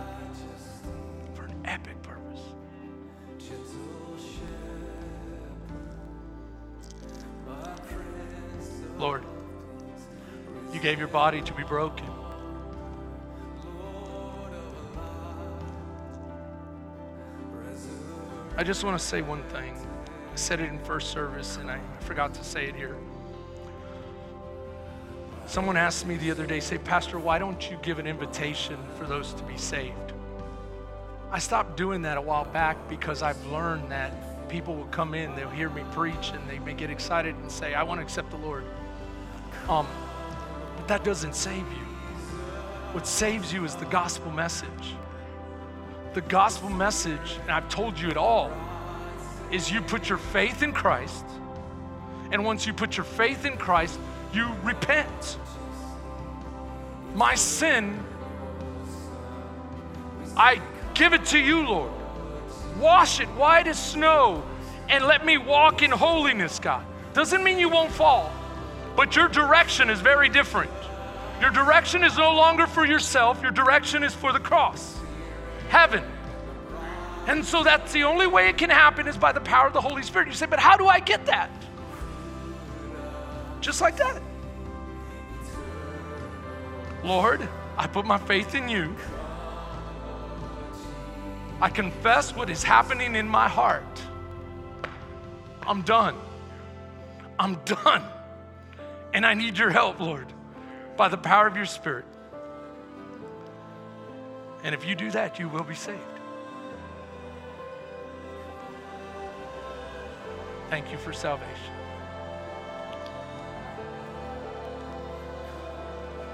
For 1.33 1.45
an 1.45 1.55
epic 1.65 1.99
purpose. 2.03 2.41
Lord, 8.99 9.23
you 10.71 10.79
gave 10.79 10.99
your 10.99 11.07
body 11.07 11.41
to 11.41 11.53
be 11.53 11.63
broken. 11.63 12.05
I 18.55 18.63
just 18.63 18.83
want 18.83 18.95
to 18.99 19.03
say 19.03 19.23
one 19.23 19.41
thing. 19.45 19.75
I 20.31 20.35
said 20.35 20.59
it 20.59 20.69
in 20.69 20.77
first 20.77 21.09
service 21.09 21.57
and 21.57 21.71
I 21.71 21.79
forgot 22.01 22.35
to 22.35 22.43
say 22.43 22.67
it 22.67 22.75
here. 22.75 22.95
Someone 25.47 25.77
asked 25.77 26.05
me 26.05 26.17
the 26.17 26.29
other 26.29 26.45
day, 26.45 26.59
say, 26.59 26.77
Pastor, 26.77 27.17
why 27.17 27.39
don't 27.39 27.71
you 27.71 27.77
give 27.81 27.99
an 27.99 28.05
invitation 28.05 28.77
for 28.97 29.05
those 29.05 29.33
to 29.33 29.43
be 29.43 29.57
saved? 29.57 30.11
I 31.31 31.39
stopped 31.39 31.77
doing 31.77 32.01
that 32.01 32.17
a 32.17 32.21
while 32.21 32.43
back 32.43 32.77
because 32.89 33.21
I've 33.21 33.43
learned 33.47 33.89
that 33.89 34.49
people 34.49 34.75
will 34.75 34.85
come 34.87 35.13
in, 35.13 35.33
they'll 35.37 35.49
hear 35.49 35.69
me 35.69 35.83
preach, 35.93 36.31
and 36.33 36.49
they 36.49 36.59
may 36.59 36.73
get 36.73 36.89
excited 36.89 37.33
and 37.35 37.49
say, 37.49 37.73
I 37.73 37.83
want 37.83 37.99
to 38.01 38.03
accept 38.03 38.29
the 38.29 38.37
Lord. 38.37 38.65
Um, 39.69 39.87
but 40.75 40.87
that 40.89 41.05
doesn't 41.05 41.33
save 41.33 41.57
you. 41.57 41.85
What 42.91 43.07
saves 43.07 43.53
you 43.53 43.63
is 43.63 43.75
the 43.75 43.85
gospel 43.85 44.31
message. 44.31 44.95
The 46.13 46.21
gospel 46.21 46.69
message, 46.69 47.37
and 47.41 47.51
I've 47.51 47.69
told 47.69 47.97
you 47.97 48.09
it 48.09 48.17
all, 48.17 48.51
is 49.49 49.71
you 49.71 49.81
put 49.81 50.09
your 50.09 50.17
faith 50.17 50.61
in 50.61 50.73
Christ. 50.73 51.25
And 52.31 52.43
once 52.43 52.67
you 52.67 52.73
put 52.73 52.97
your 52.97 53.05
faith 53.05 53.45
in 53.45 53.55
Christ, 53.55 53.97
you 54.33 54.49
repent. 54.63 55.37
My 57.15 57.35
sin, 57.35 57.99
I 60.35 60.61
give 60.93 61.13
it 61.13 61.25
to 61.27 61.39
you, 61.39 61.65
Lord. 61.65 61.91
Wash 62.79 63.19
it 63.19 63.27
white 63.29 63.67
as 63.67 63.83
snow 63.83 64.43
and 64.89 65.05
let 65.05 65.25
me 65.25 65.37
walk 65.37 65.81
in 65.81 65.91
holiness, 65.91 66.59
God. 66.59 66.85
Doesn't 67.13 67.43
mean 67.43 67.57
you 67.57 67.69
won't 67.69 67.91
fall, 67.91 68.31
but 68.95 69.15
your 69.15 69.27
direction 69.27 69.89
is 69.89 69.99
very 69.99 70.29
different. 70.29 70.71
Your 71.41 71.49
direction 71.49 72.03
is 72.03 72.17
no 72.17 72.33
longer 72.33 72.67
for 72.67 72.85
yourself, 72.85 73.41
your 73.41 73.51
direction 73.51 74.03
is 74.03 74.13
for 74.13 74.31
the 74.31 74.39
cross, 74.39 74.97
heaven. 75.69 76.03
And 77.27 77.43
so 77.43 77.63
that's 77.63 77.91
the 77.91 78.03
only 78.03 78.27
way 78.27 78.47
it 78.47 78.57
can 78.57 78.69
happen 78.69 79.07
is 79.07 79.17
by 79.17 79.33
the 79.33 79.41
power 79.41 79.67
of 79.67 79.73
the 79.73 79.81
Holy 79.81 80.01
Spirit. 80.01 80.27
You 80.27 80.33
say, 80.33 80.45
but 80.45 80.59
how 80.59 80.77
do 80.77 80.87
I 80.87 80.99
get 80.99 81.25
that? 81.25 81.49
Just 83.67 83.81
like 83.81 83.97
that. 83.97 84.21
Lord, 87.03 87.45
I 87.77 87.85
put 87.85 88.05
my 88.05 88.17
faith 88.17 88.55
in 88.55 88.69
you. 88.69 88.95
I 91.59 91.67
confess 91.67 92.33
what 92.33 92.49
is 92.49 92.63
happening 92.63 93.17
in 93.17 93.27
my 93.27 93.49
heart. 93.49 94.01
I'm 95.63 95.81
done. 95.81 96.15
I'm 97.37 97.55
done. 97.65 98.05
And 99.13 99.25
I 99.25 99.33
need 99.33 99.57
your 99.57 99.71
help, 99.71 99.99
Lord, 99.99 100.31
by 100.95 101.09
the 101.09 101.17
power 101.17 101.45
of 101.45 101.57
your 101.57 101.65
Spirit. 101.65 102.05
And 104.63 104.73
if 104.73 104.87
you 104.87 104.95
do 104.95 105.11
that, 105.11 105.39
you 105.39 105.49
will 105.49 105.65
be 105.65 105.75
saved. 105.75 105.99
Thank 110.69 110.89
you 110.89 110.97
for 110.97 111.11
salvation. 111.11 111.76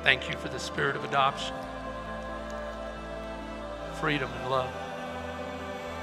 Thank 0.04 0.30
you 0.30 0.38
for 0.38 0.50
the 0.50 0.60
spirit 0.60 0.98
of 0.98 1.06
adoption, 1.06 1.56
freedom 4.02 4.30
and 4.42 4.52
love, 4.52 4.70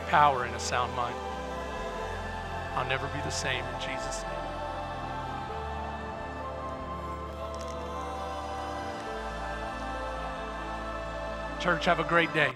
power 0.09 0.44
and 0.44 0.57
a 0.57 0.59
sound 0.59 0.96
mind. 0.96 1.14
I'll 2.74 2.88
never 2.88 3.07
be 3.09 3.20
the 3.20 3.30
same 3.30 3.62
in 3.62 3.80
Jesus' 3.80 4.22
name. 4.22 4.32
Church, 11.61 11.84
have 11.84 12.01
a 12.01 12.05
great 12.05 12.32
day. 12.32 12.53